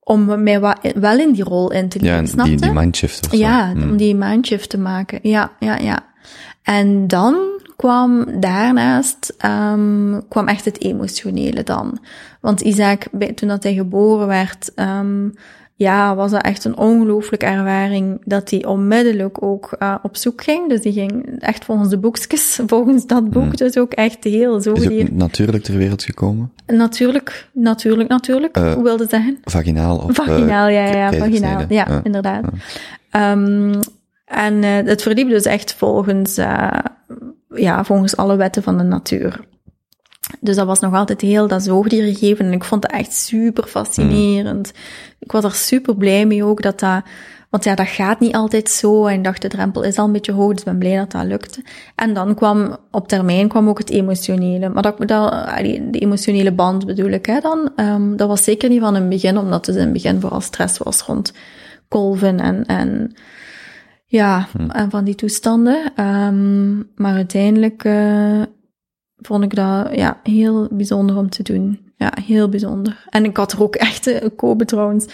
[0.00, 0.60] om mij
[0.94, 3.36] wel in die rol in te leven, ja, snap die, die mindshift of zo.
[3.36, 3.82] Ja, Hm.
[3.82, 5.18] om die mindshift te maken.
[5.22, 6.06] Ja, ja, ja.
[6.62, 7.36] En dan
[7.76, 11.98] kwam daarnaast, um, kwam echt het emotionele dan.
[12.40, 15.32] Want Isaac, bij, toen dat hij geboren werd, um,
[15.78, 20.68] ja, was dat echt een ongelooflijke ervaring dat hij onmiddellijk ook uh, op zoek ging.
[20.68, 23.56] Dus die ging echt volgens de boekjes, volgens dat boek, Mm.
[23.56, 24.72] dus ook echt heel zo.
[24.72, 26.52] Is natuurlijk ter wereld gekomen?
[26.66, 28.56] natuurlijk, natuurlijk, natuurlijk.
[28.56, 29.38] Eh, Hoe wilde zeggen?
[29.44, 30.14] Vaginaal of...
[30.14, 31.60] Vaginaal, eh, ja, ja, ja, vaginaal.
[31.60, 32.00] Ja, Ja.
[32.02, 32.44] inderdaad.
[33.12, 33.72] Um,
[34.24, 36.34] en uh, het verliep dus echt volgens,
[37.54, 39.40] ja, volgens alle wetten van de natuur.
[40.40, 44.72] Dus dat was nog altijd heel dat zoogdiergegeven en ik vond het echt super fascinerend.
[45.18, 47.02] Ik was er super blij mee ook dat dat,
[47.50, 50.12] want ja, dat gaat niet altijd zo en ik dacht de drempel is al een
[50.12, 51.64] beetje hoog, dus ik ben blij dat dat lukte.
[51.94, 55.30] En dan kwam, op termijn kwam ook het emotionele, maar dat, dat
[55.90, 57.70] de emotionele band bedoel ik, hè, dan.
[57.76, 60.78] Um, dat was zeker niet van een begin, omdat het in het begin vooral stress
[60.78, 61.32] was rond
[61.88, 63.14] kolven en, en
[64.06, 64.70] ja, Hm.
[64.70, 66.04] en van die toestanden.
[66.04, 68.42] Um, maar uiteindelijk uh,
[69.20, 71.92] vond ik dat ja, heel bijzonder om te doen.
[71.96, 73.06] Ja, heel bijzonder.
[73.10, 75.06] En ik had er ook echt, uh, kopen trouwens,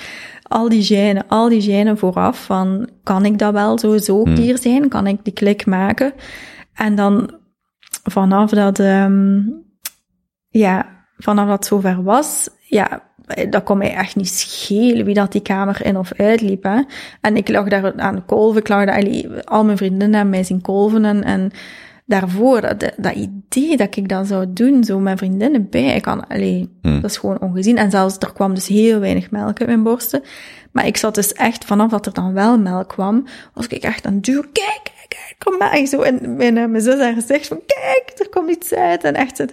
[0.42, 4.88] al die genen, al die genen vooraf van, kan ik dat wel zo zoogdier zijn?
[4.88, 6.12] Kan ik die klik maken?
[6.74, 7.30] En dan
[8.02, 9.40] vanaf dat, ehm,
[10.48, 10.86] ja,
[11.16, 13.02] vanaf dat het zover was, ja,
[13.50, 16.62] dat kon mij echt niet schelen wie dat die kamer in of uitliep.
[16.62, 16.82] Hè.
[17.20, 20.44] En ik lag daar aan de kolven, ik lag daar, al mijn vriendinnen hebben mij
[20.44, 21.50] zien kolven en, en
[22.04, 26.26] daarvoor, dat, dat idee dat ik dat zou doen, zo met vriendinnen bij, ik kan,
[26.26, 27.00] allee, Hmm.
[27.00, 27.76] dat is gewoon ongezien.
[27.78, 30.22] En zelfs, er kwam dus heel weinig melk uit mijn borsten.
[30.72, 33.24] Maar ik zat dus echt, vanaf dat er dan wel melk kwam,
[33.54, 35.72] was ik echt aan het duwen, kijk, kijk, kijk, kom maar.
[35.72, 39.04] En zo in mijn, eh, mijn zus haar gezicht van, kijk, er komt iets uit.
[39.04, 39.52] En echt, het,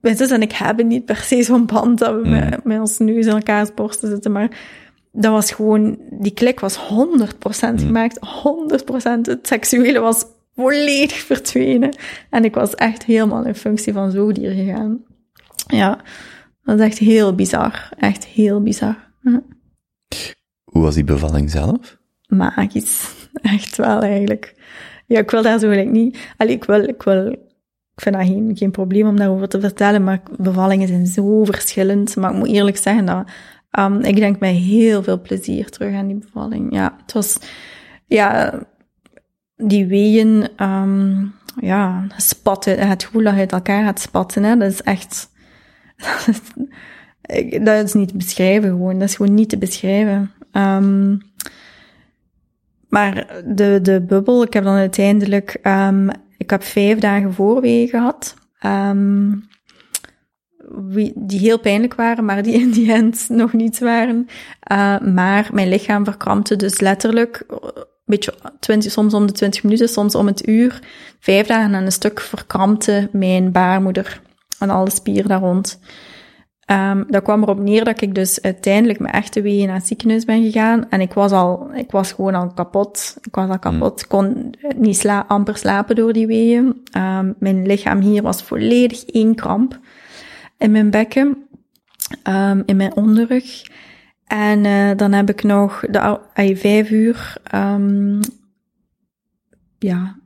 [0.00, 2.98] mijn zus en ik hebben niet per se zo'n band dat we met, met ons
[2.98, 4.50] neus in elkaars borsten zitten, maar
[5.12, 9.26] dat was gewoon, die klik was 100% gemaakt, 100%.
[9.26, 10.24] Het seksuele was
[10.56, 11.96] volledig verdwenen.
[12.30, 15.04] En ik was echt helemaal in functie van zoogdier gegaan.
[15.66, 16.00] Ja,
[16.62, 17.88] dat is echt heel bizar.
[17.98, 18.96] Echt heel bizar.
[19.20, 19.42] Ja.
[20.64, 21.98] Hoe was die bevalling zelf?
[22.26, 23.12] Magisch.
[23.32, 24.54] Echt wel, eigenlijk.
[25.06, 26.18] Ja, ik wil daar zo gelijk niet...
[26.36, 26.88] Allee, ik wil...
[26.88, 27.36] Ik wil
[27.96, 32.16] ik vind dat geen, geen probleem om daarover te vertellen, maar bevallingen zijn zo verschillend.
[32.16, 33.30] Maar ik moet eerlijk zeggen dat
[33.78, 36.72] um, ik denk met heel veel plezier terug aan die bevalling.
[36.74, 37.38] Ja, het was...
[38.06, 38.60] Ja,
[39.56, 40.48] die weeën...
[40.62, 45.30] Um, ja, spatten, het gevoel dat je uit elkaar gaat spatten, dat is echt...
[47.64, 48.98] dat is niet te beschrijven gewoon.
[48.98, 50.32] Dat is gewoon niet te beschrijven.
[50.52, 51.20] Um,
[52.88, 55.58] maar de, de bubbel, ik heb dan uiteindelijk...
[55.62, 58.34] Um, ik heb vijf dagen voorwegen gehad.
[61.14, 64.26] Die heel pijnlijk waren, maar die in die end nog niets waren.
[64.72, 67.46] Uh, maar mijn lichaam verkrampte dus letterlijk
[68.04, 70.80] beetje 20, soms om de 20 minuten, soms om het uur.
[71.20, 74.20] Vijf dagen en een stuk verkrampte mijn baarmoeder
[74.58, 75.78] en alle spieren daar rond.
[76.70, 80.24] Um, dat kwam erop neer dat ik dus uiteindelijk met echte weeën naar het ziekenhuis
[80.24, 80.90] ben gegaan.
[80.90, 83.16] En ik was al, ik was gewoon al kapot.
[83.22, 84.00] Ik was al kapot.
[84.00, 86.82] Ik kon niet sla amper slapen door die weeën.
[86.96, 89.78] Um, mijn lichaam hier was volledig één kramp
[90.58, 91.46] in mijn bekken,
[92.28, 93.62] um, in mijn onderrug.
[94.26, 97.36] En uh, dan heb ik nog de uh, vijf uur,
[99.78, 100.16] ja,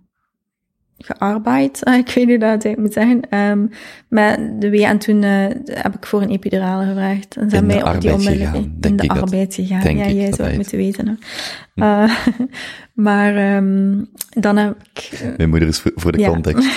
[0.99, 3.71] gearbeid, ik weet niet dat ik moet zeggen, um,
[4.09, 4.87] met de wee.
[4.87, 7.37] En toen uh, heb ik voor een epidurale gevraagd.
[7.37, 9.97] En hebben mij op die onmiddellijk in de arbeid gegaan.
[9.97, 11.07] Ja, jij zou het moeten weten.
[11.07, 12.05] Hè.
[12.05, 12.17] Uh,
[13.09, 15.23] maar um, dan heb ik...
[15.37, 16.29] Mijn moeder is voor, de ja.
[16.29, 16.69] context.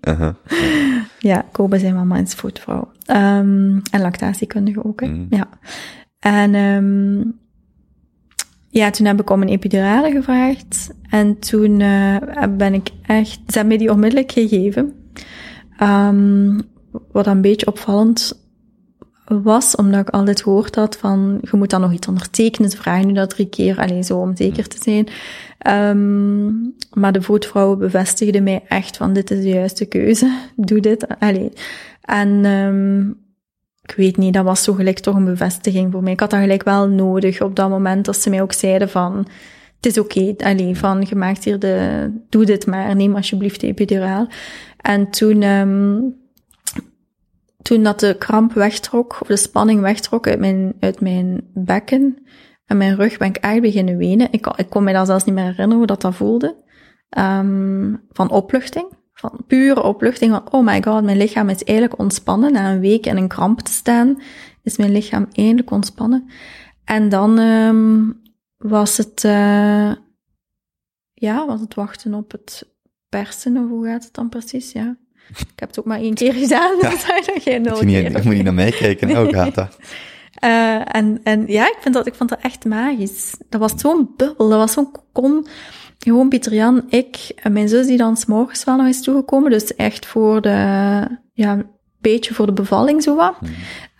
[1.18, 2.92] Ja, Kobe zijn mama is voetvrouw.
[3.06, 5.06] Um, en lactatiekundige ook, hè.
[5.06, 5.26] Mm.
[5.30, 5.48] Ja.
[6.24, 7.38] En um,
[8.68, 10.90] ja, toen heb ik om een epidurale gevraagd.
[11.10, 12.16] En toen uh,
[12.56, 13.38] ben ik echt...
[13.46, 14.94] Ze hebben mij die onmiddellijk gegeven.
[15.82, 16.60] Um,
[17.12, 18.42] wat een beetje opvallend
[19.24, 21.38] was, omdat ik altijd gehoord had van...
[21.40, 22.70] Je moet dan nog iets ondertekenen.
[22.70, 25.08] Ze vragen nu dat drie keer, alleen zo om zeker te zijn.
[25.96, 29.12] Um, maar de voetvrouw bevestigde mij echt van...
[29.12, 30.38] Dit is de juiste keuze.
[30.56, 31.18] Doe dit.
[31.18, 31.52] Allee.
[32.00, 32.44] En...
[32.44, 33.23] Um,
[33.86, 36.12] ik weet niet, dat was zo gelijk toch een bevestiging voor mij.
[36.12, 39.16] Ik had dat gelijk wel nodig op dat moment, als ze mij ook zeiden van,
[39.76, 43.66] het is oké, okay, van, je maakt hier de, doe dit maar, neem alsjeblieft de
[43.66, 44.28] epiduraal.
[44.76, 46.14] En toen, um,
[47.62, 52.18] toen dat de kramp wegtrok, of de spanning wegtrok uit mijn, uit mijn bekken
[52.66, 54.28] en mijn rug, ben ik echt beginnen wenen.
[54.30, 56.62] Ik, ik kon me dat zelfs niet meer herinneren hoe dat dat voelde.
[57.18, 58.86] Um, van opluchting
[59.30, 62.52] van pure opluchting van, oh my god, mijn lichaam is eigenlijk ontspannen.
[62.52, 64.22] Na een week in een kramp te staan,
[64.62, 66.30] is mijn lichaam eindelijk ontspannen.
[66.84, 68.20] En dan um,
[68.56, 69.92] was het, uh,
[71.14, 72.74] ja, was het wachten op het
[73.08, 74.96] persen, of hoe gaat het dan precies, ja.
[75.28, 76.90] Ik heb het ook maar één keer gedaan, ja.
[76.90, 79.16] dat geen nul je niet, moet niet naar mij kijken, nee.
[79.16, 79.78] hoe gaat dat?
[80.44, 83.36] Uh, en, en ja, ik, vind dat, ik vond dat echt magisch.
[83.48, 85.46] Dat was zo'n bubbel, dat was zo'n kokon
[86.12, 89.50] gewoon Pieter Jan, ik en mijn zus die dan s'morgens wel nog is toegekomen.
[89.50, 90.48] Dus echt voor de,
[91.32, 91.66] ja, een
[92.00, 93.34] beetje voor de bevalling zo wat.
[93.38, 93.50] Hmm.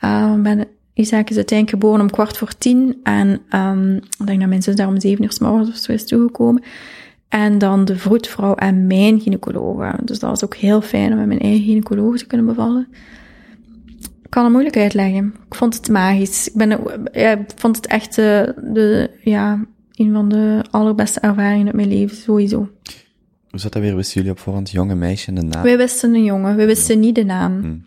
[0.04, 3.00] Uh, ben, Isaac is uiteindelijk geboren om kwart voor tien.
[3.02, 6.06] En um, ik denk dat mijn zus daar om zeven uur s'morgens of zo is
[6.06, 6.62] toegekomen.
[7.28, 9.96] En dan de vroedvrouw en mijn gynaecoloog.
[9.96, 12.88] Dus dat was ook heel fijn om met mijn eigen gynaecoloog te kunnen bevallen.
[14.22, 15.34] Ik kan het moeilijk uitleggen.
[15.46, 16.48] Ik vond het magisch.
[16.48, 16.68] Ik, ben,
[17.12, 19.64] ja, ik vond het echt de, de ja,
[19.94, 22.68] een van de allerbeste ervaringen uit mijn leven, sowieso.
[23.50, 23.96] Hoe zat dat weer?
[23.96, 25.62] Wisten jullie op voorhand jonge meisje en de naam?
[25.62, 27.60] Wij wisten een jongen, wij wisten niet de naam.
[27.60, 27.84] Hmm.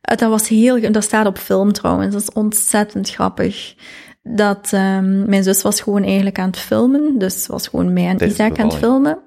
[0.00, 3.74] Dat was heel, dat staat op film trouwens, dat is ontzettend grappig.
[4.22, 8.24] Dat, um, mijn zus was gewoon eigenlijk aan het filmen, dus was gewoon mij en
[8.24, 9.18] Isaac aan het filmen.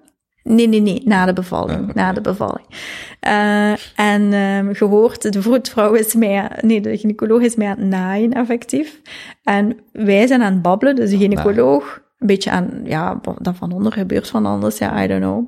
[0.44, 1.78] Nee, nee, nee, na de bevalling.
[1.78, 2.04] Ah, okay.
[2.04, 2.68] Na de bevalling.
[3.28, 7.88] Uh, en um, gehoord, de vroedvrouw is mij, nee, de gynaecoloog is mij aan het
[7.88, 9.02] naaien, effectief.
[9.44, 13.72] En wij zijn aan het babbelen, dus de gynaecoloog een beetje aan, ja, dat van
[13.72, 15.48] onder gebeurt van anders, ja, I don't know.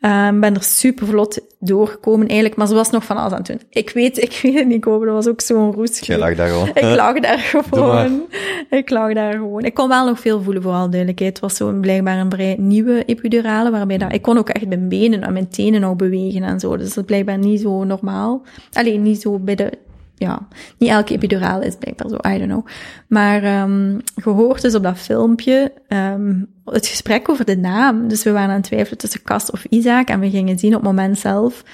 [0.00, 3.46] Um, ben er super vlot doorgekomen eigenlijk, maar ze was nog van alles aan het
[3.46, 3.60] doen.
[3.70, 5.98] Ik weet, ik weet het niet, Kobe, dat was ook zo'n roes.
[5.98, 6.68] Jij lag daar gewoon.
[6.68, 8.22] Ik lag daar gewoon.
[8.70, 9.64] Ik lag daar gewoon.
[9.64, 11.32] Ik kon wel nog veel voelen, vooral duidelijkheid.
[11.32, 14.88] Het was zo blijkbaar een vrij nieuwe epidurale, waarbij dat, ik kon ook echt mijn
[14.88, 16.76] benen en mijn tenen nog bewegen en zo.
[16.76, 18.42] Dus dat is blijkbaar niet zo normaal.
[18.72, 19.72] Alleen niet zo bij de
[20.16, 22.66] ja, niet elke epiduraal is blijkbaar zo, I don't know.
[23.08, 28.08] Maar um, gehoord dus op dat filmpje um, het gesprek over de naam.
[28.08, 30.82] Dus we waren aan het twijfelen tussen Kast of Isaac en we gingen zien op
[30.82, 31.64] het moment zelf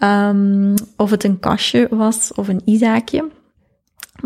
[0.00, 3.28] um, of het een kastje was of een Isaacje.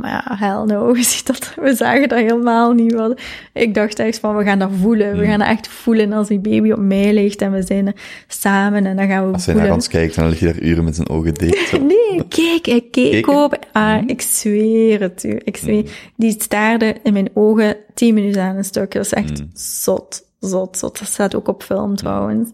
[0.00, 2.94] Maar ja, hell no, je ziet dat, we zagen dat helemaal niet.
[2.94, 3.20] Wat.
[3.52, 5.10] Ik dacht echt van, we gaan dat voelen.
[5.10, 5.26] We Hmm.
[5.26, 7.94] gaan dat echt voelen als die baby op mij ligt en we zijn
[8.28, 10.84] samen en dan gaan we Als hij naar ons kijkt, dan lig je daar uren
[10.84, 11.72] met zijn ogen dicht.
[11.80, 13.58] Nee, kijk, hij keek op.
[13.72, 15.40] Ah, ik zweer het u.
[15.44, 15.90] Ik zweer.
[16.16, 18.92] Die staarde in mijn ogen tien minuten aan een stuk.
[18.92, 20.98] Dat is echt zot, zot, zot.
[20.98, 22.50] Dat staat ook op film trouwens.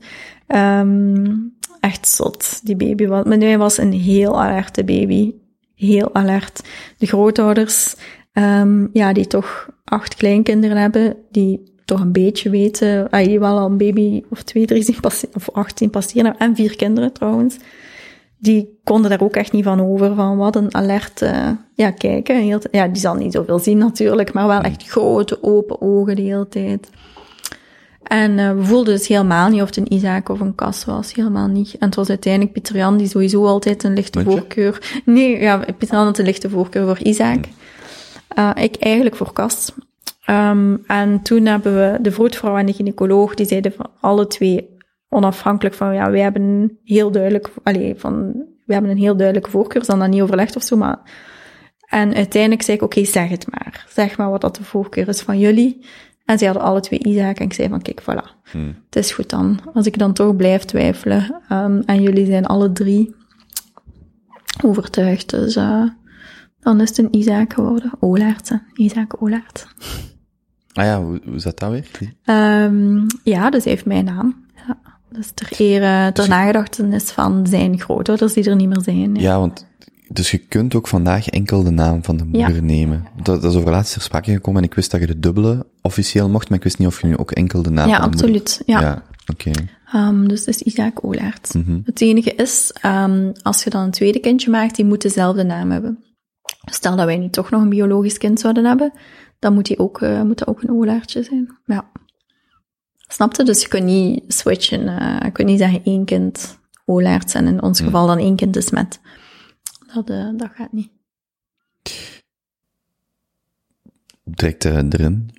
[0.47, 1.24] Ehm,
[1.81, 3.06] echt zot, die baby.
[3.06, 5.32] was- Maar hij was een heel alerte baby.
[5.76, 6.62] Heel alert.
[6.98, 7.94] De grootouders,
[8.32, 13.66] ehm, ja, die toch acht kleinkinderen hebben, die toch een beetje weten, ah, wel al
[13.66, 17.56] een baby of twee, drie zien passeren, of acht zien passeren, en vier kinderen trouwens
[18.38, 22.42] die konden daar ook echt niet van over, van wat een alert, eh, ja, kijken.
[22.42, 26.22] Heel ja, die zal niet zoveel zien natuurlijk, maar wel echt grote open ogen de
[26.22, 26.90] hele tijd.
[28.06, 31.14] En eh, we voelden dus helemaal niet of het een Isaac of een Kas was,
[31.14, 31.78] helemaal niet.
[31.78, 35.00] En het was uiteindelijk Pieter Jan, die sowieso altijd een lichte voorkeur...
[35.04, 37.44] Nee, ja, Pieter Jan had een lichte voorkeur voor Isaac.
[38.28, 39.72] Eh, ik eigenlijk voor Kas.
[40.24, 44.76] Ehm, en toen hebben we de vroedvrouw en de gynaecoloog, die zeiden van alle twee
[45.08, 48.32] onafhankelijk van, ja, wij hebben een heel duidelijk, allee, van,
[48.64, 50.98] we hebben een heel duidelijke voorkeur, ze hadden dat niet overlegd of zo, maar,
[51.86, 53.86] en uiteindelijk zei ik, oké, zeg het maar.
[53.88, 55.84] Zeg maar wat dat de voorkeur is van jullie.
[56.26, 58.50] En zij hadden alle twee Isaac en ik zei van, kijk, voilà.
[58.84, 59.58] Het is goed dan.
[59.74, 63.14] Als ik dan toch blijf twijfelen, ehm, en jullie zijn alle drie
[64.64, 65.82] overtuigd, dus, eh,
[66.60, 67.90] dan is het een Isaac geworden.
[68.00, 68.56] Olaert, hè.
[68.74, 69.66] Isaac Olaert.
[70.72, 71.90] Ah ja, hoe, hoe zat dat weer?
[72.24, 74.44] Ehm, ja, dus hij heeft mijn naam.
[74.66, 74.78] Ja.
[75.10, 79.14] Dus ter ere, ter nagedachtenis van zijn grootouders die er niet meer zijn.
[79.14, 79.20] Ja.
[79.20, 79.66] Ja, want
[80.08, 82.60] dus je kunt ook vandaag enkel de naam van de moeder Ja.
[82.60, 83.06] nemen.
[83.22, 85.66] Dat, dat is over laatst ter sprake gekomen en ik wist dat je de dubbele
[85.82, 88.10] officieel mocht, maar ik wist niet of je nu ook enkel de naam Ja, van
[88.10, 88.40] de moeder...
[88.40, 88.62] absoluut.
[88.66, 88.80] Ja.
[88.80, 89.02] Ja,
[89.32, 89.50] oké.
[89.92, 91.54] Ehm, dus het is Isaac Olaert.
[91.54, 91.78] Mhm.
[91.84, 95.70] Het enige is, ehm, als je dan een tweede kindje maakt, die moet dezelfde naam
[95.70, 96.04] hebben.
[96.70, 98.92] Stel dat wij nu toch nog een biologisch kind zouden hebben,
[99.38, 101.56] dan moet, die ook, eh, moet dat ook een Olaertje zijn.
[101.64, 101.88] Ja.
[103.08, 103.44] Snapte?
[103.44, 104.88] Dus je kunt niet switchen.
[104.88, 108.54] eh, je kunt niet zeggen één kind Olaerts en in ons geval dan één kind
[108.54, 109.00] de smet.
[109.97, 110.90] Dat, eh, dat gaat niet.
[114.24, 115.31] Direct eh, erin.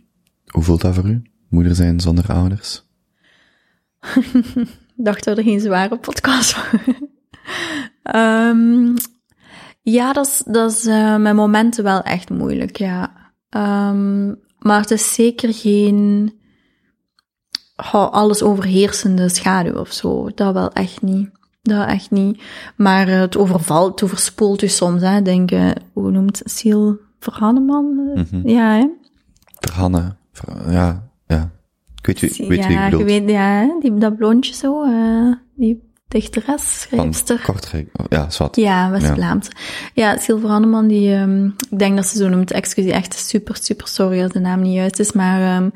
[0.45, 1.21] Hoe voelt dat voor u?
[1.49, 2.83] Moeder zijn zonder ouders?
[4.15, 6.81] Ik dacht dat er geen zware podcast was.
[8.03, 8.95] Ehm,
[9.81, 13.31] ja, dat is, dat is eh, met momenten wel echt moeilijk, ja.
[13.49, 14.27] Ehm,
[14.59, 16.33] maar het is zeker geen
[17.91, 20.29] alles overheersende schaduw of zo.
[20.29, 21.36] Dat wel echt niet.
[21.67, 22.41] Dat echt niet.
[22.75, 25.21] Maar eh, het overvalt, het overspoelt u soms, hè.
[25.21, 26.41] Denk, eh, hoe noemt?
[26.43, 28.11] Siel Verhanneman?
[28.15, 28.47] Eh, Mhm.
[28.49, 28.87] Ja, hè?
[29.59, 30.15] Verhanne.
[30.31, 31.49] Ver- ja, ja.
[31.95, 33.05] Ik weet, wie- ik weet wie ik ja, je bedoel.
[33.05, 34.85] weet, ja, die, dat blondje zo,
[35.55, 37.41] die dichteres, schrijfster.
[37.45, 37.89] Kortrijk.
[37.99, 38.55] Oh, Ja, zwart.
[38.55, 39.47] Ja, West-Vlaams.
[39.93, 43.87] Ja, Sylvie Hanneman, die, ehm, ik denk dat ze zo noemt, excuus, echt super, super
[43.87, 45.69] sorry als de naam niet juist is, maar ehm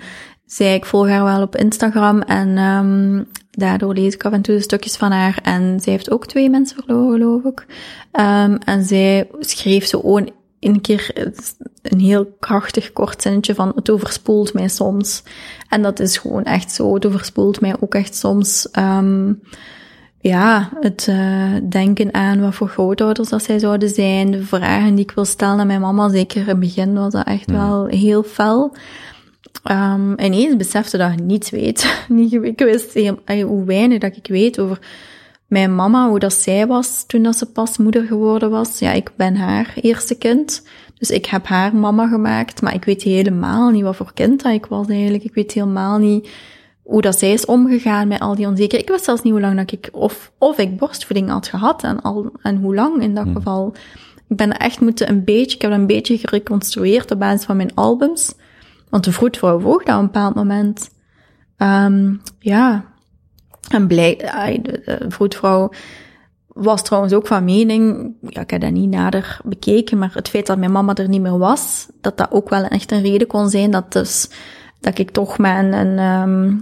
[0.46, 4.56] zij, ik volg haar wel op Instagram en ehm daardoor lees ik af en toe
[4.56, 5.40] de stukjes van haar.
[5.44, 7.66] En zij heeft ook twee mensen verloren, geloof ik.
[8.12, 10.30] Ehm en zij schreef zo gewoon
[10.60, 11.32] een keer
[11.82, 15.24] een heel krachtig kort zinnetje van het overspoelt mij soms.
[15.70, 18.72] En dat is gewoon echt zo, het overspoelt mij ook echt soms.
[18.72, 19.34] ehm
[20.22, 25.04] ja, het uh, denken aan wat voor grootouders dat zij zouden zijn, de vragen die
[25.04, 28.24] ik wil stellen aan mijn mama, zeker in het begin was dat echt wel heel
[28.24, 28.76] fel.
[29.72, 32.06] Um, ineens besefte dat je niets weet.
[32.42, 34.80] ik wist heel, hoe weinig dat ik weet over
[35.48, 38.80] mijn mama, hoe dat zij was toen dat ze pas moeder geworden was.
[38.80, 40.64] Ja, ik ben haar eerste kind,
[40.98, 44.54] dus ik heb haar mama gemaakt, maar ik weet helemaal niet wat voor kind dat
[44.54, 45.24] ik was eigenlijk.
[45.24, 46.30] Ik weet helemaal niet
[46.84, 48.84] hoe dat zij is omgegaan met al die onzekerheid.
[48.84, 52.02] Ik wist zelfs niet hoe lang dat ik, of, of ik borstvoeding had gehad en,
[52.02, 53.36] al, en hoe lang in dat hmm.
[53.36, 53.74] geval.
[54.28, 57.58] Ik ben echt moeten een beetje, ik heb dat een beetje gereconstrueerd op basis van
[57.58, 58.34] mijn albums.
[58.92, 60.90] Want de vroedvrouw dat op een bepaald moment.
[61.58, 62.86] Um, ja,
[63.70, 64.16] en blij,
[64.62, 65.72] de, vroedvrouw
[66.48, 70.48] was trouwens ook van mening, ja, ik heb dat niet nader bekeken, maar het feit
[70.48, 73.50] dat mijn mama er niet meer was, dat dat ook wel echt een reden kon
[73.50, 74.30] zijn dat dus
[74.80, 76.54] dat ik toch met een, ehm,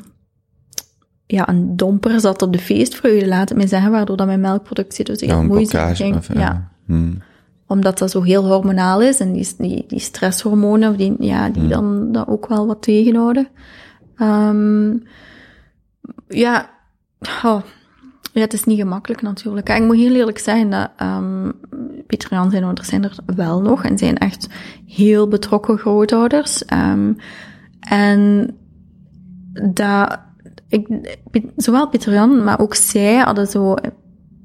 [1.25, 5.05] ja, een domper zat op de feestvreugde, laat het me zeggen, waardoor dat mijn melkproductie
[5.05, 6.15] dus heel Ja, moeizaam ging.
[6.15, 7.21] Of, ja Hmm.
[7.69, 11.69] Omdat dat zo heel hormonaal is en die, die, die stresshormonen, die, ja, die Hmm.
[11.69, 13.47] dan dat ook wel wat tegenhouden.
[14.15, 14.97] Ehm,
[16.27, 16.69] ja,
[17.43, 17.61] oh,
[18.33, 19.69] ja, het is niet gemakkelijk natuurlijk.
[19.69, 21.53] En ik moet heel eerlijk zeggen dat um,
[22.07, 24.47] Pieter Jan zijn ouders zijn er wel nog en zijn echt
[24.85, 26.65] heel betrokken grootouders.
[26.65, 27.13] Ehm,
[27.79, 28.51] en
[29.73, 30.19] dat,
[30.67, 30.87] ik,
[31.55, 33.75] zowel Pieter Jan, maar ook zij hadden zo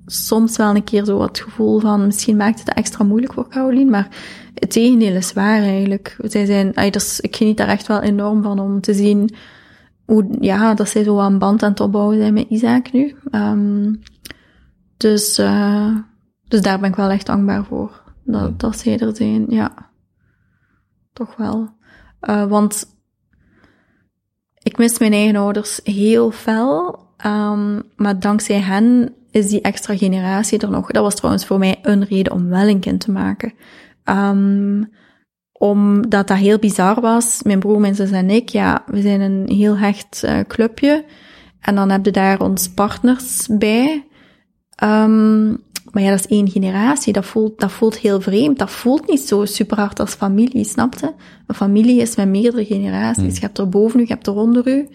[0.06, 3.90] soms wel een keer zo het gevoel van, misschien maakt het extra moeilijk voor Caroline,
[3.90, 4.08] maar
[4.54, 6.16] het tegendeel is waar eigenlijk.
[6.18, 9.34] Zij zijn, ay, dus, ik geniet daar echt wel enorm van om te zien
[10.04, 13.16] hoe, ja, dat zij zo aan band aan het opbouwen zijn met Isaac nu.
[13.30, 14.00] Um,
[14.96, 15.96] dus, uh,
[16.48, 18.02] dus daar ben ik wel echt dankbaar voor.
[18.24, 19.90] Dat, dat zij er zijn, ja.
[21.12, 21.68] Toch wel.
[22.20, 22.86] Uh, want
[24.62, 30.58] ik mis mijn eigen ouders heel fel, um, maar dankzij hen is die extra generatie
[30.58, 30.90] er nog.
[30.90, 33.52] Dat was trouwens voor mij een reden om wel een kind te maken.
[34.04, 34.90] Um,
[35.52, 37.42] omdat dat heel bizar was.
[37.42, 41.04] Mijn broer, mijn zus en ik, ja, we zijn een heel hecht uh, clubje.
[41.60, 44.04] En dan heb je daar ons partners bij.
[44.84, 47.12] Um, maar ja, dat is één generatie.
[47.12, 48.58] Dat voelt, dat voelt heel vreemd.
[48.58, 51.14] Dat voelt niet zo super hard als familie, snapte?
[51.46, 53.22] Een familie is met meerdere generaties.
[53.22, 53.34] Mm.
[53.34, 54.88] Je hebt er boven u, je hebt er onder u.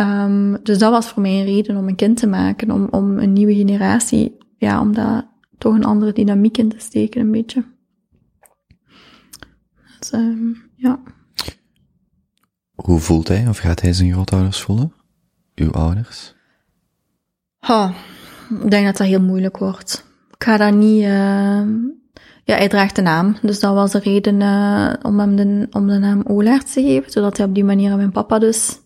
[0.00, 3.18] Um, dus dat was voor mij een reden om een kind te maken, om, om
[3.18, 5.28] een nieuwe generatie, ja, om daar
[5.58, 7.64] toch een andere dynamiek in te steken, een beetje.
[9.98, 11.00] Dus, um, ja.
[12.74, 14.92] Hoe voelt hij, of gaat hij zijn grootouders voelen?
[15.54, 16.34] Uw ouders?
[17.58, 17.92] Ha,
[18.62, 20.06] ik denk dat dat heel moeilijk wordt.
[20.30, 21.62] Ik ga dat niet, uh,
[22.44, 25.86] ja, hij draagt de naam, dus dat was de reden uh, om hem de, om
[25.86, 28.80] de naam Olaert te geven, zodat hij op die manier aan mijn papa dus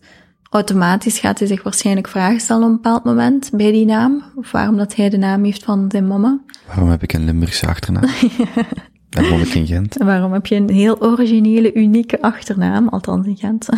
[0.53, 4.23] automatisch gaat hij zich waarschijnlijk vragen stellen op een bepaald moment bij die naam.
[4.35, 6.39] Of waarom dat hij de naam heeft van zijn mama.
[6.67, 8.03] Waarom heb ik een Limburgse achternaam?
[9.09, 9.97] en woon ik in Gent?
[9.97, 13.69] En waarom heb je een heel originele, unieke achternaam, althans in Gent.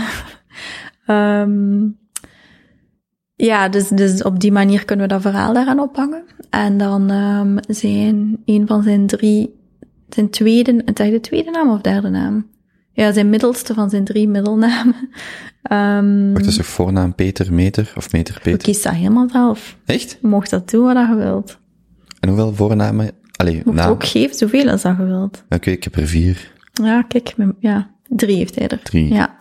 [1.07, 1.97] um,
[3.49, 6.23] ja, dus, dus op die manier kunnen we dat verhaal daaraan ophangen.
[6.49, 9.60] En dan um, zijn een van zijn drie,
[10.10, 12.53] zijn tweede, het de tweede naam of derde naam?
[12.91, 15.10] Ja, zijn middelste van zijn drie middelnamen.
[15.71, 18.57] Um, Wacht, is er voornaam Peter Meter of Meter Peter?
[18.57, 19.77] Kies dat helemaal zelf.
[19.85, 20.17] Echt?
[20.21, 21.59] Je mocht dat doen wat je wilt.
[22.19, 23.11] En hoeveel voornamen?
[23.35, 25.43] Allee, je ook geven zoveel als dat je wilt.
[25.45, 26.53] Oké, okay, ik heb er vier.
[26.73, 28.79] Ja, kijk, ja, drie heeft hij er.
[28.83, 29.13] Drie.
[29.13, 29.37] Ja.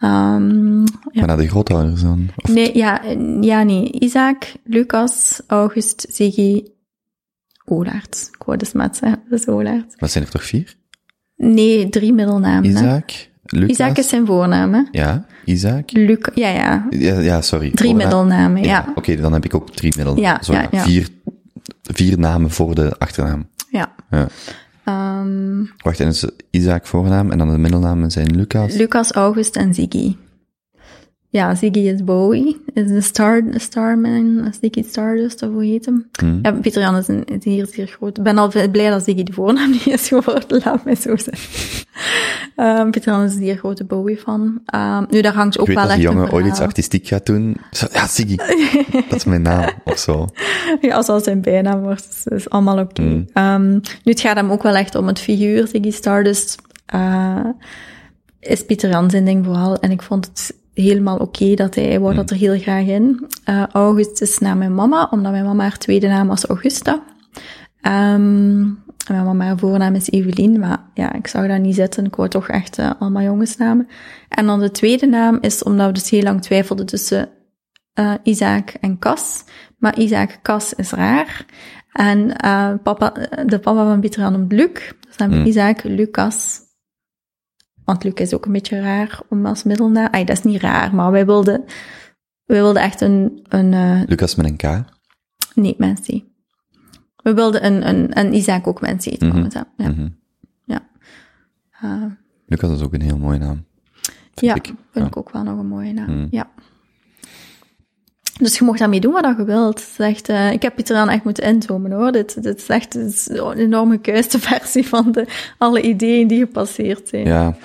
[0.00, 0.86] Um, ja.
[1.12, 2.28] Maar naar de grootouders dan?
[2.36, 3.02] Of nee, ja,
[3.40, 3.92] ja, nee.
[3.92, 6.64] Isaac, Lucas, August, Ziggy,
[7.64, 8.28] Olaert.
[8.32, 10.00] Ik wou dus met zeggen, dat is Olaert.
[10.00, 10.76] Maar zijn er toch vier?
[11.36, 12.70] Nee, drie middelnamen.
[12.70, 13.68] Isaac, Lucas.
[13.68, 14.82] Isaac is zijn voornaam, hè?
[14.90, 15.90] Ja, Isaac.
[15.90, 16.86] Luc, ja, ja.
[16.90, 17.70] Ja, ja sorry.
[17.70, 18.08] Drie Voornaam.
[18.08, 18.84] middelnamen, ja.
[18.88, 20.40] Oké, okay, dan heb ik ook drie middelnamen.
[20.46, 20.82] Ja, ja, ja.
[20.82, 21.08] Vier,
[21.82, 23.46] vier namen voor de achternaam.
[23.70, 23.92] Ja.
[24.10, 24.28] ja.
[25.20, 28.74] Um, Wacht, en is Isaac voornaam en dan de middelnamen zijn Lucas?
[28.74, 30.14] Lucas, August en Ziggy.
[31.38, 36.08] Ja, Ziggy is Bowie, is de star, Starman, Ziggy Stardust, of hoe heet hem?
[36.12, 36.38] Hmm.
[36.42, 38.18] Ja, Pieter Jan is een zeer, zeer groot.
[38.18, 41.86] Ik ben al blij dat Ziggy de voornaam niet is geworden, laat mij zo zeggen.
[42.56, 44.60] um, Pieter Jan is een zeer grote Bowie-fan.
[44.74, 47.06] Um, nu, daar hangt ook ik weet wel echt die jongen een ooit iets artistiek
[47.06, 47.56] gaat doen.
[47.92, 48.36] Ja, Ziggy.
[49.08, 50.26] dat is mijn naam, of zo.
[50.80, 53.02] Ja, als dat zijn bijnaam wordt, is, is allemaal oké.
[53.02, 53.26] Okay.
[53.32, 53.62] Hmm.
[53.62, 53.72] Um,
[54.04, 56.56] nu, het gaat hem ook wel echt om het figuur, Ziggy Stardust.
[56.94, 57.46] Uh,
[58.40, 59.76] is Pieter Jan zijn ding vooral.
[59.76, 60.54] En ik vond het
[60.84, 63.26] helemaal oké okay dat hij, hij wou dat er heel graag in.
[63.48, 67.02] Uh, August is naar mijn mama, omdat mijn mama haar tweede naam was Augusta.
[67.82, 72.04] Um, en mijn mama haar voornaam is Evelien, maar ja, ik zag dat niet zitten.
[72.04, 73.88] Ik wou toch echt uh, allemaal jongensnamen.
[74.28, 77.28] En dan de tweede naam is omdat we dus heel lang twijfelden tussen
[77.94, 79.44] uh, Isaac en Cas.
[79.78, 81.44] Maar Isaac Cas is raar.
[81.92, 83.12] En uh, papa,
[83.46, 84.92] de papa van Pieter noemt Luc.
[85.06, 86.60] Dus dan we Isaac Lucas.
[87.88, 90.08] Want Luc is ook een beetje raar om als middelnaam.
[90.10, 91.64] Ay, dat is niet raar, maar wij wilden,
[92.44, 93.46] wij wilden echt een...
[93.48, 94.84] een uh, Lucas met een K?
[95.54, 96.06] Nee, C.
[97.16, 99.20] We wilden een, een, een Isaac ook C.
[99.20, 99.48] Mm -hmm.
[99.50, 99.66] Ja.
[99.76, 100.18] Mm -hmm.
[100.64, 100.88] ja.
[101.84, 102.04] Uh,
[102.46, 103.64] Lucas is ook een heel mooie naam.
[104.34, 104.64] Ja, ik.
[104.66, 105.06] vind ja.
[105.06, 106.10] ik ook wel nog een mooie naam.
[106.10, 106.28] Mm.
[106.30, 106.50] Ja.
[108.38, 109.80] Dus je mocht daarmee doen wat je wilt.
[109.80, 112.12] Het is echt, uh, ik heb Pieter Jan echt moeten inzoomen hoor.
[112.12, 115.26] Dit, dit is echt een enorme kuiste versie van de,
[115.58, 117.26] alle ideeën die gepasseerd zijn.
[117.26, 117.56] Ja.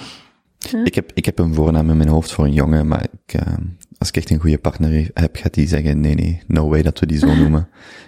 [0.58, 0.84] ja.
[0.84, 3.54] Ik, heb, ik heb een voornaam in mijn hoofd voor een jongen, maar ik, uh,
[3.98, 7.00] als ik echt een goede partner heb, gaat die zeggen, nee, nee, no way dat
[7.00, 7.68] we die zo noemen.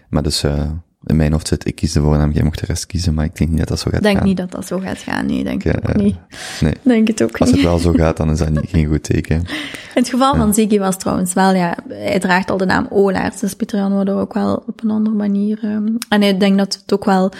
[0.09, 0.71] Maar dus, uh,
[1.06, 3.36] In mijn hoofd zit, ik kies de voornaam, jij mocht de rest kiezen, maar ik
[3.36, 4.26] denk niet dat dat zo gaat Ik denk gaan.
[4.27, 5.26] niet dat dat zo gaat gaan.
[5.26, 6.15] Nee, denk ik Ja, ook eh, niet.
[6.61, 6.73] Nee.
[6.82, 7.57] Denk het ook Als niet.
[7.60, 9.36] het wel zo gaat, dan is dat niet, geen goed teken.
[9.36, 9.45] In
[9.94, 13.53] het geval van Ziggy was trouwens wel, ja, hij draagt al de naam Olaert, dus
[13.53, 15.60] Pieter Jan wordt er ook wel op een andere manier.
[15.61, 17.32] ehm, en ik denk dat het ook wel,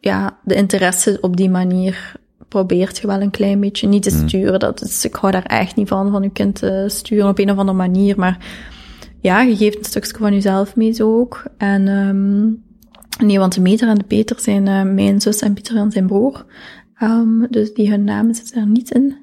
[0.00, 2.14] ja, de interesse op die manier
[2.48, 4.58] probeert je wel een klein beetje niet te sturen.
[4.60, 7.50] Dat is, ik hou daar echt niet van, van je kind te sturen op een
[7.50, 8.38] of andere manier, maar
[9.20, 11.44] ja, je geeft een stukje van jezelf mee zo ook.
[11.56, 12.64] En, ehm
[13.18, 16.06] nee, want de Meter en de Peter zijn eh, mijn zus en Pieter Jan zijn
[16.06, 16.44] broer.
[16.94, 19.16] Ehm, dus die hun namen zitten er niet in.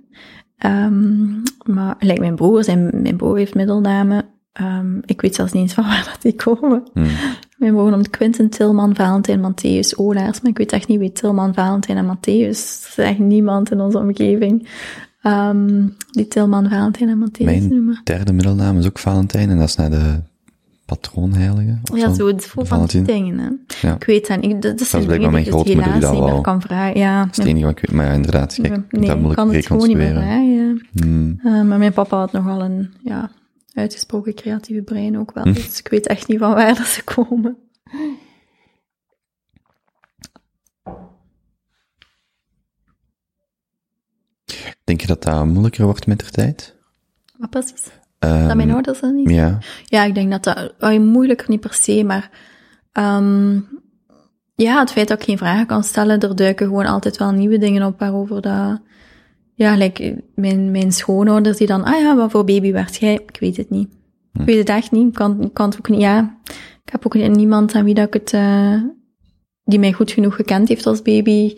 [0.57, 1.32] Ehm,
[1.65, 4.26] maar gelijk mijn broer, zijn, mijn broer heeft middelnamen.
[4.53, 6.84] Ehm, ik weet zelfs niet eens van waar dat die komen.
[6.94, 7.07] Hmm.
[7.57, 10.41] Mijn broer noemt Quinten, Tilman, Valentijn, Matthäus, Olaars.
[10.41, 12.84] Maar ik weet echt niet wie Tilman, Valentijn en Matthäus.
[12.86, 14.68] Er is echt niemand in onze omgeving
[16.11, 18.02] die Tilman, Valentijn en Matthäus Mijn noemen.
[18.03, 20.22] derde middelnaam is ook Valentijn en dat is naar de
[20.95, 21.80] patroonheilige.
[21.91, 23.49] of Ja, zo, het van die dingen, hè.
[23.88, 23.95] Ja.
[23.95, 24.61] Ik weet dat niet.
[24.61, 26.99] Dat, dat zijn dingen die mijn ik grootmoeder die helaas dat niet meer kan vragen.
[26.99, 27.95] Ja, Dat is het enige wat ik weet.
[27.95, 30.88] Maar ja, inderdaad, kijk, nee, dat moet ik kan het gewoon niet meer vragen.
[30.94, 31.40] Hmm.
[31.44, 33.32] Uh, maar mijn papa had nogal een ja,
[33.74, 35.44] uitgesproken creatieve brein ook wel.
[35.44, 35.53] Hm.
[35.53, 37.57] Dus ik weet echt niet van waar dat ze komen.
[44.84, 46.76] Denk je dat dat moeilijker wordt met de tijd?
[47.38, 47.91] Maar precies.
[48.24, 49.30] Ehm, dat mijn ouders dat niet.
[49.30, 52.30] Ja, Ja, ik denk dat dat uh, moeilijker niet per se, maar
[52.91, 53.60] ehm,
[54.56, 57.58] ja, het feit dat ik geen vragen kan stellen, er duiken gewoon altijd wel nieuwe
[57.58, 58.82] dingen op waarover dat.
[59.56, 63.14] Ja, like mijn, mijn schoonouders die dan, ah ja, wat voor baby werd jij?
[63.14, 63.90] Ik weet het niet.
[64.34, 65.08] Ik weet het echt niet.
[65.08, 66.38] Ik kan, kan het ook niet, ja.
[66.86, 68.82] Ik heb ook niemand aan wie dat ik het, eh,
[69.64, 71.54] die mij goed genoeg gekend heeft als baby.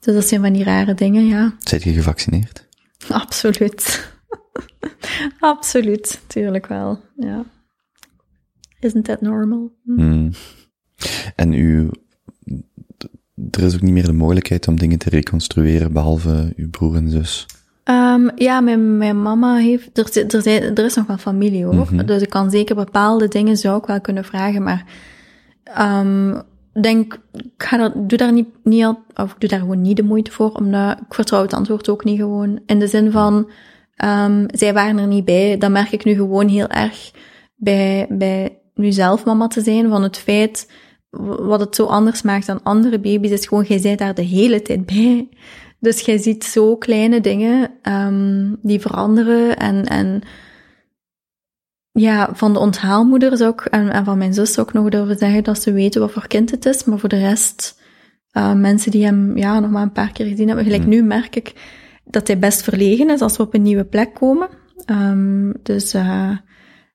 [0.00, 1.54] Dus dat zijn van die rare dingen, ja.
[1.58, 2.66] Zijt je gevaccineerd?
[3.08, 4.16] Absoluut.
[5.40, 7.44] Absoluut, tuurlijk wel, ja.
[8.80, 9.72] Isn't that normal?
[9.84, 10.00] Hm.
[10.00, 10.30] Hmm.
[11.36, 11.90] En u,
[13.50, 17.10] er is ook niet meer de mogelijkheid om dingen te reconstrueren, behalve uw broer en
[17.10, 17.46] zus.
[17.84, 19.98] Ehm, ja, mijn, mijn mama heeft...
[19.98, 21.74] Er, er, zijn, er is nog wel familie, hoor.
[21.74, 22.06] Mhm.
[22.06, 24.84] Dus ik kan zeker bepaalde dingen zou ik wel kunnen vragen, maar...
[25.64, 26.40] ehm
[26.82, 29.96] denk, ik ga er, doe daar niet, niet al, of ik doe daar gewoon niet
[29.96, 32.60] de moeite voor, omdat ik vertrouw het antwoord ook niet gewoon.
[32.66, 33.50] In de zin van,
[33.98, 35.58] ehm zij waren er niet bij.
[35.58, 37.10] Dat merk ik nu gewoon heel erg
[37.54, 40.70] bij, bij nu zelf mama te zijn, van het feit,
[41.40, 44.62] wat het zo anders maakt dan andere baby's, is gewoon, jij bent daar de hele
[44.62, 45.28] tijd bij.
[45.80, 50.22] Dus jij ziet zo kleine dingen, ehm die veranderen en, en,
[51.92, 55.18] ja, van de onthaalmoeder zou ik, en, en van mijn zus zou ik nog durven
[55.18, 57.80] zeggen dat ze weten wat voor kind het is, maar voor de rest,
[58.30, 61.36] eh, mensen die hem ja, nog maar een paar keer gezien hebben, gelijk nu merk
[61.36, 61.52] ik
[62.10, 64.48] dat hij best verlegen is als we op een nieuwe plek komen.
[64.84, 66.30] Ehm, dus eh,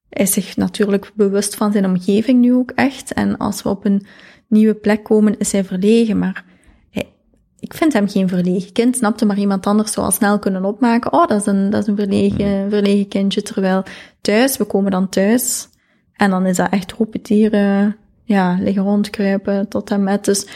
[0.10, 3.14] hij is zich natuurlijk bewust van zijn omgeving nu ook echt.
[3.14, 4.06] En als we op een
[4.48, 6.46] nieuwe plek komen, is hij verlegen, maar
[6.90, 7.14] hij,
[7.60, 8.96] ik vind hem geen verlegen kind.
[8.96, 11.14] Snapte maar iemand anders zou al snel kunnen opmaken.
[11.14, 13.42] Oh, dat is een, dat is een verlegen, verlegen kindje.
[13.42, 13.84] Terwijl
[14.22, 15.68] thuis, we komen dan thuis.
[16.14, 20.26] En dan is dat echt roepetieren, ja, liggen rondkruipen tot en met.
[20.26, 20.48] Dus,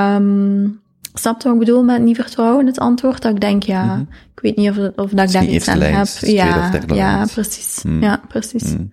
[0.00, 0.80] um,
[1.14, 2.66] snap je wat ik bedoel met niet vertrouwen?
[2.66, 3.98] Het antwoord dat ik denk, ja,
[4.34, 6.06] ik weet niet of, of dat ik daar iets aan heb.
[6.30, 7.82] Ja, derde ja, precies.
[8.00, 8.62] Ja, precies.
[8.72, 8.92] Hmm.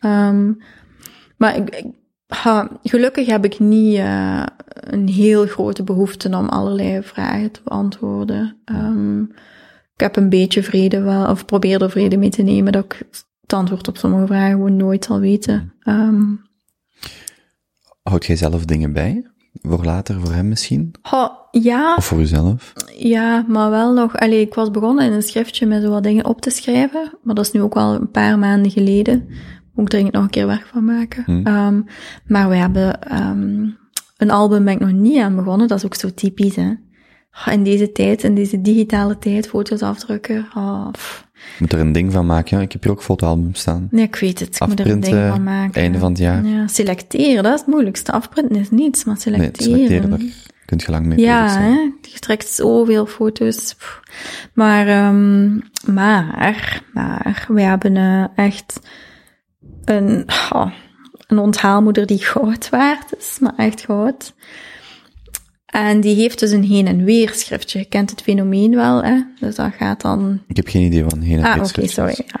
[0.00, 0.52] Ehm,
[1.36, 1.94] maar ik, ik-
[2.26, 8.56] ha, gelukkig heb ik niet eh, een heel grote behoefte om allerlei vragen te beantwoorden.
[8.64, 9.22] Ehm,
[9.94, 13.02] ik heb een beetje vrede wel, of probeer er vrede mee te nemen dat ik
[13.40, 15.72] het antwoord op sommige vragen gewoon nooit zal weten.
[15.80, 16.22] Ehm,
[18.02, 19.30] Houd jij zelf dingen bij?
[19.52, 20.94] Voor later, voor hem misschien?
[21.02, 22.72] ha, ja, Of voor uzelf?
[22.96, 24.16] Ja, maar wel nog.
[24.16, 27.12] Allee, ik was begonnen in een schriftje met zo wat dingen op te schrijven.
[27.22, 29.28] Maar dat is nu ook al een paar maanden geleden.
[29.74, 31.22] Moet ik dringend nog een keer werk van maken.
[31.24, 31.46] Hmm.
[31.46, 31.80] Ehm,
[32.26, 33.68] maar we hebben ehm,
[34.16, 35.68] een album ben ik nog niet aan begonnen.
[35.68, 36.72] Dat is ook zo typisch, hè.
[37.50, 40.46] In deze tijd, in deze digitale tijd, foto's afdrukken.
[40.90, 41.30] Pff.
[41.52, 42.56] Je moet er een ding van maken.
[42.56, 43.88] Ja, ik heb hier ook fotoalbums staan.
[43.90, 44.54] nee, ik weet het.
[44.54, 45.82] Ik moet er een Afprinten, ding van maken.
[45.82, 46.44] einde van het jaar.
[46.44, 48.12] Ja, selecteren, dat is het moeilijkste.
[48.12, 49.72] Afprinten is niets, maar Nee, selecteren.
[49.72, 50.18] selecteren, daar
[50.66, 51.68] kun je lang mee Ja, hè?
[52.00, 53.76] je trekt zoveel foto's.
[54.54, 55.54] Maar, ehm,
[55.94, 58.80] maar, maar, we hebben eh, echt
[59.84, 60.70] een, oh,
[61.26, 64.34] een onthaalmoeder die goud waard is, maar echt goud.
[65.72, 67.78] En die heeft dus een heen- en weer schriftje.
[67.78, 69.20] Je kent het fenomeen wel, hè?
[69.40, 70.40] Dus dat gaat dan...
[70.46, 72.14] Ik heb geen idee van heen en Ah, weer oké, sorry.
[72.26, 72.40] Ja.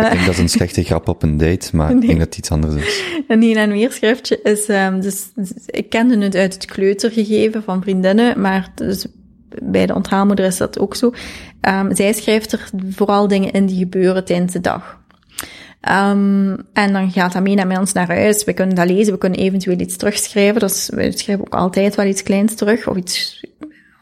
[0.00, 2.26] Ik Eh, denk dat is een slechte grap op een date, maar ik denk dat
[2.26, 3.02] het iets anders is.
[3.28, 7.62] Een heen- en weer schriftje is, ehm, dus, dus ik kende het uit het kleutergegeven
[7.62, 9.06] van vriendinnen, maar dus
[9.62, 11.12] bij de onthaalmoeder is dat ook zo.
[11.60, 15.00] Ehm, zij schrijft er vooral dingen in die gebeuren tijdens de dag.
[15.86, 18.44] Ehm, en dan gaat dat mee naar ons naar huis.
[18.44, 20.60] We kunnen dat lezen, we kunnen eventueel iets terugschrijven.
[20.60, 23.44] Dus we schrijven ook altijd wel iets kleins terug, of iets,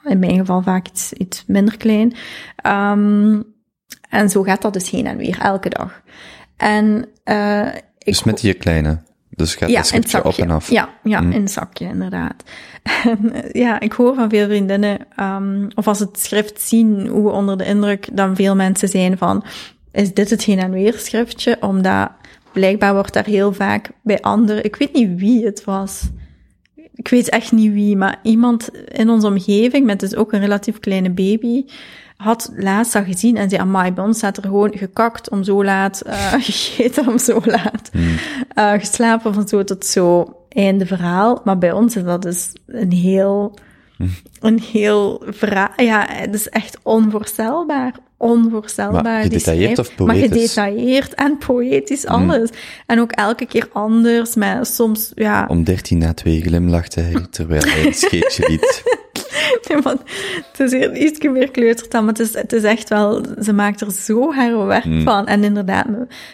[0.04, 2.14] in mijn geval vaak iets, iets minder klein.
[2.56, 3.40] Ehm,
[4.08, 6.02] en zo gaat dat dus heen en weer, elke dag.
[6.56, 7.66] En eh
[7.98, 9.02] ik Dus met die kleine.
[9.30, 10.42] Dus gaat ja, het schriftje op zakje.
[10.42, 10.70] en af.
[10.70, 11.32] Ja, ja Mm.
[11.32, 12.42] in het zakje, inderdaad.
[12.82, 17.30] Eh, ja, ik hoor van veel vriendinnen, ehm, of als ze het schrift zien, hoe
[17.30, 19.44] onder de indruk dan veel mensen zijn van,
[19.94, 21.56] is dit het heen en weer schriftje?
[21.60, 22.10] Omdat
[22.52, 26.02] blijkbaar wordt daar heel vaak bij anderen, ik weet niet wie het was,
[26.94, 30.80] ik weet echt niet wie, maar iemand in onze omgeving, met dus ook een relatief
[30.80, 31.64] kleine baby,
[32.16, 35.64] had laatst dat gezien en zei, amai, bij ons staat er gewoon gekakt om zo
[35.64, 37.90] laat, eh gegeten om zo laat,
[38.54, 41.40] eh, geslapen van zo tot zo, einde verhaal.
[41.44, 43.54] Maar bij ons is dat dus een heel,
[44.40, 49.02] een heel verhaal, ja, het is echt onvoorstelbaar, onvoorstelbaar.
[49.02, 50.28] Maar gedetailleerd of Maar poëtisch?
[50.28, 52.50] gedetailleerd en poëtisch, alles.
[52.86, 57.62] En ook elke keer anders, maar soms, ja, Om dertien na twee glimlachte hij, terwijl
[57.62, 58.82] hij een scheetje liet.
[59.82, 60.00] Want
[60.52, 63.80] het is hier iets meer kleutertaal, maar het is, het is echt wel, ze maakt
[63.80, 65.02] er zo haar werk Mm.
[65.02, 65.26] van.
[65.26, 65.86] En inderdaad,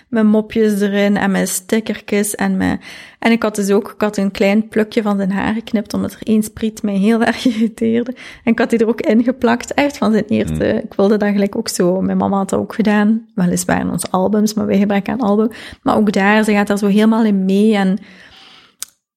[0.09, 2.81] met mopjes erin en met stickertjes en met,
[3.19, 6.13] en ik had dus ook, ik had een klein plukje van zijn haar geknipt, omdat
[6.13, 8.15] er één spriet mij heel erg irriteerde.
[8.45, 11.57] En ik had die er ook ingeplakt, echt van zijn eerste, ik wilde dat gelijk
[11.57, 15.13] ook zo, mijn mama had dat ook gedaan, weliswaar in onze albums, maar wij gebruiken
[15.13, 15.49] een album.
[15.83, 17.99] Maar ook daar, ze gaat daar zo helemaal in mee en,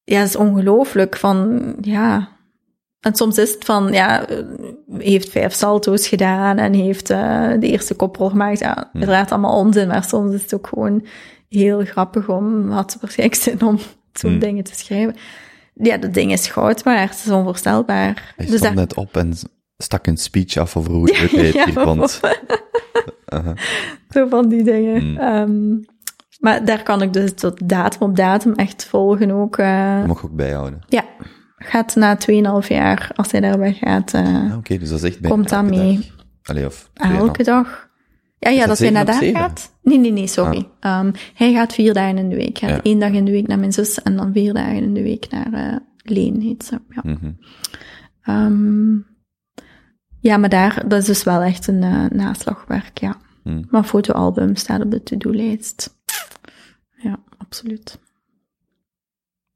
[0.03, 2.29] ja, het is ongelooflijk van, ja,
[3.03, 4.37] en soms is het van, ja, eh,
[4.97, 8.59] heeft vijf salto's gedaan en heeft eh, de eerste koprol gemaakt.
[8.59, 11.05] Ja, uiteraard allemaal onzin, maar soms is het ook gewoon
[11.49, 13.77] heel grappig om, had waarschijnlijk zin om
[14.13, 14.39] zo'n Hmm.
[14.39, 15.15] dingen te schrijven.
[15.73, 18.33] Ja, dat ding is goud waard, het is onvoorstelbaar.
[18.35, 19.33] Hij Dus stond daar- net op en
[19.77, 22.19] stak een speech af over hoe het Ja, hier vond.
[24.13, 25.01] Zo van die dingen.
[25.01, 25.17] Hmm.
[25.17, 25.75] Ehm,
[26.39, 29.57] maar daar kan ik dus tot datum op datum echt volgen ook.
[29.57, 30.81] eh, Dat mag ook bijhouden.
[30.87, 31.03] ja,
[31.63, 32.17] gaat na
[32.61, 34.21] 2,5 jaar, als hij daarbij gaat, eh,
[34.51, 36.11] Ah, Oké, dus dat is echt komt dat mee.
[36.43, 37.91] Allee, of Elke dag.
[38.39, 39.39] Ja, ja, dat dat hij naar daar zeven?
[39.39, 39.71] gaat.
[39.83, 40.67] Nee, nee, nee, sorry.
[40.79, 42.57] Ehm, hij gaat vier dagen in de week.
[42.57, 42.91] Hij gaat Ja.
[42.91, 45.27] één dag in de week naar mijn zus en dan vier dagen in de week
[45.29, 45.75] naar eh
[46.05, 46.79] Leen, heet ze.
[46.89, 47.01] Ja.
[47.03, 47.31] Mhm.
[48.21, 48.95] Ehm,
[50.19, 53.17] ja, maar daar, dat is dus wel echt een eh, naslagwerk, ja.
[53.43, 53.65] Hmm.
[53.69, 55.97] Maar fotoalbum staat op de to-do-lijst.
[56.95, 57.99] Ja, absoluut.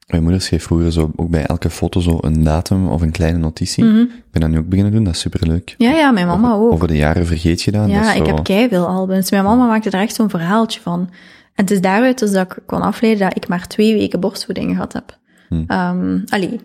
[0.08, 3.38] Mijn moeder schreef vroeger zo, ook bij elke foto zo een datum of een kleine
[3.38, 3.84] notitie.
[3.84, 4.00] Mhm.
[4.00, 5.76] Ik ben dat nu ook beginnen doen, dat is superleuk.
[5.78, 6.72] Ja, ja, mijn mama over, ook.
[6.74, 7.90] Over de jaren vergeet je dat.
[7.90, 9.32] Ja, ik zo- heb keiveel albums.
[9.32, 11.00] Mijn mama maakte er echt zo'n verhaaltje van.
[11.00, 14.72] En het is daaruit dus dat ik kon afleiden dat ik maar twee weken borstvoeding
[14.72, 15.18] gehad heb.
[15.50, 15.64] Hmm.
[15.68, 16.60] Ehm, allee,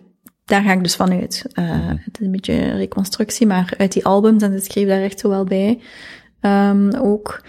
[0.45, 1.45] daar ga ik dus vanuit.
[1.53, 5.19] Eh Het is een beetje reconstructie, maar uit die albums, en ze schreef daar echt
[5.19, 5.79] zo wel bij,
[6.39, 7.41] Ehm, ook.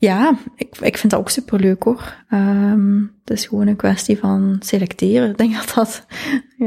[0.00, 2.24] Ja, ik, ik vind dat ook superleuk hoor.
[2.28, 5.30] Ehm, het is gewoon een kwestie van selecteren.
[5.30, 6.04] Ik denk dat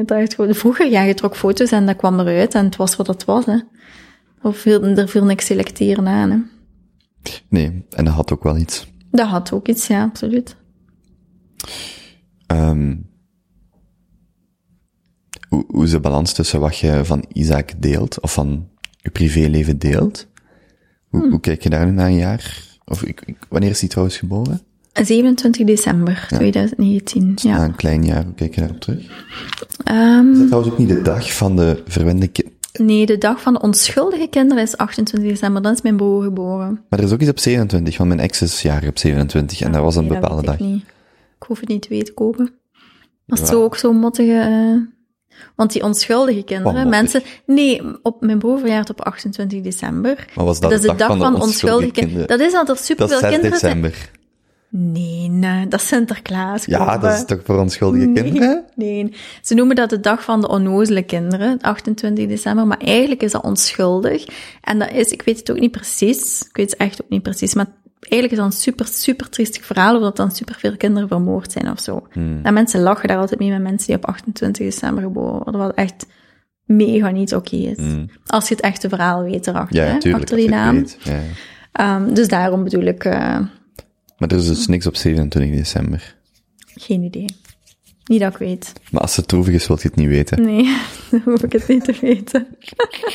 [0.06, 3.08] dat, gewoon, vroeger, ja, je trok foto's en dat kwam eruit en het was wat
[3.08, 3.60] het was, hè.
[4.42, 6.38] Of viel, er viel niks selecteren aan, hè.
[7.50, 8.92] Nee, en dat had ook wel iets.
[9.12, 10.56] Dat had ook iets, ja, absoluut.
[12.48, 12.96] Ehm,
[15.50, 19.78] hoe, hoe is de balans tussen wat je van Isaac deelt, of van je privéleven
[19.78, 20.28] deelt?
[21.08, 21.30] Hoe, Hmm.
[21.32, 22.72] hoe kijk je daar nu na een jaar?
[22.86, 24.62] Of ik, ik- wanneer is hij trouwens geboren?
[25.04, 27.64] 27 december 2019, Dus Na ja.
[27.64, 29.00] een klein jaar, hoe kijk je daarop terug?
[29.00, 29.08] Is
[29.84, 32.30] Ehm, dat trouwens ook niet de dag van de verwende
[32.80, 36.82] nee, de dag van de onschuldige kinderen is 28 december, dan is mijn broer geboren.
[36.90, 39.72] Maar er is ook iets op 27, want mijn ex is jarig op 27 en
[39.72, 40.54] dat was een Nee, bepaalde dag.
[40.54, 40.84] ik niet.
[41.40, 42.52] Ik hoef het niet te weten kopen.
[43.28, 44.32] Als het zo ook zo'n mottige...
[44.40, 44.93] eh,
[45.56, 47.22] want die onschuldige kinderen, mensen...
[47.46, 50.28] Nee, op, mijn broer verjaart op 28 december.
[50.36, 52.28] Maar was dat, dat is de dag, van de onschuldige kinderen?
[52.28, 53.82] Dat is dat er Dat is superveel 6 kinderen zijn.
[53.82, 54.12] december.
[54.76, 56.66] Nee, nee, dat is Sinterklaas.
[56.66, 58.64] Ja, dat is toch voor onschuldige Nee, kinderen?
[58.76, 63.32] Nee, ze noemen dat de dag van de onnozele kinderen, 28 december, maar eigenlijk is
[63.32, 64.26] dat onschuldig.
[64.62, 67.24] En dat is, ik weet het ook niet precies, ik weet het echt ook niet
[67.24, 67.68] precies, maar
[68.14, 71.80] eigenlijk is dat een super, super triestig verhaal, omdat dan superveel kinderen vermoord zijn of
[71.80, 72.08] zo.
[72.12, 72.40] Hmm.
[72.44, 75.76] En mensen lachen daar altijd mee met mensen die op 28 december geboren worden, wat
[75.76, 76.06] echt
[76.66, 77.78] mega niet oké is.
[77.78, 78.10] Hmm.
[78.26, 80.86] Als je het echte verhaal weet erachter, Ja, achter die naam.
[81.04, 81.20] ja.
[81.72, 83.40] Ehm, dus daarom bedoel ik, eh,
[84.18, 86.16] Maar er is dus niks op 27 december.
[86.76, 87.26] geen idee.
[88.06, 88.74] Niet dat ik weet.
[88.92, 90.42] Maar als het droevig is, wilt je het niet weten.
[90.44, 90.64] Nee,
[91.12, 92.48] dan hoef ik het niet te weten.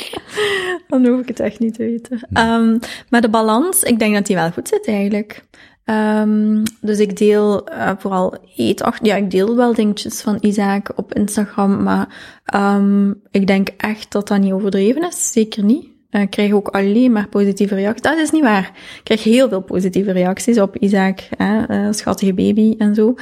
[0.87, 2.19] dan hoef ik het echt niet te weten.
[2.33, 2.77] Ehm,
[3.09, 5.43] maar de balans, ik denk dat die wel goed zit eigenlijk.
[5.85, 9.05] Ehm, dus ik deel eh, vooral eetacht.
[9.05, 12.07] Ja, ik deel wel dingetjes van Isaac op Instagram, maar
[12.45, 15.31] ehm, ik denk echt dat dat niet overdreven is.
[15.31, 15.87] Zeker niet.
[16.09, 18.01] eh, ik krijg ook alleen maar positieve reacties.
[18.11, 18.71] Dat is niet waar.
[18.97, 23.15] Ik krijg heel veel positieve reacties op Isaac, hè, eh, schattige baby en zo.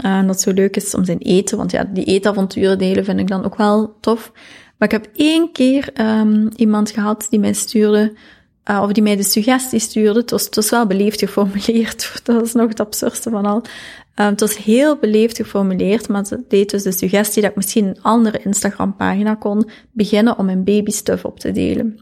[0.00, 3.28] En dat zo leuk is om zijn eten, want ja, die eetavonturen delen vind ik
[3.28, 4.32] dan ook wel tof.
[4.78, 8.16] Maar ik heb één keer ehm, iemand gehad die mij stuurde,
[8.62, 10.20] eh, of die mij de suggestie stuurde.
[10.20, 12.12] Het was, het was wel beleefd geformuleerd.
[12.24, 13.62] Dat is nog het absurdste van al.
[14.14, 17.86] Eh, het was heel beleefd geformuleerd, maar ze deed dus de suggestie dat ik misschien
[17.86, 22.00] een andere Instagram-pagina kon beginnen om mijn babystuff op te delen.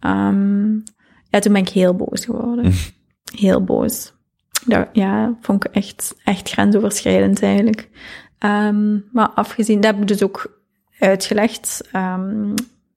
[0.00, 0.72] Ehm,
[1.28, 2.72] ja, toen ben ik heel boos geworden.
[3.34, 4.13] Heel boos.
[4.66, 7.88] Dat, ja, vond ik echt, echt grensoverschrijdend eigenlijk.
[8.38, 10.60] Ehm, maar afgezien, dat heb ik dus ook
[10.98, 11.88] uitgelegd.
[11.92, 12.54] ehm,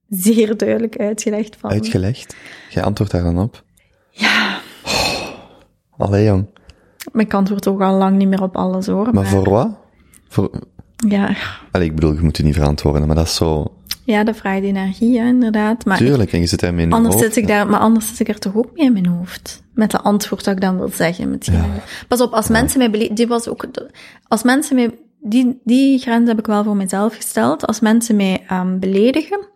[0.08, 1.56] zeer duidelijk uitgelegd.
[1.56, 2.36] Van, Uitgelegd.
[2.70, 3.64] Jij antwoordt daar dan op.
[4.10, 4.58] Ja,
[5.96, 6.46] Allee, jong.
[7.12, 9.08] maar ik antwoord ook al lang niet meer op alles hoor.
[9.12, 9.68] Maar voor wat?
[10.28, 10.50] Voor...
[11.08, 11.36] Ja,
[11.70, 13.74] Allee, ik bedoel, je moet het niet verantwoorden, maar dat is zo...
[14.12, 15.84] ja, dat vraagt energie, hè, inderdaad.
[15.84, 17.26] Maar Tuurlijk, en je zit daarmee in Anders hoofd.
[17.26, 19.62] zit ik daar, maar anders zit ik er toch ook mee in mijn hoofd.
[19.74, 21.30] Met de antwoord dat ik dan wil zeggen.
[21.30, 21.54] Met die-
[22.08, 23.66] Pas op, als mensen mij bele- die was ook,
[24.28, 27.66] als mensen mij, die, die grens heb ik wel voor mezelf gesteld.
[27.66, 29.46] Als mensen mij ehm, beledigen,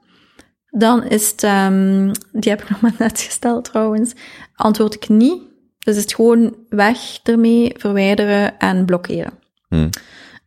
[0.70, 4.12] dan is het, ehm, die heb ik nog maar net gesteld trouwens,
[4.54, 5.42] antwoord ik niet.
[5.78, 9.32] Dus is het gewoon weg ermee, verwijderen en blokkeren.
[9.68, 9.88] Hm.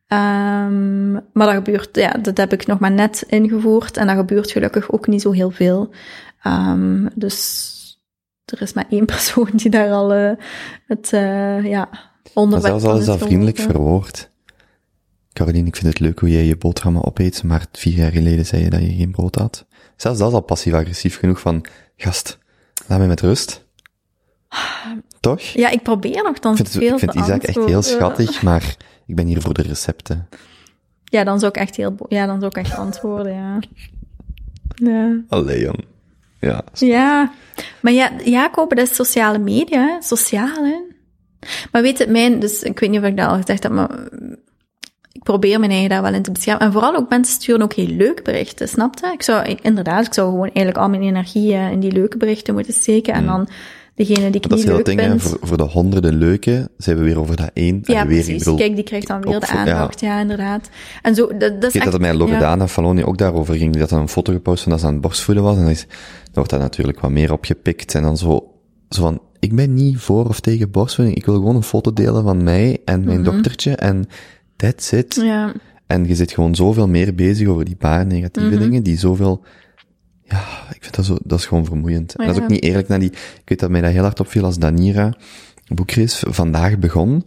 [0.07, 4.51] Ehm, maar dat gebeurt, ja, dat heb ik nog maar net ingevoerd en dat gebeurt
[4.51, 5.89] gelukkig ook niet zo heel veel.
[6.41, 7.73] Ehm, dus
[8.45, 10.31] er is maar één persoon die daar al eh,
[10.87, 11.89] het uh, ja,
[12.33, 14.33] onderwerp zelfs al is dat vriendelijk verwoord.
[15.33, 18.63] Caroline, ik vind het leuk hoe jij je boterhammen opeet, maar vier jaar geleden zei
[18.63, 19.65] je dat je geen brood had.
[19.95, 21.65] Zelfs dat is al passief-agressief genoeg van,
[21.95, 22.37] gast,
[22.87, 23.65] laat me met rust.
[25.19, 25.41] Toch?
[25.41, 28.75] Ja, ik probeer nog dan Ik vind, veel ik vind Isaac echt heel schattig, maar
[29.05, 30.27] ik ben hier voor de recepten.
[31.03, 33.59] Ja, dan zou ik echt heel, ja, dan zou ik echt antwoorden, ja.
[34.75, 35.21] Ja.
[35.27, 35.85] Allee, jong.
[36.39, 36.63] Ja.
[36.73, 37.31] Ja,
[37.81, 40.01] maar ja, Jacob, dat is sociale media, hè.
[40.01, 40.77] sociaal, hè.
[41.71, 43.89] Maar weet het, mijn, dus ik weet niet of ik dat al gezegd heb, maar
[45.11, 46.65] ik probeer mijn eigen daar wel in te beschermen.
[46.65, 49.11] En vooral ook mensen sturen ook heel leuke berichten, snap je?
[49.11, 52.53] Ik zou, inderdaad, ik zou gewoon eigenlijk al mijn energie eh, in die leuke berichten
[52.53, 53.13] moeten steken.
[53.13, 53.47] En dan
[53.95, 54.49] degene die ik.
[54.49, 55.21] Dat is niet leuk ding, vind.
[55.21, 57.79] Voor, voor de honderden leuke zijn we weer over dat één.
[57.83, 58.37] Ja, en weer, precies.
[58.37, 59.53] bedoel, Kijk, die krijgt dan weer de ja.
[59.57, 60.19] aandacht, ja.
[60.19, 60.69] inderdaad.
[61.01, 61.83] En zo, dat, dat is Ik weet echt...
[61.83, 62.17] dat het met ja.
[62.17, 63.71] Loredana Falloni ook daarover ging.
[63.71, 65.55] Die had dan een foto gepost van dat ze aan het borstvoeden was.
[65.55, 67.95] En dan, is, dan wordt dat natuurlijk wat meer opgepikt.
[67.95, 68.51] En dan zo,
[68.89, 71.17] zo van, ik ben niet voor of tegen borstvoeding.
[71.17, 73.75] Ik wil gewoon een foto delen van mij en mijn dochtertje.
[73.75, 74.05] En
[74.55, 75.15] that's it.
[75.15, 75.25] Mhm.
[75.25, 75.53] Ja,
[75.87, 78.59] En je zit gewoon zoveel meer bezig over die paar negatieve Mhm.
[78.59, 79.43] dingen, die zoveel,
[80.27, 80.43] ja,
[80.73, 82.15] ik vind dat zo, dat is gewoon vermoeiend.
[82.15, 84.19] En dat is ook niet eerlijk naar die, ik weet dat mij dat heel hard
[84.19, 85.13] opviel als Danira
[85.67, 87.25] Boekreis vandaag begon.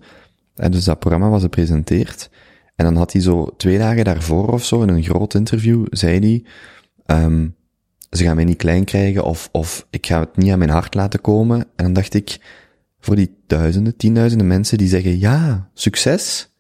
[0.55, 2.31] En dus dat programma was gepresenteerd.
[2.77, 6.19] En dan had hij zo twee dagen daarvoor of zo, in een groot interview, zei
[6.19, 6.45] hij,
[7.07, 7.49] ehm,
[8.11, 10.95] ze gaan mij niet klein krijgen of, of ik ga het niet aan mijn hart
[10.95, 11.59] laten komen.
[11.61, 12.39] En dan dacht ik,
[13.01, 16.53] voor die duizenden, tienduizenden mensen die zeggen, ja, succes,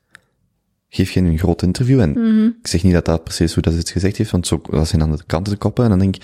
[0.89, 2.01] geef je een groot interview.
[2.01, 2.45] En Mhm.
[2.45, 5.03] ik zeg niet dat dat precies hoe dat het gezegd heeft, want zo, dat zijn
[5.03, 5.85] aan de kanten te koppen.
[5.85, 6.23] En dan denk ik,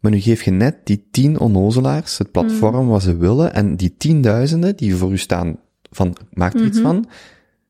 [0.00, 3.94] maar nu geef je net die tien onnozelaars het platform wat ze willen, en die
[3.98, 5.56] tienduizenden die voor u staan
[5.90, 7.06] van, maak er iets van.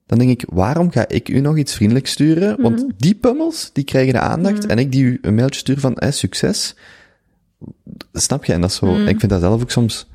[0.06, 2.60] Dan denk ik, waarom ga ik u nog iets vriendelijks sturen?
[2.62, 5.96] Want die pummels, die krijgen de aandacht, en ik die u een mailtje stuur van,
[5.96, 6.74] eh, succes.
[8.12, 8.52] Snap je?
[8.52, 10.06] En dat is zo, ik vind dat zelf ook soms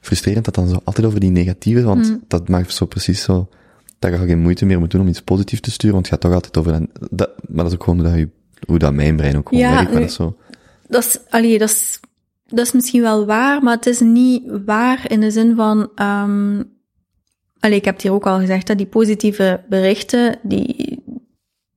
[0.00, 3.48] frustrerend, dat dan zo altijd over die negatieve, want dat maakt zo precies zo,
[3.98, 6.22] dat je geen moeite meer moet doen om iets positiefs te sturen, want het gaat
[6.22, 8.28] toch altijd over dat, dat maar dat is ook gewoon hoe dat, je,
[8.66, 10.36] hoe dat mijn brein ook gewoon Ja, werkt, maar dat is zo.
[10.88, 12.00] dat is, allee, dat is,
[12.46, 15.90] dat is misschien wel waar, maar het is niet waar in de zin van,
[17.58, 21.02] allee, ik heb het hier ook al gezegd, dat die positieve berichten, die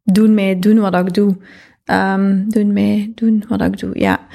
[0.04, 1.38] doen mij doen wat ik doe.
[1.84, 4.28] Ehm, doen mij doen wat ik doe, ja.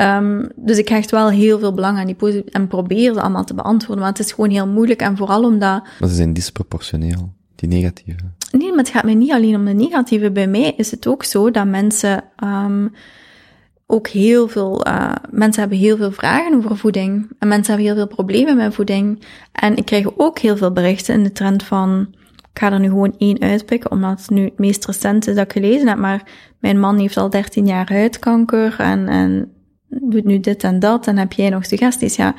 [0.00, 3.44] Ehm, dus ik hecht wel heel veel belang aan die positieve, en probeer ze allemaal
[3.44, 7.32] te beantwoorden, maar het is gewoon heel moeilijk, en vooral omdat, Maar ze zijn disproportioneel,
[7.54, 8.20] die negatieve.
[8.52, 10.30] Nee, maar het gaat mij niet alleen om de negatieve.
[10.30, 12.88] Bij mij is het ook zo dat mensen ehm,
[13.86, 17.30] ook heel veel, eh, mensen hebben heel veel vragen over voeding.
[17.38, 19.24] En mensen hebben heel veel problemen met voeding.
[19.52, 22.14] En ik krijg ook heel veel berichten in de trend van,
[22.52, 25.44] ik ga er nu gewoon één uitpikken, omdat het nu het meest recent is dat
[25.44, 26.22] ik gelezen heb, maar
[26.58, 29.52] mijn man heeft al 13 jaar huidkanker en, en
[29.90, 32.16] doet nu dit en dat, en heb jij nog suggesties?
[32.16, 32.34] Ja,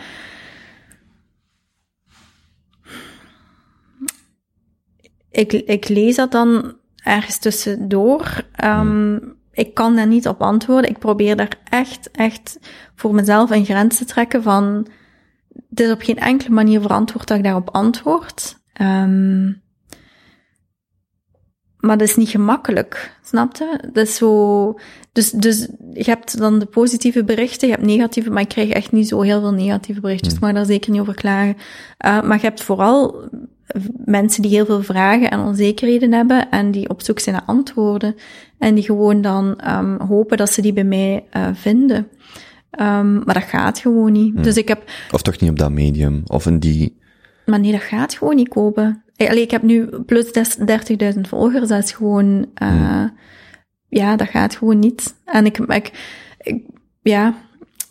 [5.32, 8.46] ik, ik lees dat dan ergens tussendoor.
[8.56, 9.18] Ehm,
[9.54, 10.90] Ik kan daar niet op antwoorden.
[10.90, 12.60] Ik probeer daar echt, echt
[12.96, 14.88] voor mezelf een grens te trekken van...
[15.70, 18.60] Het is op geen enkele manier verantwoord dat ik daarop antwoord.
[18.74, 19.52] Ehm,
[21.82, 23.80] maar dat is niet gemakkelijk, snap je?
[23.94, 24.80] Dat is zo...
[25.12, 28.92] Dus, dus je hebt dan de positieve berichten, je hebt negatieve, maar ik krijg echt
[28.92, 30.34] niet zo heel veel negatieve berichtjes.
[30.34, 31.56] Ik mag daar zeker niet over klagen.
[32.06, 33.30] Uh, maar je hebt vooral
[34.06, 38.16] mensen die heel veel vragen en onzekerheden hebben en die op zoek zijn naar antwoorden.
[38.58, 42.08] En die gewoon dan um, hopen dat ze die bij mij uh, vinden.
[42.80, 44.44] Um, maar dat gaat gewoon niet.
[44.44, 44.84] Dus ik heb...
[45.12, 46.98] Of toch niet op dat medium, of in die...
[47.46, 49.04] Maar nee, dat gaat gewoon niet kopen.
[49.30, 50.26] Allee, ik heb nu plus
[51.16, 52.46] 30.000 volgers, dat is gewoon...
[52.64, 53.04] Uh,
[53.92, 55.16] Ja, dat gaat gewoon niet.
[55.26, 55.92] En ik, ik,
[56.38, 56.64] ik
[57.02, 57.36] ja,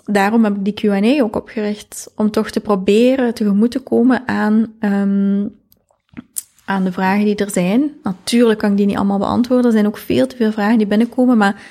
[0.05, 2.13] daarom heb ik die Q&A ook opgericht.
[2.17, 5.55] Om toch te proberen tegemoet te komen aan um,
[6.65, 7.91] aan de vragen die er zijn.
[8.03, 9.67] Natuurlijk kan ik die niet allemaal beantwoorden.
[9.67, 11.63] Er zijn ook veel te veel vragen die binnenkomen, maar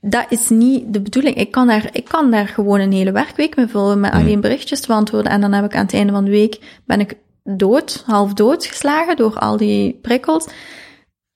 [0.00, 1.36] dat is niet de bedoeling.
[1.36, 4.80] Ik kan daar, ik kan daar gewoon een hele werkweek mee vullen met alleen berichtjes
[4.80, 5.32] te beantwoorden.
[5.32, 7.16] En dan heb ik aan het einde van de week, ben ik
[7.46, 10.46] dood, half dood geslagen door al die prikkels.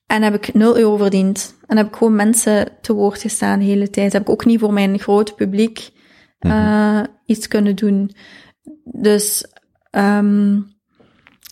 [0.06, 1.54] En heb ik 0 euro verdiend.
[1.66, 4.12] En heb ik gewoon mensen te woord gestaan de hele tijd.
[4.12, 5.90] Heb ik ook niet voor mijn grote publiek
[6.40, 8.10] uh, iets kunnen doen.
[8.84, 9.44] Dus,
[9.90, 10.66] um,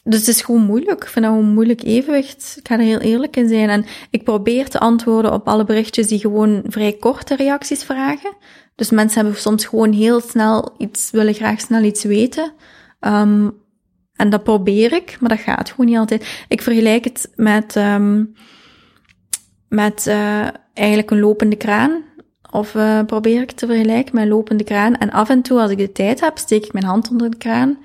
[0.04, 1.02] dus het is gewoon moeilijk.
[1.02, 2.56] Ik vind dat gewoon een moeilijk evenwicht.
[2.58, 3.68] Ik ga er heel eerlijk in zijn.
[3.68, 8.36] En ik probeer te antwoorden op alle berichtjes die gewoon vrij korte reacties vragen.
[8.74, 12.52] Dus mensen hebben soms gewoon heel snel iets, willen graag snel iets weten.
[13.00, 13.66] Um,
[14.18, 16.44] en dat probeer ik, maar dat gaat gewoon niet altijd.
[16.48, 18.34] Ik vergelijk het met, um,
[19.68, 22.02] met uh, eigenlijk een lopende kraan.
[22.50, 24.96] Of uh, probeer ik te vergelijken met een lopende kraan.
[24.96, 27.36] En af en toe, als ik de tijd heb, steek ik mijn hand onder de
[27.36, 27.78] kraan.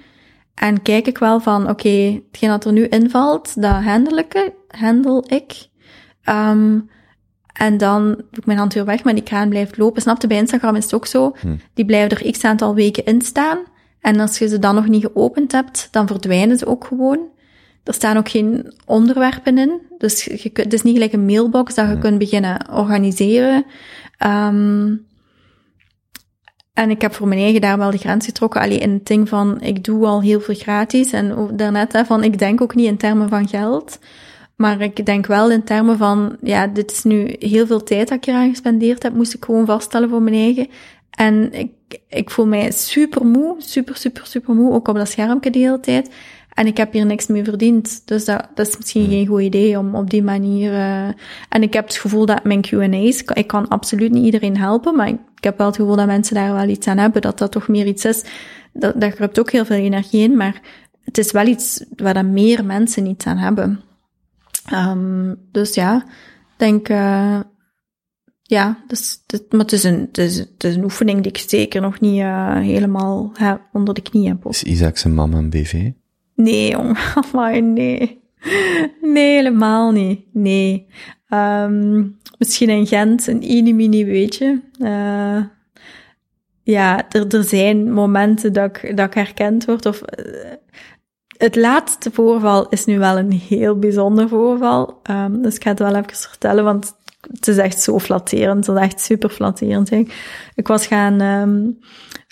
[0.53, 4.51] En kijk ik wel van, oké, okay, hetgeen dat er nu invalt, dat handel ik.
[4.67, 5.67] Handel ik.
[6.29, 6.89] Um,
[7.53, 10.01] en dan doe ik mijn hand weer weg, maar die kraan blijft lopen.
[10.01, 11.35] Snap Bij Instagram is het ook zo.
[11.39, 11.55] Hm.
[11.73, 13.57] Die blijven er x aantal weken in staan.
[14.03, 17.19] En als je ze dan nog niet geopend hebt, dan verdwijnen ze ook gewoon.
[17.83, 19.81] Er staan ook geen onderwerpen in.
[19.97, 23.65] Dus je, het is niet gelijk een mailbox dat je kunt beginnen organiseren.
[24.25, 25.05] Um,
[26.73, 28.61] en ik heb voor mijn eigen daar wel de grens getrokken.
[28.61, 31.11] Alleen in het ding van, ik doe al heel veel gratis.
[31.11, 33.99] En daarnet hè, van, ik denk ook niet in termen van geld.
[34.55, 38.17] Maar ik denk wel in termen van, ja, dit is nu heel veel tijd dat
[38.17, 39.13] ik eraan gespendeerd heb.
[39.13, 40.67] Moest ik gewoon vaststellen voor mijn eigen.
[41.15, 41.71] En ik,
[42.07, 45.79] ik voel mij super moe, super, super, super moe, ook op dat schermpje de hele
[45.79, 46.09] tijd.
[46.53, 48.07] En ik heb hier niks mee verdiend.
[48.07, 50.71] Dus dat, dat is misschien geen goed idee om op die manier...
[50.71, 51.07] Uh...
[51.49, 53.23] En ik heb het gevoel dat mijn Q&A's...
[53.33, 56.35] Ik kan absoluut niet iedereen helpen, maar ik, ik heb wel het gevoel dat mensen
[56.35, 57.21] daar wel iets aan hebben.
[57.21, 58.23] Dat dat toch meer iets is.
[58.73, 60.61] Dat, daar kruipt ook heel veel energie in, maar
[61.03, 63.81] het is wel iets waar dan meer mensen iets aan hebben.
[64.73, 66.89] Um, dus ja, ik denk...
[66.89, 67.39] Uh,
[68.45, 71.37] ja, dus, dat, maar het is, een, het, is, het is een oefening die ik
[71.37, 74.45] zeker nog niet uh, helemaal heb, onder de knie heb.
[74.45, 75.91] Is Isaac zijn mama een BV?
[76.35, 76.95] Nee, jongen.
[77.73, 78.21] Nee.
[79.01, 80.19] Nee, helemaal niet.
[80.33, 80.87] Nee.
[81.29, 84.61] Um, misschien in Gent een mini beetje.
[84.79, 85.43] Uh,
[86.63, 89.85] ja, er, er zijn momenten dat ik, dat ik herkend word.
[89.85, 90.51] Of, uh,
[91.37, 95.01] het laatste voorval is nu wel een heel bijzonder voorval.
[95.09, 96.95] Um, dus ik ga het wel even vertellen, want
[97.31, 98.67] het is echt zo flatterend.
[98.67, 99.91] Het is echt super flatterend.
[100.55, 101.79] Ik was gaan um,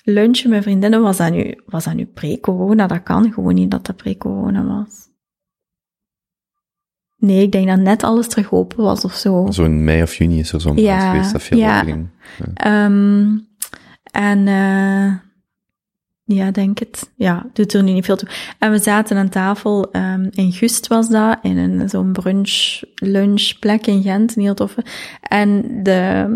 [0.04, 1.02] lunchen met vriendinnen.
[1.02, 2.88] Was dat nu, was dat nu pre-corona?
[2.88, 5.10] Dat kan gewoon niet dat dat pre-corona was.
[7.18, 9.48] Nee, ik denk dat net alles terug open was of zo.
[9.52, 11.84] Zo in mei of juni is er zo'n ja, geweest dat veel ja.
[11.84, 12.10] ging.
[12.54, 12.86] Ja.
[12.86, 13.48] Um,
[14.12, 15.14] en uh,
[16.36, 17.12] ja, denk het.
[17.16, 18.30] Ja, doet er nu niet veel toe.
[18.60, 23.88] En we zaten aan tafel, um, in Gust was dat, in een zo'n brunch, lunchplek
[23.88, 24.84] in Gent, een heel toffe.
[25.22, 26.28] En de,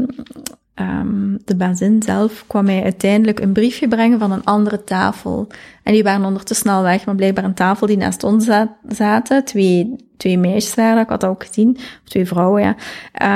[0.80, 5.48] um, de bazin zelf kwam mij uiteindelijk een briefje brengen van een andere tafel.
[5.84, 8.50] En die waren ondertussen snel weg, maar blijkbaar een tafel die naast ons
[8.88, 9.46] zaten.
[9.46, 11.76] Twee, twee meisjes waren ik had dat ook gezien.
[11.76, 12.76] Of twee vrouwen, ja.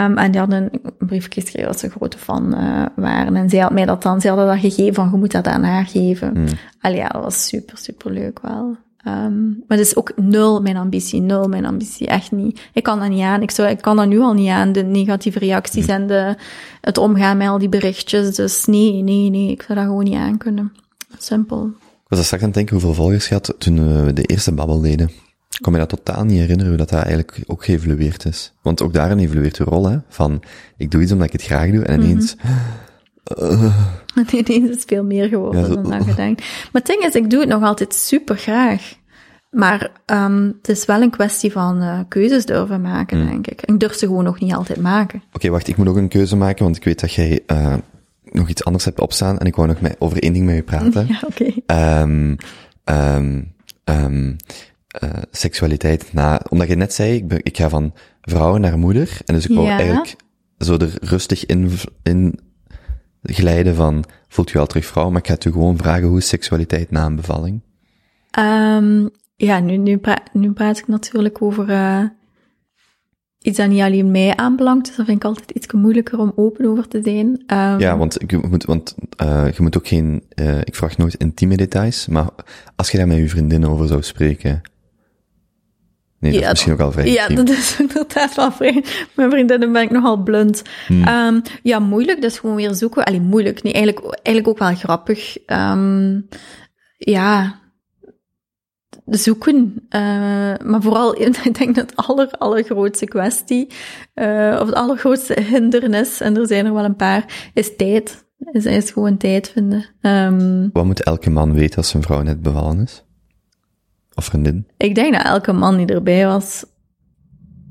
[0.05, 3.35] Um, en die hadden een briefje geschreven dat ze grote fan uh, waren.
[3.35, 5.63] En zij had mij dat dan, ze hadden dat gegeven van, je moet dat aan
[5.63, 6.33] haar geven.
[6.33, 6.47] Mm.
[6.81, 8.77] Allee, ja, dat was super, super leuk wel.
[9.07, 12.61] Um, maar het is ook nul mijn ambitie, nul mijn ambitie, echt niet.
[12.73, 13.41] Ik kan dat niet aan.
[13.41, 16.35] Ik, zou, ik kan dat nu al niet aan, de negatieve reacties en de,
[16.81, 18.35] het omgaan met al die berichtjes.
[18.35, 20.73] Dus nee, nee, nee, ik zou dat gewoon niet aan kunnen.
[21.17, 21.65] Simpel.
[22.03, 24.81] Ik was straks aan het denken hoeveel volgers je had toen we de eerste babbel
[24.81, 25.09] deden.
[25.49, 28.53] Ik kan me dat totaal niet herinneren hoe dat, dat eigenlijk ook geëvolueerd is.
[28.61, 30.41] Want ook daarin evolueert de rol, hè, van
[30.77, 32.35] ik doe iets omdat ik het graag doe en ineens...
[32.35, 32.57] Mm -hmm.
[34.15, 36.17] uh, Ineens is veel meer geworden ja, zo, dan gedacht.
[36.17, 38.97] Maar het ding is, ik doe het nog altijd super graag.
[39.49, 43.27] Maar um, het is wel een kwestie van uh, keuzes durven maken, mm.
[43.27, 43.61] denk ik.
[43.61, 45.21] Ik durf ze gewoon nog niet altijd maken.
[45.25, 47.73] Oké, okay, wacht, ik moet ook een keuze maken, want ik weet dat jij uh,
[48.23, 50.63] nog iets anders hebt opstaan en ik wou nog met, over één ding met je
[50.63, 51.07] praten.
[51.09, 51.51] Ja, oké.
[51.65, 52.01] Okay.
[52.01, 52.35] Um,
[53.85, 54.35] um,
[55.03, 59.17] uh, seksualiteit na, omdat je net zei, ik, ben, ik ga van vrouwen naar moeder.
[59.25, 59.77] En dus ik wou Ja.
[59.77, 60.15] eigenlijk
[60.57, 61.71] zo er rustig in,
[62.03, 62.39] in
[63.21, 65.09] glijden van, voelt u al terug vrouw?
[65.09, 67.61] Maar ik ga het u gewoon vragen, hoe is seksualiteit na een bevalling?
[68.31, 72.03] Ehm, ja, nu, nu, pra- nu praat ik natuurlijk over eh,
[73.41, 76.65] iets dat niet alleen mij aanbelangt, dus dat vind ik altijd iets moeilijker om open
[76.65, 77.43] over te zijn.
[77.47, 81.13] Ehm, Ja, want, ik moet, want uh, je moet ook geen, uh, ik vraag nooit
[81.13, 82.29] intieme details, maar
[82.75, 84.61] als je daar met je vriendin over zou spreken,
[86.19, 88.83] nee, dat Ja, is misschien ook al vrij Ja, dat is inderdaad wel vrij.
[89.15, 90.61] Mijn vriendinnen ben ik nogal blunt.
[90.87, 91.03] Hmm.
[91.03, 93.03] Ehm, ja, moeilijk, dus gewoon weer zoeken.
[93.03, 93.63] Allee, moeilijk.
[93.63, 95.37] Nee, eigenlijk, eigenlijk ook wel grappig.
[95.45, 96.19] Ehm,
[96.97, 97.59] ja,
[99.05, 99.85] zoeken.
[99.89, 100.01] Eh,
[100.63, 103.67] maar vooral, ik denk dat het aller, allergrootste kwestie,
[104.13, 108.27] eh, of het allergrootste hindernis, en er zijn er wel een paar, is tijd.
[108.51, 109.85] Is, is gewoon tijd vinden.
[110.01, 113.03] Ehm, Wat moet elke man weten als zijn vrouw net bevallen is?
[114.19, 114.67] Of vriendin?
[114.77, 116.65] ik denk dat elke man die erbij was,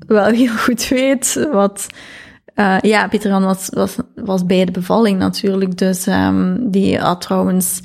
[0.06, 1.86] wel heel goed weet wat.
[2.54, 7.20] eh, ja, Pieter Jan was, was, was bij de bevalling natuurlijk, dus ehm, die had
[7.20, 7.82] trouwens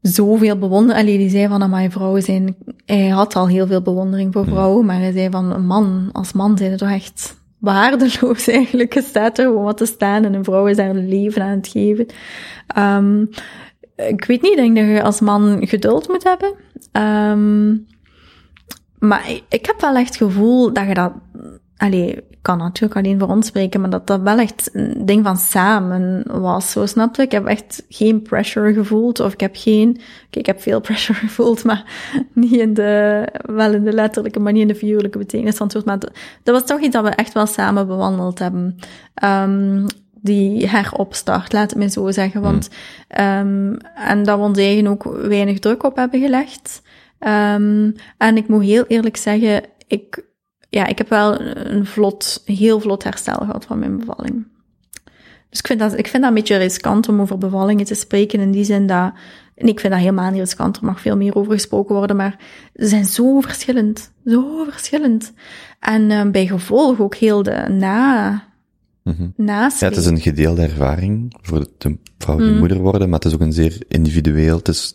[0.00, 1.02] zoveel bewondering.
[1.04, 2.56] Allee, die zei van, dat mijn vrouwen zijn...
[2.86, 6.32] Hij had al heel veel bewondering voor vrouwen, maar hij zei van, een man, als
[6.32, 8.94] man zijn het toch echt waardeloos eigenlijk.
[8.94, 11.68] Je staat er gewoon wat te staan en een vrouw is daar leven aan het
[11.68, 12.06] geven.
[12.66, 13.24] Ehm,
[13.96, 16.54] ik weet niet, ik denk dat je als man geduld moet hebben.
[16.92, 17.76] Ehm,
[18.98, 21.12] maar ik, ik heb wel echt het gevoel dat je dat...
[21.76, 25.24] Allee, ik kan natuurlijk alleen voor ons spreken, maar dat dat wel echt een ding
[25.24, 26.70] van samen was.
[26.70, 27.22] Zo snap je?
[27.22, 29.88] Ik heb echt geen pressure gevoeld, of ik heb geen...
[30.26, 31.84] Oké, ik heb veel pressure gevoeld, maar
[32.32, 33.24] niet in de...
[33.42, 35.84] Wel in de letterlijke, maar niet in de figuurlijke betekenis van woord.
[35.84, 36.10] Maar dat,
[36.42, 38.76] dat was toch iets dat we echt wel samen bewandeld hebben.
[39.14, 39.86] Ehm,
[40.22, 42.40] die heropstart, laat het me zo zeggen.
[42.40, 42.68] Want,
[43.18, 46.82] um, en dat we ons eigen ook weinig druk op hebben gelegd.
[47.18, 50.24] Um, en ik moet heel eerlijk zeggen, ik,
[50.68, 54.46] ja, ik heb wel een vlot, heel vlot herstel gehad van mijn bevalling.
[55.50, 58.40] Dus ik vind dat, ik vind dat een beetje riskant om over bevallingen te spreken
[58.40, 59.12] in die zin dat,
[59.54, 62.36] en ik vind dat helemaal niet riskant, er mag veel meer over gesproken worden, maar
[62.74, 65.32] ze zijn zo verschillend, zo verschillend.
[65.80, 68.44] En uh, bij gevolg ook heel de na,
[69.18, 72.58] Mm Naast ja, het is een gedeelde ervaring voor de vrouw die Mm.
[72.58, 74.56] moeder worden, maar het is ook een zeer individueel.
[74.56, 74.94] Het is,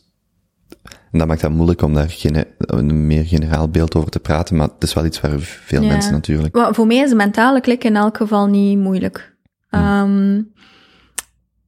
[1.12, 2.16] en dat maakt het moeilijk om daar
[2.58, 5.88] een meer generaal beeld over te praten, maar het is wel iets waar veel Ja.
[5.88, 6.56] mensen natuurlijk.
[6.56, 9.36] Maar voor mij is de mentale klik in elk geval niet moeilijk.
[9.70, 10.42] Ehm,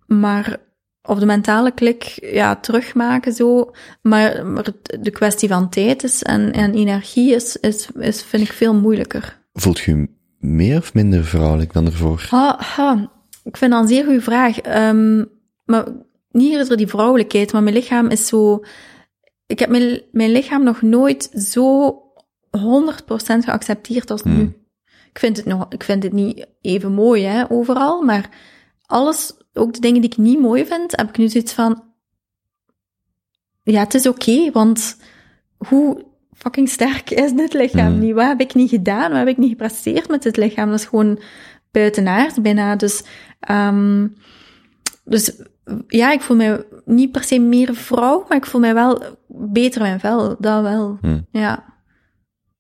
[0.07, 0.57] maar
[1.02, 3.72] of de mentale klik ja, terugmaken zo.
[4.02, 8.44] Maar, maar het- de kwestie van tijd is en, en energie is, is, is, vind
[8.44, 9.40] ik veel moeilijker.
[9.53, 10.10] Voelt je
[10.56, 12.26] meer of minder vrouwelijk dan ervoor?
[12.30, 13.11] Ha, ha,
[13.44, 14.60] ik vind dat een zeer goede vraag.
[14.60, 15.24] Ehm,
[15.65, 15.86] maar
[16.32, 18.64] niet eerder die vrouwelijkheid, maar mijn lichaam is zo...
[19.45, 21.91] Ik heb mijn, mijn lichaam nog nooit zo
[22.57, 22.60] 100%
[23.40, 24.34] geaccepteerd als nu.
[24.34, 24.56] Hmm.
[25.10, 28.30] Ik vind het nog, ik vind het niet even mooi, hè, overal, maar
[28.86, 31.84] alles, ook de dingen die ik niet mooi vind, heb ik nu zoiets van,
[33.64, 34.98] ja, het is oké, want
[35.57, 36.06] hoe
[36.38, 37.99] fucking sterk is dit lichaam Mm.
[37.99, 38.14] niet?
[38.14, 39.09] Wat heb ik niet gedaan?
[39.09, 40.69] Wat heb ik niet gepresteerd met dit lichaam?
[40.69, 41.19] Dat is gewoon
[41.72, 42.76] buitenaard bijna.
[42.76, 43.03] Dus,
[43.39, 44.07] ehm,
[45.03, 45.41] dus
[45.88, 49.81] ja, ik voel mij niet per se meer vrouw, maar ik voel mij wel beter
[49.81, 50.35] in mijn vel.
[50.39, 50.97] Dat wel.
[51.01, 51.26] Hmm.
[51.31, 51.64] Ja.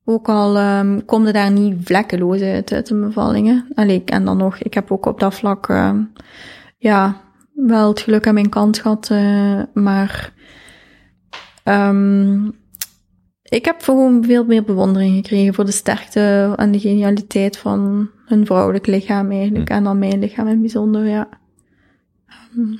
[0.05, 3.67] Ook al um, kom je daar niet vlekkeloos uit, uit de bevallingen.
[3.75, 6.01] Allee, en dan nog, ik heb ook op dat vlak, ehm,
[6.77, 7.21] ja,
[7.53, 10.33] wel het geluk aan mijn kant gehad, eh, maar
[11.63, 12.49] ehm,
[13.49, 18.45] ik heb gewoon veel meer bewondering gekregen voor de sterkte en de genialiteit van hun
[18.45, 21.29] vrouwelijk lichaam eigenlijk, en dan mijn lichaam in het bijzonder, ja.
[22.27, 22.73] Ehm,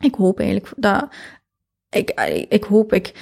[0.00, 1.08] ik hoop eigenlijk dat,
[1.90, 2.10] ik,
[2.48, 3.12] ik hoop, ik,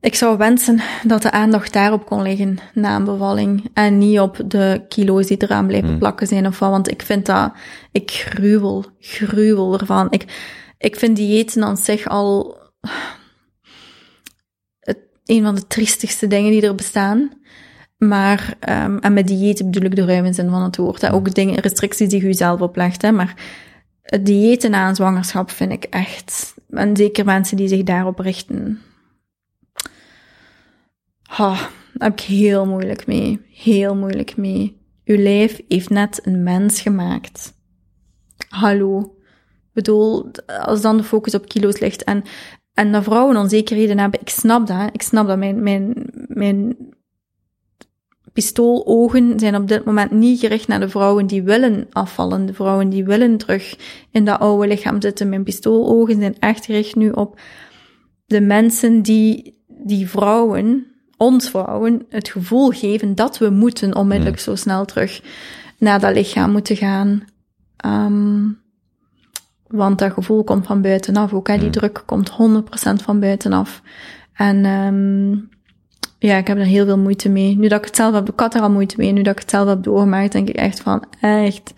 [0.00, 4.40] ik zou wensen dat de aandacht daarop kon liggen na een bevalling en niet op
[4.46, 5.98] de kilo's die eraan blijven Hmm.
[5.98, 7.52] plakken zijn of wat, want ik vind dat,
[7.92, 10.06] ik gruwel, gruwel ervan.
[10.10, 10.24] Ik,
[10.78, 12.56] ik vind diëten aan zich al
[15.24, 17.30] een van de triestigste dingen die er bestaan.
[17.98, 21.00] Maar, um, en met diëten bedoel ik de ruime zin van het woord.
[21.00, 21.12] Hè.
[21.12, 23.02] Ook dingen, restricties die je jezelf oplegt.
[23.02, 23.12] Hè.
[23.12, 23.34] Maar
[24.02, 28.80] het diëten na zwangerschap vind ik echt, en zeker mensen die zich daarop richten,
[31.22, 31.54] ha,
[31.92, 33.40] daar heb ik heel moeilijk mee.
[33.50, 34.82] Heel moeilijk mee.
[35.04, 37.52] Uw lijf heeft net een mens gemaakt.
[38.48, 39.00] Hallo.
[39.00, 40.30] Ik bedoel,
[40.60, 42.22] als dan de focus op kilo's ligt en,
[42.74, 44.76] en dat vrouwen onzekerheden hebben, ik snap dat.
[44.76, 44.86] hè.
[44.92, 45.94] Ik snap dat mijn, mijn,
[46.26, 46.76] mijn
[48.32, 52.88] pistoologen zijn op dit moment niet gericht naar de vrouwen die willen afvallen, de vrouwen
[52.88, 53.76] die willen terug
[54.10, 55.28] in dat oude lichaam zitten.
[55.28, 57.40] Mijn pistoologen zijn echt gericht nu op
[58.26, 60.86] de mensen die, die vrouwen,
[61.16, 65.22] ons vrouwen het gevoel geven dat we moeten onmiddellijk zo snel terug
[65.78, 67.24] naar dat lichaam moeten gaan.
[67.76, 68.44] Ehm,
[69.74, 71.48] want dat gevoel komt van buitenaf ook.
[71.48, 71.58] Hè?
[71.58, 72.34] Die druk komt 100%
[73.04, 73.82] van buitenaf.
[74.34, 75.30] En ehm,
[76.18, 77.56] ja, ik heb er heel veel moeite mee.
[77.56, 79.12] Nu dat ik het zelf heb, ik had er al moeite mee.
[79.12, 81.74] Nu dat ik het zelf heb doorgemaakt, denk ik echt van, echt,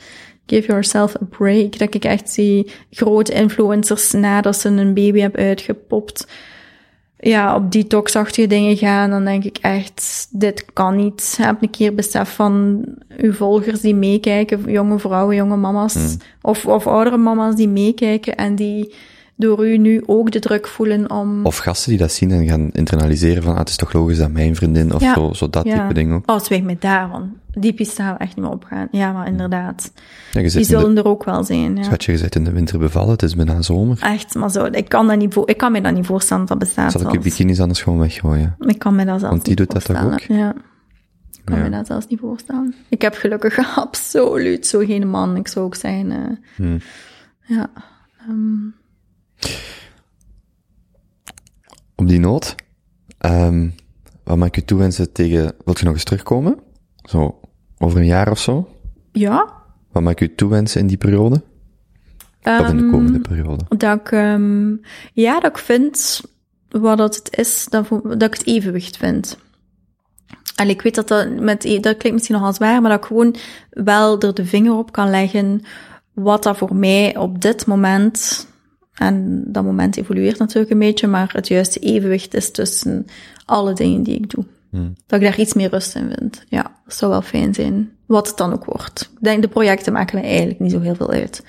[0.47, 1.79] give yourself a break.
[1.79, 6.27] Dat ik echt zie grote influencers nadat ze een baby hebben uitgepopt,
[7.19, 11.39] ja, op detoxachtige dingen gaan, dan denk ik echt, dit kan niet.
[11.41, 12.85] Heb een keer besef van
[13.17, 18.55] uw volgers die meekijken, jonge vrouwen, jonge mama's, of, of oudere mama's die meekijken en
[18.55, 18.95] die
[19.37, 21.45] door u nu ook de druk voelen om...
[21.47, 24.31] Of gasten die dat zien en gaan internaliseren van, ah, het is toch logisch dat
[24.31, 25.15] mijn vriendin, of Ja.
[25.15, 25.81] zo, zo dat Ja.
[25.81, 26.27] type ding ook.
[26.27, 28.89] Als wij met daarvan, die piste gaan echt niet meer opgaan.
[28.91, 29.93] Ja, maar inderdaad.
[30.33, 31.83] Ja, Die de, zullen er ook wel zijn, ja.
[31.83, 33.99] schatje, je zit in de winter bevallen, het is bijna zomer.
[34.03, 36.59] Echt, maar zo, ik kan, dat niet voor, ik kan me dat niet voorstellen dat
[36.59, 36.93] dat bestaat.
[36.93, 38.57] Zal ik je bikinis anders gewoon weggooien?
[38.59, 40.41] Ik kan me dat zelfs Want die niet doet dat toch voorstellen.
[40.41, 40.55] Ja.
[41.33, 41.63] Ik kan Ja.
[41.63, 42.75] me dat zelfs niet voorstellen.
[42.89, 45.37] Ik heb gelukkig absoluut zo geen man.
[45.37, 46.11] Ik zou ook zijn.
[46.13, 46.19] eh,
[46.57, 46.79] Hmm.
[47.47, 47.71] Ja.
[48.29, 48.57] ehm,
[51.95, 52.55] Op die noot,
[53.19, 53.69] ehm
[54.25, 56.59] wat mag ik u toewensen tegen, wilt je nog eens terugkomen?
[57.03, 57.41] Zo,
[57.79, 58.69] over een jaar of zo?
[59.13, 59.55] ja.
[59.93, 61.35] Wat mag ik u toewensen in die periode?
[62.43, 63.65] Of in de Ehm, komende periode?
[63.77, 64.75] Dat ik, ehm,
[65.13, 66.21] ja, dat ik vind
[66.69, 69.39] wat dat het is, dat, dat ik het evenwicht vind.
[70.57, 73.37] En ik weet dat dat met, dat klinkt misschien nogal zwaar, maar dat ik gewoon
[73.71, 75.63] wel er de vinger op kan leggen
[76.13, 78.47] wat dat voor mij op dit moment,
[78.99, 83.07] en dat moment evolueert natuurlijk een beetje, maar het juiste evenwicht is tussen
[83.45, 84.45] alle dingen die ik doe.
[85.07, 86.45] Dat ik daar iets meer rust in vind.
[86.49, 87.91] Ja, dat zou wel fijn zijn.
[88.07, 89.11] Wat het dan ook wordt.
[89.15, 91.45] Ik denk, de projecten maken eigenlijk niet zo heel veel uit.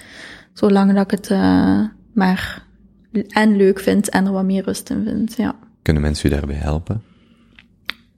[0.53, 1.83] Zolang dat ik het eh,
[2.13, 2.65] maar
[3.29, 5.55] en leuk vind en er wat meer rust in vind, ja.
[5.81, 7.01] Kunnen mensen u daarbij helpen?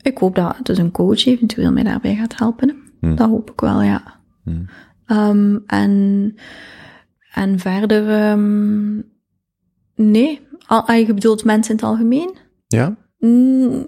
[0.01, 2.75] Ik hoop dat dus een coach eventueel mij daarbij gaat helpen.
[3.01, 4.19] Dat hoop ik wel, ja.
[5.05, 6.35] Ehm, en,
[7.33, 8.99] en verder, ehm,
[9.99, 10.47] nee.
[10.65, 12.37] Al, ah, je bedoelt mensen in het algemeen?
[12.67, 12.95] Ja?
[13.19, 13.85] Mm,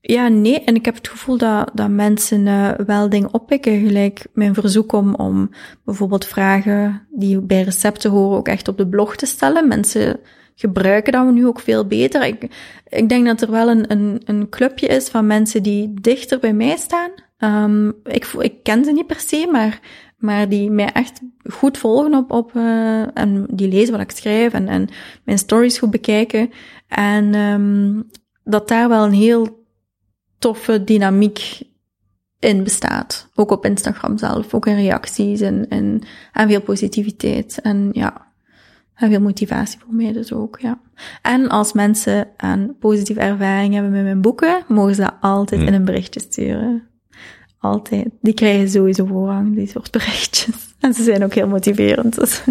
[0.00, 0.60] ja, nee.
[0.64, 3.80] En ik heb het gevoel dat, dat mensen eh, wel dingen oppikken.
[3.80, 5.50] Gelijk mijn verzoek om, om
[5.84, 9.68] bijvoorbeeld vragen die bij recepten horen ook echt op de blog te stellen.
[9.68, 10.20] Mensen
[10.54, 12.24] gebruiken dat nu ook veel beter.
[12.24, 12.46] Ik,
[12.88, 16.52] ik denk dat er wel een, een, een clubje is van mensen die dichter bij
[16.52, 17.10] mij staan.
[17.38, 19.80] Ehm, ik, ik ken ze niet per se, maar,
[20.22, 24.52] maar die mij echt goed volgen op, op eh, en die lezen wat ik schrijf
[24.52, 24.88] en, en
[25.24, 26.50] mijn stories goed bekijken.
[26.88, 28.02] En ehm,
[28.44, 29.66] dat daar wel een heel
[30.38, 31.60] toffe dynamiek
[32.38, 33.28] in bestaat.
[33.34, 37.60] Ook op Instagram zelf, ook in reacties en, en, en veel positiviteit.
[37.60, 38.26] En ja,
[38.94, 40.80] en veel motivatie voor mij dus ook, ja.
[41.22, 45.74] En als mensen een positieve ervaring hebben met mijn boeken, mogen ze dat altijd in
[45.74, 46.91] een berichtje sturen.
[47.62, 48.08] Altijd.
[48.20, 50.74] Die krijgen sowieso voorrang, die soort berichtjes.
[50.78, 52.14] En ze zijn ook heel motiverend.
[52.14, 52.42] Dus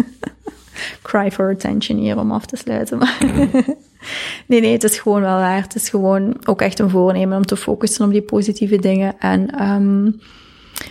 [1.02, 2.98] cry for attention hier om af te sluiten.
[2.98, 3.18] Maar
[4.46, 5.62] nee, nee, het is gewoon wel waar.
[5.62, 9.18] Het is gewoon ook echt een voornemen om te focussen op die positieve dingen.
[9.18, 10.04] En ehm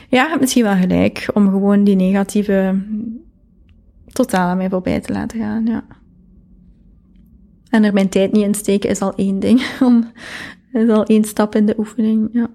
[0.09, 2.81] ja, je hebt misschien wel gelijk om gewoon die negatieve
[4.07, 5.83] totaal aan mij voorbij te laten gaan, ja.
[7.69, 9.61] En er mijn tijd niet in steken is al één ding.
[9.79, 10.11] Om,
[10.71, 12.49] is al één stap in de oefening, ja.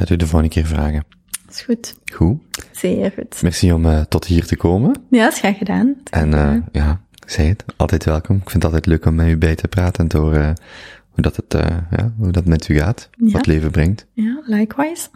[0.00, 1.04] Ga het u de volgende keer vragen.
[1.50, 1.94] Is goed.
[2.12, 2.40] Goed.
[2.72, 3.42] Zeer goed.
[3.42, 5.02] Merci om eh, tot hier te komen.
[5.10, 5.96] Ja, is graag gedaan.
[6.10, 8.36] En eh, ja, ik zei het, altijd welkom.
[8.36, 10.60] Ik vind het altijd leuk om met u bij te praten en te horen
[11.08, 13.10] hoe dat, het, eh, ja, hoe dat met u gaat.
[13.16, 13.30] Ja.
[13.30, 14.06] Wat leven brengt.
[14.12, 15.08] Ja, likewise.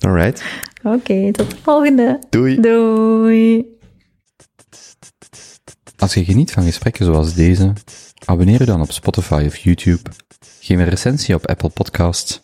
[0.00, 0.44] Alright.
[0.82, 2.18] Oké, tot de volgende.
[2.30, 2.60] Doei.
[2.60, 3.64] Doei.
[5.96, 7.72] Als je geniet van gesprekken zoals deze,
[8.24, 10.10] abonneer je dan op Spotify of YouTube,
[10.60, 12.40] geef een recensie op Apple Podcasts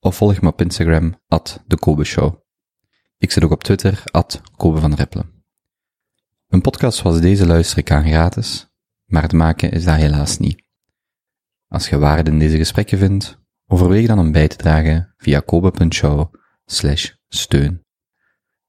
[0.00, 1.64] of volg me op Instagram, at
[2.02, 2.34] Show.
[3.18, 5.44] Ik zit ook op Twitter, at Kobe van Rippelen.
[6.48, 8.70] Een podcast zoals deze luister ik aan gratis,
[9.04, 10.62] maar het maken is dat helaas niet.
[11.68, 16.34] Als je waarde in deze gesprekken vindt, overweeg dan om bij te dragen via kobe.show
[17.28, 17.84] steun.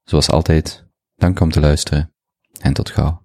[0.03, 2.13] Zoals altijd, dank om te luisteren
[2.59, 3.20] en tot gauw.